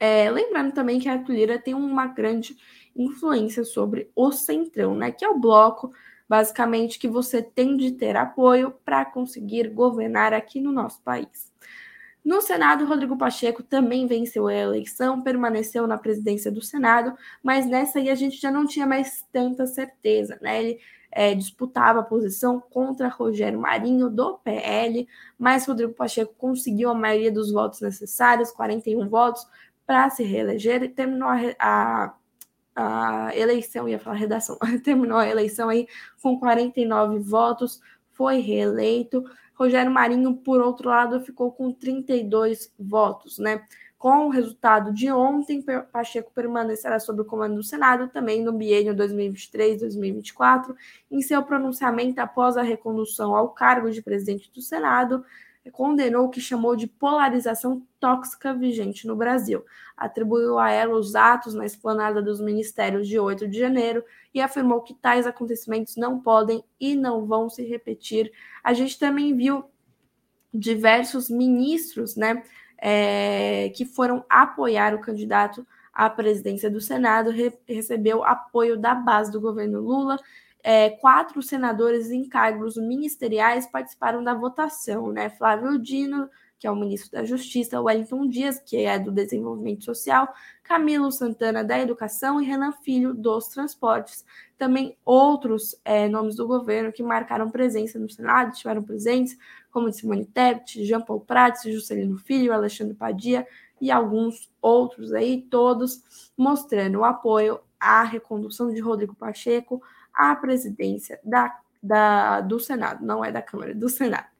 É, 0.00 0.28
lembrando 0.28 0.72
também 0.72 0.98
que 0.98 1.08
a 1.08 1.12
Arthur 1.12 1.62
tem 1.62 1.74
uma 1.74 2.08
grande 2.08 2.56
influência 2.96 3.62
sobre 3.62 4.10
o 4.16 4.32
Centrão, 4.32 4.96
né, 4.96 5.12
que 5.12 5.24
é 5.24 5.28
o 5.28 5.38
bloco 5.38 5.92
basicamente 6.28 6.98
que 6.98 7.06
você 7.06 7.40
tem 7.40 7.76
de 7.76 7.92
ter 7.92 8.16
apoio 8.16 8.72
para 8.84 9.04
conseguir 9.04 9.68
governar 9.68 10.32
aqui 10.32 10.60
no 10.60 10.72
nosso 10.72 11.00
país. 11.02 11.52
No 12.24 12.40
Senado, 12.40 12.84
Rodrigo 12.84 13.16
Pacheco 13.16 13.62
também 13.62 14.06
venceu 14.06 14.46
a 14.46 14.54
eleição, 14.54 15.22
permaneceu 15.22 15.86
na 15.86 15.98
presidência 15.98 16.50
do 16.50 16.62
Senado, 16.62 17.14
mas 17.42 17.66
nessa 17.66 17.98
aí 17.98 18.08
a 18.08 18.14
gente 18.14 18.40
já 18.40 18.50
não 18.50 18.66
tinha 18.66 18.86
mais 18.86 19.24
tanta 19.32 19.66
certeza, 19.66 20.38
né? 20.40 20.62
Ele 20.62 20.80
é, 21.12 21.34
disputava 21.34 22.00
a 22.00 22.04
posição 22.04 22.58
contra 22.58 23.06
Rogério 23.06 23.60
Marinho, 23.60 24.08
do 24.08 24.38
PL, 24.38 25.06
mas 25.38 25.66
Rodrigo 25.66 25.92
Pacheco 25.92 26.34
conseguiu 26.36 26.90
a 26.90 26.94
maioria 26.94 27.30
dos 27.30 27.52
votos 27.52 27.82
necessários, 27.82 28.50
41 28.50 29.08
votos, 29.08 29.46
para 29.86 30.08
se 30.08 30.22
reeleger 30.24 30.82
e 30.82 30.88
terminou 30.88 31.28
a, 31.28 32.14
a, 32.74 33.26
a 33.26 33.36
eleição, 33.36 33.86
ia 33.88 33.98
falar 33.98 34.16
redação, 34.16 34.58
terminou 34.82 35.18
a 35.18 35.28
eleição 35.28 35.68
aí 35.68 35.86
com 36.22 36.38
49 36.38 37.18
votos, 37.18 37.80
foi 38.12 38.40
reeleito. 38.40 39.22
Rogério 39.54 39.92
Marinho, 39.92 40.34
por 40.34 40.60
outro 40.60 40.88
lado, 40.88 41.20
ficou 41.20 41.52
com 41.52 41.72
32 41.72 42.72
votos, 42.78 43.38
né? 43.38 43.62
Com 44.02 44.26
o 44.26 44.30
resultado 44.30 44.92
de 44.92 45.12
ontem, 45.12 45.64
Pacheco 45.92 46.32
permanecerá 46.34 46.98
sob 46.98 47.22
o 47.22 47.24
comando 47.24 47.54
do 47.54 47.62
Senado 47.62 48.08
também 48.08 48.42
no 48.42 48.52
biênio 48.52 48.96
2023-2024. 48.96 50.74
Em 51.08 51.22
seu 51.22 51.40
pronunciamento 51.44 52.20
após 52.20 52.56
a 52.56 52.62
recondução 52.62 53.32
ao 53.32 53.50
cargo 53.50 53.92
de 53.92 54.02
presidente 54.02 54.50
do 54.52 54.60
Senado, 54.60 55.24
condenou 55.70 56.24
o 56.24 56.30
que 56.30 56.40
chamou 56.40 56.74
de 56.74 56.88
polarização 56.88 57.86
tóxica 58.00 58.52
vigente 58.52 59.06
no 59.06 59.14
Brasil. 59.14 59.64
Atribuiu 59.96 60.58
a 60.58 60.68
ela 60.68 60.98
os 60.98 61.14
atos 61.14 61.54
na 61.54 61.64
esplanada 61.64 62.20
dos 62.20 62.40
ministérios 62.40 63.06
de 63.06 63.20
8 63.20 63.46
de 63.46 63.56
janeiro 63.56 64.02
e 64.34 64.40
afirmou 64.40 64.80
que 64.80 64.94
tais 64.94 65.28
acontecimentos 65.28 65.94
não 65.94 66.18
podem 66.18 66.64
e 66.80 66.96
não 66.96 67.24
vão 67.24 67.48
se 67.48 67.62
repetir. 67.62 68.32
A 68.64 68.74
gente 68.74 68.98
também 68.98 69.36
viu 69.36 69.64
diversos 70.52 71.30
ministros 71.30 72.16
né, 72.16 72.42
é, 72.84 73.70
que 73.76 73.84
foram 73.84 74.24
apoiar 74.28 74.92
o 74.92 75.00
candidato 75.00 75.64
à 75.94 76.10
presidência 76.10 76.68
do 76.68 76.80
Senado, 76.80 77.30
re 77.30 77.52
recebeu 77.68 78.24
apoio 78.24 78.76
da 78.76 78.94
base 78.94 79.30
do 79.30 79.40
governo 79.40 79.80
Lula 79.80 80.18
é, 80.62 80.90
quatro 80.90 81.42
senadores 81.42 82.10
em 82.10 82.28
cargos 82.28 82.76
ministeriais 82.76 83.66
participaram 83.66 84.22
da 84.22 84.34
votação, 84.34 85.10
né? 85.10 85.28
Flávio 85.30 85.78
Dino, 85.78 86.30
que 86.62 86.66
é 86.68 86.70
o 86.70 86.76
ministro 86.76 87.10
da 87.10 87.24
Justiça, 87.24 87.80
Wellington 87.80 88.28
Dias, 88.28 88.60
que 88.64 88.76
é 88.76 88.96
do 88.96 89.10
Desenvolvimento 89.10 89.84
Social, 89.84 90.32
Camilo 90.62 91.10
Santana, 91.10 91.64
da 91.64 91.76
Educação, 91.76 92.40
e 92.40 92.44
Renan 92.44 92.70
Filho, 92.70 93.12
dos 93.12 93.48
Transportes. 93.48 94.24
Também 94.56 94.96
outros 95.04 95.74
é, 95.84 96.08
nomes 96.08 96.36
do 96.36 96.46
governo 96.46 96.92
que 96.92 97.02
marcaram 97.02 97.50
presença 97.50 97.98
no 97.98 98.08
Senado, 98.08 98.52
estiveram 98.52 98.80
presentes, 98.80 99.36
como 99.72 99.92
Simone 99.92 100.24
Tebet, 100.24 100.84
Jean 100.84 101.00
Paul 101.00 101.18
Prats, 101.22 101.64
Juscelino 101.64 102.16
Filho, 102.16 102.52
Alexandre 102.52 102.94
Padia 102.94 103.44
e 103.80 103.90
alguns 103.90 104.48
outros 104.62 105.12
aí, 105.12 105.42
todos 105.42 106.30
mostrando 106.38 107.00
o 107.00 107.04
apoio 107.04 107.58
à 107.80 108.04
recondução 108.04 108.72
de 108.72 108.78
Rodrigo 108.78 109.16
Pacheco, 109.16 109.82
à 110.14 110.36
presidência 110.36 111.18
da, 111.24 111.58
da, 111.82 112.40
do 112.40 112.60
Senado, 112.60 113.04
não 113.04 113.24
é 113.24 113.32
da 113.32 113.42
Câmara, 113.42 113.74
do 113.74 113.88
Senado. 113.88 114.31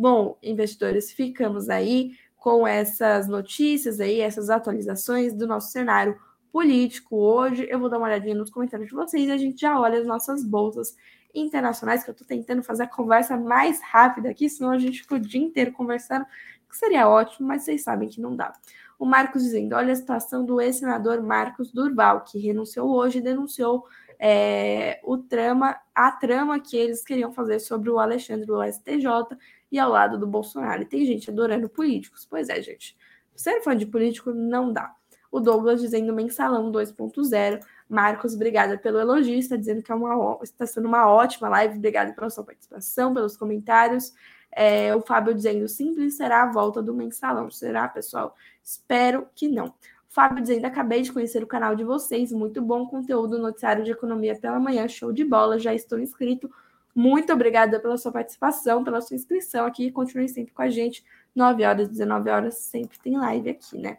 Bom, 0.00 0.38
investidores, 0.42 1.12
ficamos 1.12 1.68
aí 1.68 2.12
com 2.34 2.66
essas 2.66 3.28
notícias 3.28 4.00
aí, 4.00 4.22
essas 4.22 4.48
atualizações 4.48 5.34
do 5.34 5.46
nosso 5.46 5.70
cenário 5.70 6.18
político 6.50 7.16
hoje. 7.16 7.66
Eu 7.68 7.78
vou 7.78 7.90
dar 7.90 7.98
uma 7.98 8.06
olhadinha 8.06 8.34
nos 8.34 8.48
comentários 8.48 8.88
de 8.88 8.94
vocês 8.94 9.28
e 9.28 9.30
a 9.30 9.36
gente 9.36 9.60
já 9.60 9.78
olha 9.78 10.00
as 10.00 10.06
nossas 10.06 10.42
bolsas 10.42 10.96
internacionais, 11.34 12.02
que 12.02 12.08
eu 12.08 12.12
estou 12.12 12.26
tentando 12.26 12.62
fazer 12.62 12.84
a 12.84 12.86
conversa 12.86 13.36
mais 13.36 13.82
rápida 13.82 14.30
aqui, 14.30 14.48
senão 14.48 14.70
a 14.70 14.78
gente 14.78 15.02
fica 15.02 15.16
o 15.16 15.20
dia 15.20 15.42
inteiro 15.42 15.70
conversando, 15.72 16.24
que 16.66 16.78
seria 16.78 17.06
ótimo, 17.06 17.46
mas 17.46 17.64
vocês 17.64 17.82
sabem 17.82 18.08
que 18.08 18.22
não 18.22 18.34
dá. 18.34 18.54
O 18.98 19.04
Marcos 19.04 19.42
dizendo: 19.42 19.76
olha 19.76 19.92
a 19.92 19.96
situação 19.96 20.46
do 20.46 20.62
ex-senador 20.62 21.22
Marcos 21.22 21.70
Durval, 21.70 22.24
que 22.24 22.38
renunciou 22.38 22.88
hoje 22.88 23.18
e 23.18 23.22
denunciou 23.22 23.84
é, 24.18 24.98
o 25.04 25.18
trama, 25.18 25.76
a 25.94 26.10
trama 26.10 26.58
que 26.58 26.74
eles 26.74 27.04
queriam 27.04 27.32
fazer 27.32 27.58
sobre 27.58 27.90
o 27.90 27.98
Alexandre 27.98 28.46
do 28.46 28.62
STJ 28.64 29.36
e 29.70 29.78
ao 29.78 29.90
lado 29.90 30.18
do 30.18 30.26
Bolsonaro. 30.26 30.82
E 30.82 30.86
tem 30.86 31.04
gente 31.04 31.30
adorando 31.30 31.68
políticos. 31.68 32.26
Pois 32.28 32.48
é, 32.48 32.60
gente. 32.60 32.96
Ser 33.34 33.60
fã 33.62 33.76
de 33.76 33.86
político 33.86 34.32
não 34.32 34.72
dá. 34.72 34.94
O 35.30 35.38
Douglas 35.38 35.80
dizendo 35.80 36.12
mensalão 36.12 36.72
2.0. 36.72 37.60
Marcos, 37.88 38.34
obrigada 38.34 38.76
pelo 38.76 38.98
elogio. 38.98 39.38
Está 39.38 39.56
dizendo 39.56 39.82
que 39.82 39.92
é 39.92 39.94
uma, 39.94 40.38
está 40.42 40.66
sendo 40.66 40.88
uma 40.88 41.08
ótima 41.08 41.48
live. 41.48 41.78
Obrigada 41.78 42.12
pela 42.12 42.30
sua 42.30 42.44
participação, 42.44 43.14
pelos 43.14 43.36
comentários. 43.36 44.12
É, 44.52 44.94
o 44.94 45.00
Fábio 45.00 45.32
dizendo 45.32 45.68
simples 45.68 46.16
será 46.16 46.42
a 46.42 46.52
volta 46.52 46.82
do 46.82 46.92
mensalão. 46.92 47.50
Será, 47.50 47.88
pessoal? 47.88 48.34
Espero 48.62 49.28
que 49.34 49.48
não. 49.48 49.72
Fábio 50.08 50.42
dizendo: 50.42 50.64
acabei 50.64 51.02
de 51.02 51.12
conhecer 51.12 51.42
o 51.42 51.46
canal 51.46 51.76
de 51.76 51.84
vocês, 51.84 52.32
muito 52.32 52.60
bom 52.60 52.86
conteúdo, 52.86 53.38
noticiário 53.38 53.84
de 53.84 53.92
economia 53.92 54.36
pela 54.38 54.58
manhã, 54.58 54.88
show 54.88 55.12
de 55.12 55.24
bola, 55.24 55.58
já 55.58 55.72
estou 55.72 55.98
inscrito. 56.00 56.50
Muito 56.94 57.32
obrigada 57.32 57.78
pela 57.80 57.96
sua 57.96 58.12
participação, 58.12 58.82
pela 58.82 59.00
sua 59.00 59.16
inscrição 59.16 59.66
aqui. 59.66 59.90
Continue 59.90 60.28
sempre 60.28 60.52
com 60.52 60.62
a 60.62 60.70
gente. 60.70 61.04
9 61.34 61.64
horas, 61.64 61.88
19 61.88 62.30
horas, 62.30 62.58
sempre 62.58 62.98
tem 62.98 63.16
live 63.16 63.50
aqui, 63.50 63.78
né? 63.78 63.98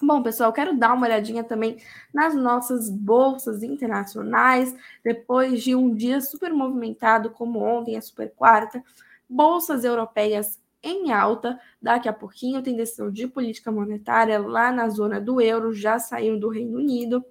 Bom, 0.00 0.22
pessoal, 0.22 0.52
quero 0.52 0.78
dar 0.78 0.94
uma 0.94 1.06
olhadinha 1.06 1.42
também 1.42 1.76
nas 2.14 2.32
nossas 2.32 2.88
bolsas 2.88 3.64
internacionais. 3.64 4.74
Depois 5.02 5.62
de 5.62 5.74
um 5.74 5.92
dia 5.92 6.20
super 6.20 6.52
movimentado, 6.52 7.30
como 7.30 7.58
ontem, 7.58 7.96
a 7.96 8.00
super 8.00 8.32
quarta, 8.36 8.82
bolsas 9.28 9.82
europeias 9.82 10.60
em 10.82 11.10
alta. 11.12 11.58
Daqui 11.82 12.08
a 12.08 12.12
pouquinho 12.12 12.62
tem 12.62 12.76
decisão 12.76 13.10
de 13.10 13.26
política 13.26 13.72
monetária 13.72 14.38
lá 14.38 14.70
na 14.70 14.88
zona 14.88 15.20
do 15.20 15.40
euro, 15.40 15.72
já 15.72 15.98
saiu 15.98 16.38
do 16.38 16.48
Reino 16.48 16.78
Unido. 16.78 17.24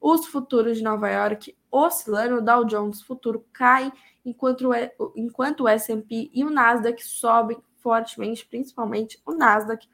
Os 0.00 0.26
futuros 0.26 0.78
de 0.78 0.82
Nova 0.82 1.08
York 1.08 1.56
oscilando, 1.70 2.36
o 2.36 2.40
Dow 2.40 2.64
Jones 2.64 3.00
futuro 3.00 3.44
cai, 3.52 3.92
enquanto, 4.28 4.70
enquanto 5.16 5.60
o 5.62 5.68
S&P 5.68 6.30
e 6.32 6.44
o 6.44 6.50
Nasdaq 6.50 7.04
sobem 7.04 7.58
fortemente, 7.78 8.46
principalmente 8.46 9.20
o 9.24 9.32
Nasdaq. 9.32 9.88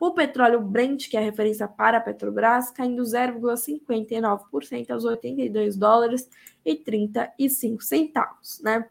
O 0.00 0.12
petróleo 0.12 0.60
Brent, 0.60 1.08
que 1.08 1.16
é 1.16 1.20
a 1.20 1.24
referência 1.24 1.66
para 1.66 1.98
a 1.98 2.00
Petrobras, 2.00 2.70
caindo 2.70 3.02
0,59% 3.02 4.90
aos 4.90 5.04
82 5.04 5.76
dólares 5.76 6.30
e 6.64 6.76
35 6.76 7.82
centavos, 7.82 8.60
né? 8.62 8.88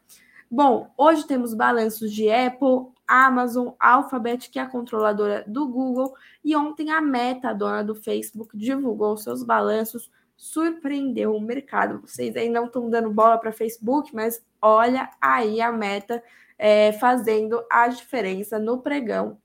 Bom, 0.50 0.90
hoje 0.96 1.26
temos 1.26 1.52
balanços 1.54 2.12
de 2.12 2.30
Apple, 2.30 2.88
Amazon, 3.06 3.68
Alphabet, 3.78 4.50
que 4.50 4.58
é 4.58 4.62
a 4.62 4.66
controladora 4.66 5.44
do 5.46 5.66
Google, 5.66 6.14
e 6.44 6.54
ontem 6.54 6.90
a 6.90 7.00
Meta, 7.00 7.50
a 7.50 7.52
dona 7.54 7.82
do 7.82 7.94
Facebook, 7.94 8.56
divulgou 8.56 9.16
seus 9.16 9.42
balanços, 9.42 10.10
surpreendeu 10.38 11.34
o 11.34 11.40
mercado. 11.40 12.00
Vocês 12.00 12.36
aí 12.36 12.48
não 12.48 12.66
estão 12.66 12.88
dando 12.88 13.10
bola 13.10 13.36
para 13.36 13.52
Facebook, 13.52 14.14
mas 14.14 14.40
olha 14.62 15.10
aí 15.20 15.60
a 15.60 15.72
Meta 15.72 16.22
é, 16.56 16.92
fazendo 16.92 17.62
a 17.68 17.88
diferença 17.88 18.56
no 18.56 18.78
pregão. 18.78 19.36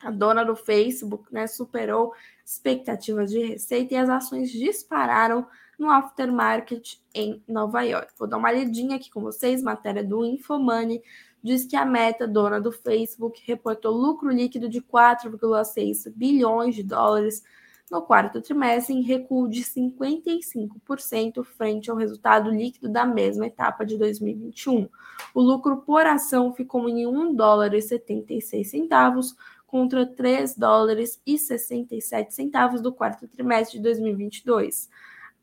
A 0.00 0.10
dona 0.10 0.42
do 0.42 0.56
Facebook 0.56 1.32
né, 1.32 1.46
superou 1.46 2.14
expectativas 2.44 3.30
de 3.30 3.38
receita 3.38 3.94
e 3.94 3.96
as 3.98 4.08
ações 4.08 4.50
dispararam 4.50 5.46
no 5.78 5.90
aftermarket 5.90 6.98
em 7.14 7.42
Nova 7.46 7.82
York. 7.82 8.12
Vou 8.18 8.26
dar 8.26 8.38
uma 8.38 8.50
olhadinha 8.50 8.96
aqui 8.96 9.10
com 9.10 9.20
vocês, 9.20 9.62
matéria 9.62 10.02
do 10.02 10.24
Infomoney, 10.24 11.02
diz 11.42 11.66
que 11.66 11.76
a 11.76 11.84
Meta, 11.84 12.26
dona 12.26 12.58
do 12.58 12.72
Facebook, 12.72 13.42
reportou 13.44 13.92
lucro 13.92 14.30
líquido 14.30 14.70
de 14.70 14.80
4,6 14.80 16.10
bilhões 16.14 16.74
de 16.74 16.82
dólares 16.82 17.42
no 17.90 18.02
quarto 18.02 18.40
trimestre, 18.40 18.94
em 18.94 19.02
recuo 19.02 19.48
de 19.48 19.62
55% 19.62 21.44
frente 21.44 21.90
ao 21.90 21.96
resultado 21.96 22.50
líquido 22.50 22.88
da 22.88 23.04
mesma 23.04 23.46
etapa 23.46 23.84
de 23.84 23.98
2021. 23.98 24.88
O 25.34 25.40
lucro 25.40 25.78
por 25.78 26.06
ação 26.06 26.52
ficou 26.52 26.88
em 26.88 27.04
1 27.06 27.34
dólar 27.34 27.74
e 27.74 27.82
76 27.82 28.70
centavos 28.70 29.34
contra 29.66 30.06
3 30.06 30.56
dólares 30.56 31.20
e 31.26 31.36
67 31.38 32.32
centavos 32.32 32.80
do 32.80 32.92
quarto 32.92 33.26
trimestre 33.28 33.78
de 33.78 33.82
2022. 33.82 34.88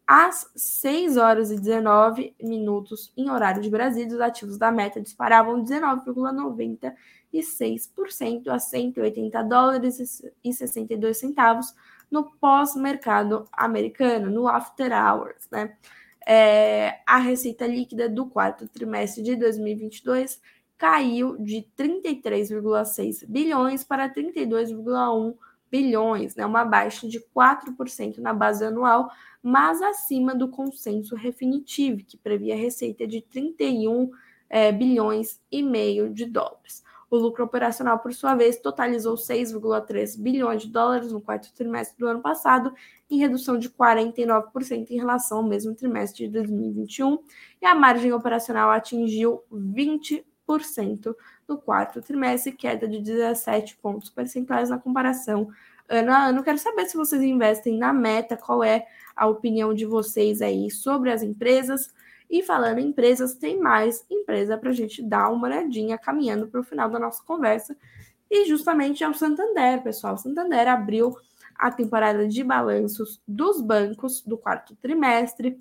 Às 0.08 0.50
6 0.56 1.18
horas 1.18 1.52
e 1.52 1.60
19 1.60 2.34
minutos 2.42 3.14
em 3.16 3.30
horário 3.30 3.62
de 3.62 3.70
Brasília, 3.70 4.14
os 4.14 4.20
ativos 4.20 4.58
da 4.58 4.72
Meta 4.72 5.00
disparavam 5.00 5.64
19,96% 5.64 8.48
a 8.48 8.58
180 8.60 9.44
dólares 9.44 10.24
e 10.44 10.54
62 10.54 11.18
centavos 11.18 11.76
no 12.12 12.30
pós-mercado 12.39 13.47
americano, 13.51 14.30
no 14.30 14.47
after 14.47 14.91
hours, 14.91 15.47
né? 15.49 15.76
É, 16.28 16.99
a 17.07 17.18
receita 17.18 17.66
líquida 17.66 18.07
do 18.07 18.28
quarto 18.28 18.68
trimestre 18.68 19.24
de 19.24 19.36
2022 19.36 20.39
caiu 20.78 21.38
de 21.38 21.66
33,6 21.78 23.26
bilhões 23.28 23.84
para 23.84 24.09
32,1 24.09 25.36
bilhões, 25.72 26.36
né? 26.36 26.45
uma 26.45 26.66
baixa 26.66 27.07
de 27.07 27.20
4% 27.20 28.18
na 28.18 28.34
base 28.34 28.66
anual, 28.66 29.09
mas 29.41 29.82
acima 29.82 30.36
do 30.36 30.49
consenso 30.49 31.16
definitivo, 31.16 32.03
que 32.03 32.18
previa 32.18 32.55
receita 32.55 33.07
de 33.07 33.22
31 33.22 34.12
é, 34.49 34.72
bilhões 34.72 35.39
e 35.51 35.64
meio 35.64 36.14
de 36.14 36.26
dólares. 36.26 36.84
O 37.12 37.18
lucro 37.18 37.43
operacional, 37.43 37.99
por 37.99 38.14
sua 38.14 38.36
vez, 38.36 38.57
totalizou 38.57 39.16
6,3 39.16 40.18
bilhões 40.18 40.62
de 40.62 40.70
dólares 40.70 41.12
no 41.12 41.20
quarto 41.20 41.53
trimestre 41.53 41.99
do 41.99 42.07
ano 42.07 42.22
passado, 42.22 42.74
em 43.09 43.18
redução 43.18 43.59
de 43.59 43.70
49% 43.70 44.89
em 44.89 44.95
relação 44.95 45.39
ao 45.39 45.43
mesmo 45.43 45.76
trimestre 45.76 46.26
de 46.26 46.32
2021, 46.32 47.20
e 47.62 47.66
a 47.66 47.76
margem 47.76 48.14
operacional 48.14 48.72
atingiu 48.72 49.43
20% 49.53 50.24
no 51.45 51.57
quarto 51.57 52.01
trimestre, 52.01 52.53
queda 52.53 52.88
de 52.88 53.01
17 53.01 53.76
pontos 53.82 54.09
percentuais 54.09 54.70
na 54.70 54.80
comparação 54.80 55.49
ano 55.89 56.14
a 56.14 56.28
ano. 56.28 56.43
Quero 56.43 56.57
saber 56.57 56.86
se 56.86 56.95
vocês 56.95 57.22
investem 57.22 57.78
na 57.78 57.91
meta, 57.91 58.38
qual 58.38 58.64
é 58.64 58.88
a 59.14 59.28
opinião 59.28 59.74
de 59.74 59.86
vocês 59.86 60.41
aí 60.41 60.72
sobre 60.72 61.12
as 61.12 61.22
empresas. 61.22 61.93
E 62.32 62.42
falando 62.42 62.80
em 62.80 62.88
empresas, 62.88 63.36
tem 63.36 63.60
mais 63.60 64.06
empresa 64.10 64.58
para 64.58 64.70
a 64.70 64.74
gente 64.74 65.04
dar 65.04 65.30
uma 65.30 65.48
olhadinha 65.48 65.98
caminhando 65.98 66.48
para 66.48 66.62
o 66.62 66.64
final 66.64 66.90
da 66.90 66.98
nossa 66.98 67.22
conversa. 67.26 67.76
E 68.30 68.46
justamente 68.46 69.04
é 69.04 69.10
o 69.10 69.14
Santander, 69.14 69.84
pessoal. 69.84 70.14
O 70.14 70.18
Santander 70.18 70.66
abriu 70.70 71.14
a 71.54 71.70
temporada 71.70 72.26
de 72.26 72.42
balanços 72.42 73.22
dos 73.28 73.60
bancos 73.60 74.22
do 74.22 74.38
quarto 74.38 74.74
trimestre. 74.78 75.58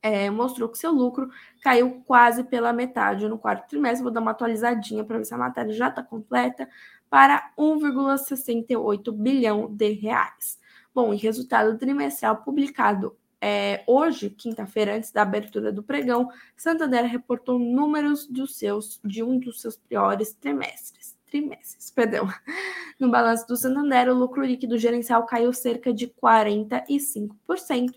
É, 0.00 0.30
mostrou 0.30 0.68
que 0.68 0.78
seu 0.78 0.92
lucro 0.92 1.28
caiu 1.60 2.02
quase 2.06 2.44
pela 2.44 2.72
metade 2.72 3.26
no 3.26 3.36
quarto 3.36 3.68
trimestre. 3.68 4.04
Vou 4.04 4.12
dar 4.12 4.20
uma 4.20 4.30
atualizadinha 4.30 5.02
para 5.02 5.18
ver 5.18 5.24
se 5.24 5.34
a 5.34 5.38
matéria 5.38 5.72
já 5.72 5.88
está 5.88 6.04
completa 6.04 6.68
para 7.10 7.52
1,68 7.58 9.10
bilhão 9.10 9.66
de 9.74 9.90
reais. 9.90 10.56
Bom, 10.94 11.12
e 11.12 11.16
resultado 11.16 11.76
trimestral 11.76 12.36
publicado 12.44 13.16
é, 13.46 13.84
hoje, 13.86 14.30
quinta-feira, 14.30 14.96
antes 14.96 15.12
da 15.12 15.20
abertura 15.20 15.70
do 15.70 15.82
pregão, 15.82 16.30
Santander 16.56 17.04
reportou 17.04 17.58
números 17.58 18.26
dos 18.26 18.56
seus, 18.56 18.98
de 19.04 19.22
um 19.22 19.38
dos 19.38 19.60
seus 19.60 19.76
piores 19.76 20.32
trimestres. 20.32 21.14
Trimestres, 21.26 21.90
perdão. 21.90 22.26
No 22.98 23.10
balanço 23.10 23.46
do 23.46 23.54
Santander, 23.56 24.08
o 24.08 24.14
lucro 24.14 24.42
líquido 24.42 24.78
gerencial 24.78 25.26
caiu 25.26 25.52
cerca 25.52 25.92
de 25.92 26.06
45%, 26.06 27.96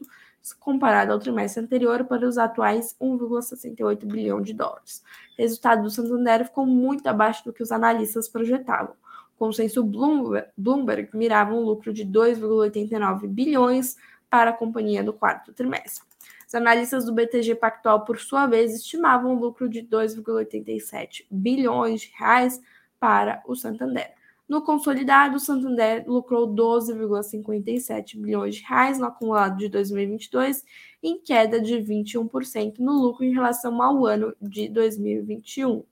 comparado 0.60 1.14
ao 1.14 1.20
trimestre 1.20 1.64
anterior, 1.64 2.04
para 2.04 2.28
os 2.28 2.38
atuais 2.38 2.94
1,68 3.00 4.06
bilhão 4.06 4.42
de 4.42 4.54
dólares. 4.54 5.02
O 5.38 5.42
resultado 5.42 5.84
do 5.84 5.90
Santander 5.90 6.46
ficou 6.46 6.66
muito 6.66 7.08
abaixo 7.08 7.46
do 7.46 7.54
que 7.54 7.64
os 7.64 7.72
analistas 7.72 8.28
projetavam. 8.28 8.96
O 9.36 9.38
consenso 9.38 9.84
Bloomberg, 9.84 10.50
Bloomberg 10.58 11.16
mirava 11.16 11.54
um 11.54 11.62
lucro 11.62 11.94
de 11.94 12.04
2,89 12.04 13.28
bilhões 13.28 13.96
para 14.30 14.52
a 14.52 14.54
companhia 14.54 15.04
no 15.04 15.14
quarto 15.14 15.54
trimestre. 15.54 16.04
Os 16.48 16.56
analistas 16.56 17.06
do 17.06 17.14
BTG 17.14 17.56
Pactual, 17.56 18.06
por 18.06 18.20
sua 18.20 18.48
vez, 18.48 18.74
estimavam 18.74 19.34
um 19.34 19.40
lucro 19.40 19.68
de 19.68 19.82
2,87 19.82 21.26
bilhões 21.30 22.02
de 22.02 22.14
reais 22.18 22.62
para 23.00 23.44
o 23.46 23.56
Santander. 23.56 24.14
No 24.48 24.62
consolidado, 24.62 25.36
o 25.36 25.40
Santander 25.42 26.06
lucrou 26.08 26.48
12,57 26.48 28.18
bilhões 28.18 28.56
de 28.56 28.64
reais 28.64 28.98
no 28.98 29.06
acumulado 29.06 29.58
de 29.58 29.68
2022, 29.68 30.64
em 31.04 31.20
queda 31.20 31.60
de 31.60 31.76
21% 31.76 32.80
no 32.80 32.94
lucro 32.94 33.26
em 33.26 33.34
relação 33.34 33.82
ao 33.82 34.06
ano 34.06 34.34
de 34.42 34.70
2021. 34.70 35.84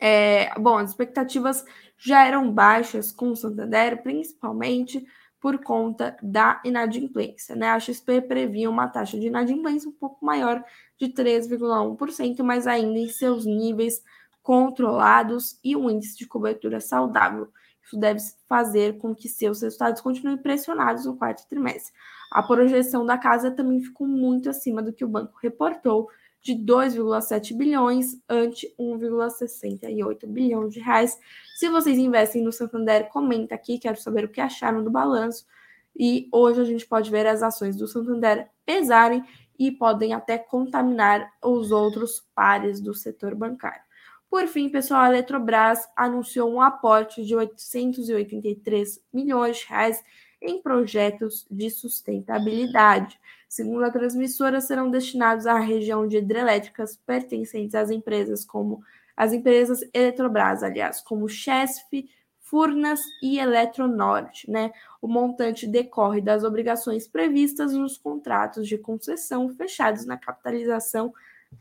É, 0.00 0.58
bom, 0.58 0.78
as 0.78 0.90
expectativas 0.90 1.64
já 1.98 2.26
eram 2.26 2.50
baixas 2.50 3.12
com 3.12 3.32
o 3.32 3.36
Santander, 3.36 4.02
principalmente 4.02 5.06
por 5.40 5.58
conta 5.58 6.16
da 6.22 6.60
inadimplência. 6.64 7.56
Né? 7.56 7.68
A 7.70 7.80
XP 7.80 8.20
previa 8.22 8.68
uma 8.68 8.88
taxa 8.88 9.18
de 9.18 9.28
inadimplência 9.28 9.88
um 9.88 9.92
pouco 9.92 10.24
maior, 10.24 10.62
de 10.98 11.08
3,1%, 11.08 12.42
mas 12.42 12.66
ainda 12.66 12.98
em 12.98 13.08
seus 13.08 13.46
níveis 13.46 14.02
controlados 14.42 15.58
e 15.64 15.74
um 15.74 15.88
índice 15.90 16.18
de 16.18 16.26
cobertura 16.26 16.80
saudável. 16.80 17.48
Isso 17.82 17.98
deve 17.98 18.20
fazer 18.46 18.98
com 18.98 19.14
que 19.14 19.28
seus 19.28 19.62
resultados 19.62 20.02
continuem 20.02 20.36
pressionados 20.36 21.06
no 21.06 21.16
quarto 21.16 21.48
trimestre. 21.48 21.92
A 22.30 22.42
projeção 22.42 23.04
da 23.04 23.18
casa 23.18 23.50
também 23.50 23.80
ficou 23.80 24.06
muito 24.06 24.48
acima 24.48 24.82
do 24.82 24.92
que 24.92 25.04
o 25.04 25.08
banco 25.08 25.38
reportou, 25.42 26.08
de 26.40 26.54
2,7 26.54 27.56
bilhões 27.56 28.18
ante 28.28 28.74
1,68 28.78 30.26
bilhão 30.26 30.68
de 30.68 30.80
reais. 30.80 31.18
Se 31.56 31.68
vocês 31.68 31.98
investem 31.98 32.42
no 32.42 32.52
Santander, 32.52 33.08
comenta 33.08 33.54
aqui, 33.54 33.78
quero 33.78 34.00
saber 34.00 34.24
o 34.24 34.28
que 34.28 34.40
acharam 34.40 34.82
do 34.82 34.90
balanço. 34.90 35.46
E 35.94 36.28
hoje 36.32 36.60
a 36.60 36.64
gente 36.64 36.86
pode 36.86 37.10
ver 37.10 37.26
as 37.26 37.42
ações 37.42 37.76
do 37.76 37.86
Santander 37.86 38.48
pesarem 38.64 39.22
e 39.58 39.70
podem 39.70 40.14
até 40.14 40.38
contaminar 40.38 41.30
os 41.44 41.70
outros 41.70 42.26
pares 42.34 42.80
do 42.80 42.94
setor 42.94 43.34
bancário. 43.34 43.82
Por 44.30 44.46
fim, 44.46 44.68
pessoal, 44.68 45.02
a 45.02 45.08
Eletrobras 45.08 45.80
anunciou 45.96 46.50
um 46.50 46.62
aporte 46.62 47.24
de 47.26 47.34
883 47.34 49.02
milhões 49.12 49.58
de 49.58 49.66
reais 49.66 50.02
em 50.40 50.60
projetos 50.60 51.46
de 51.50 51.70
sustentabilidade. 51.70 53.18
Segundo 53.48 53.84
a 53.84 53.90
transmissora, 53.90 54.60
serão 54.60 54.90
destinados 54.90 55.46
à 55.46 55.58
região 55.58 56.06
de 56.06 56.18
hidrelétricas 56.18 56.96
pertencentes 56.96 57.74
às 57.74 57.90
empresas 57.90 58.44
como 58.44 58.82
as 59.16 59.32
empresas 59.32 59.80
Eletrobras, 59.92 60.62
aliás, 60.62 61.00
como 61.00 61.28
Chesf, 61.28 62.08
Furnas 62.38 63.00
e 63.22 63.38
Eletronorte, 63.38 64.50
né? 64.50 64.72
O 65.00 65.06
montante 65.06 65.66
decorre 65.66 66.20
das 66.20 66.42
obrigações 66.42 67.06
previstas 67.06 67.72
nos 67.72 67.98
contratos 67.98 68.66
de 68.66 68.78
concessão 68.78 69.48
fechados 69.50 70.06
na 70.06 70.16
capitalização 70.16 71.12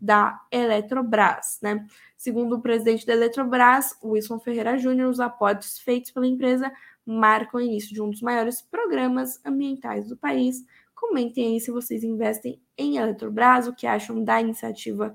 da 0.02 0.40
Eletrobras, 0.52 1.60
né? 1.62 1.86
Segundo 2.16 2.56
o 2.56 2.62
presidente 2.62 3.06
da 3.06 3.14
Eletrobras, 3.14 3.98
Wilson 4.04 4.40
Ferreira 4.40 4.78
Júnior, 4.78 5.10
os 5.10 5.20
aportes 5.20 5.80
feitos 5.80 6.12
pela 6.12 6.28
empresa 6.28 6.72
marcam 7.06 7.60
o 7.60 7.64
início 7.64 7.93
de 7.93 8.02
um 8.02 8.10
dos 8.10 8.22
maiores 8.22 8.62
programas 8.62 9.43
ambientais 9.45 10.08
do 10.08 10.18
país. 10.18 10.64
Comentem 10.93 11.54
aí 11.54 11.60
se 11.60 11.72
vocês 11.72 12.04
investem 12.04 12.62
em 12.78 12.97
Eletrobras, 12.97 13.68
o 13.68 13.74
que 13.74 13.88
acham 13.88 14.24
da 14.24 14.41
iniciativa 14.41 15.14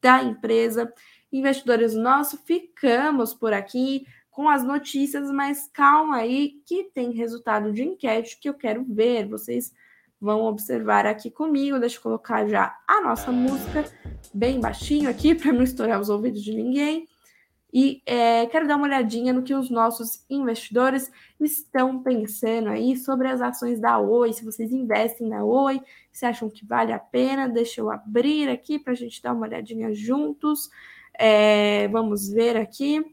da 0.00 0.22
empresa. 0.22 0.92
Investidores 1.32 1.94
nossos, 1.94 2.40
ficamos 2.40 3.34
por 3.34 3.52
aqui 3.52 4.06
com 4.30 4.48
as 4.48 4.62
notícias, 4.62 5.30
mas 5.30 5.68
calma 5.72 6.16
aí 6.16 6.60
que 6.66 6.84
tem 6.92 7.12
resultado 7.12 7.72
de 7.72 7.82
enquete 7.82 8.38
que 8.38 8.48
eu 8.48 8.54
quero 8.54 8.84
ver. 8.84 9.26
Vocês 9.26 9.72
vão 10.20 10.42
observar 10.42 11.06
aqui 11.06 11.30
comigo. 11.30 11.78
Deixa 11.78 11.96
eu 11.98 12.02
colocar 12.02 12.46
já 12.46 12.76
a 12.86 13.00
nossa 13.00 13.32
música 13.32 13.84
bem 14.32 14.60
baixinho 14.60 15.08
aqui 15.08 15.34
para 15.34 15.52
não 15.52 15.62
estourar 15.62 16.00
os 16.00 16.08
ouvidos 16.08 16.42
de 16.42 16.54
ninguém. 16.54 17.08
E 17.72 18.02
é, 18.06 18.46
quero 18.46 18.66
dar 18.66 18.76
uma 18.76 18.86
olhadinha 18.86 19.32
no 19.32 19.42
que 19.42 19.54
os 19.54 19.68
nossos 19.68 20.24
investidores 20.30 21.10
estão 21.40 22.02
pensando 22.02 22.68
aí 22.68 22.96
sobre 22.96 23.28
as 23.28 23.40
ações 23.40 23.80
da 23.80 23.98
Oi. 23.98 24.32
Se 24.32 24.44
vocês 24.44 24.72
investem 24.72 25.28
na 25.28 25.44
Oi, 25.44 25.80
se 26.12 26.24
acham 26.24 26.48
que 26.48 26.64
vale 26.64 26.92
a 26.92 26.98
pena, 26.98 27.48
deixa 27.48 27.80
eu 27.80 27.90
abrir 27.90 28.48
aqui 28.48 28.78
para 28.78 28.92
a 28.92 28.96
gente 28.96 29.22
dar 29.22 29.32
uma 29.32 29.46
olhadinha 29.46 29.92
juntos. 29.92 30.70
É, 31.18 31.88
vamos 31.88 32.28
ver 32.28 32.56
aqui. 32.56 33.04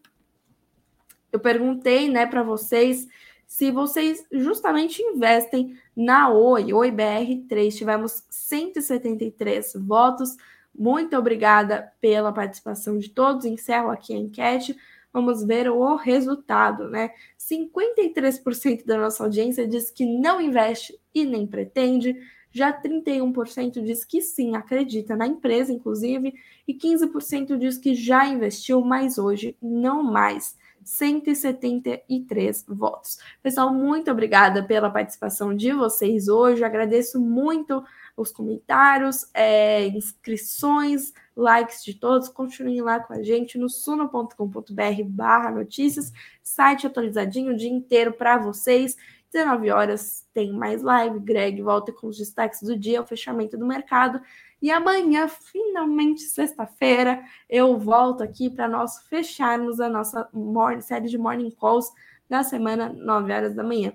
Eu 1.32 1.39
perguntei 1.39 2.10
né, 2.10 2.26
para 2.26 2.43
vocês 2.43 3.08
se 3.54 3.70
vocês 3.70 4.26
justamente 4.32 4.99
investem 5.01 5.78
na 5.95 6.30
Oi, 6.30 6.74
Oi 6.74 6.91
BR3, 6.91 7.76
tivemos 7.78 8.24
173 8.30 9.74
votos. 9.76 10.36
Muito 10.74 11.15
obrigada 11.17 11.91
pela 12.01 12.32
participação 12.32 12.97
de 12.97 13.09
todos. 13.09 13.45
Encerro 13.45 13.89
aqui 13.89 14.13
a 14.13 14.17
enquete. 14.17 14.76
Vamos 15.11 15.43
ver 15.43 15.69
o 15.69 15.95
resultado, 15.95 16.89
né? 16.89 17.11
53% 17.38 18.84
da 18.86 18.97
nossa 18.97 19.24
audiência 19.24 19.67
diz 19.67 19.91
que 19.91 20.05
não 20.05 20.41
investe 20.41 20.99
e 21.13 21.24
nem 21.24 21.45
pretende. 21.45 22.15
Já 22.51 22.71
31% 22.74 23.84
diz 23.84 24.05
que 24.05 24.21
sim, 24.21 24.55
acredita 24.55 25.15
na 25.15 25.28
empresa, 25.28 25.74
inclusive, 25.74 26.34
e 26.67 26.74
15% 26.74 27.57
diz 27.57 27.78
que 27.78 27.95
já 27.95 28.28
investiu, 28.28 28.82
mas 28.82 29.17
hoje 29.17 29.55
não 29.61 30.03
mais. 30.03 30.55
173 30.84 32.65
votos. 32.67 33.17
Pessoal, 33.41 33.74
muito 33.74 34.11
obrigada 34.11 34.63
pela 34.63 34.89
participação 34.89 35.55
de 35.55 35.71
vocês 35.71 36.28
hoje. 36.28 36.63
agradeço 36.63 37.19
muito 37.19 37.84
os 38.16 38.32
comentários, 38.32 39.30
é, 39.34 39.88
inscrições, 39.88 41.14
likes 41.36 41.84
de 41.84 41.95
todos. 41.95 42.30
Continuem 42.30 42.82
lá 42.82 42.99
com 42.99 43.14
a 43.14 43.24
gente 43.24 43.57
no 43.57 43.70
suno.com.br 43.70 45.03
barra 45.05 45.51
notícias, 45.51 46.11
site 46.41 46.88
atualizadinho 46.88 47.53
o 47.53 47.57
dia 47.57 47.72
inteiro 47.72 48.14
para 48.14 48.38
vocês. 48.38 48.95
19 49.32 49.72
horas 49.72 50.28
tem 50.32 50.53
mais 50.53 50.84
live. 50.84 51.20
Greg 51.20 51.61
volta 51.61 51.91
com 51.91 52.07
os 52.07 52.18
destaques 52.18 52.61
do 52.61 52.78
dia, 52.78 53.01
o 53.01 53.05
fechamento 53.05 53.57
do 53.57 53.66
mercado. 53.66 54.22
E 54.61 54.72
amanhã, 54.72 55.28
finalmente 55.28 56.22
sexta-feira, 56.22 57.22
eu 57.49 57.78
volto 57.78 58.24
aqui 58.24 58.49
para 58.49 58.68
nós 58.68 58.99
fecharmos 59.09 59.82
a 59.82 59.89
nossa 59.89 60.30
morning, 60.32 60.82
série 60.82 61.09
de 61.09 61.18
morning 61.18 61.51
calls 61.51 61.91
na 62.30 62.43
semana, 62.43 62.93
9 62.93 63.34
horas 63.34 63.55
da 63.55 63.64
manhã 63.64 63.91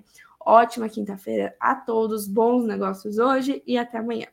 ótima 0.49 0.89
quinta-feira 0.89 1.55
a 1.59 1.75
todos, 1.75 2.27
bons 2.27 2.65
negócios 2.65 3.19
hoje 3.19 3.61
e 3.67 3.77
até 3.77 3.99
amanhã. 3.99 4.27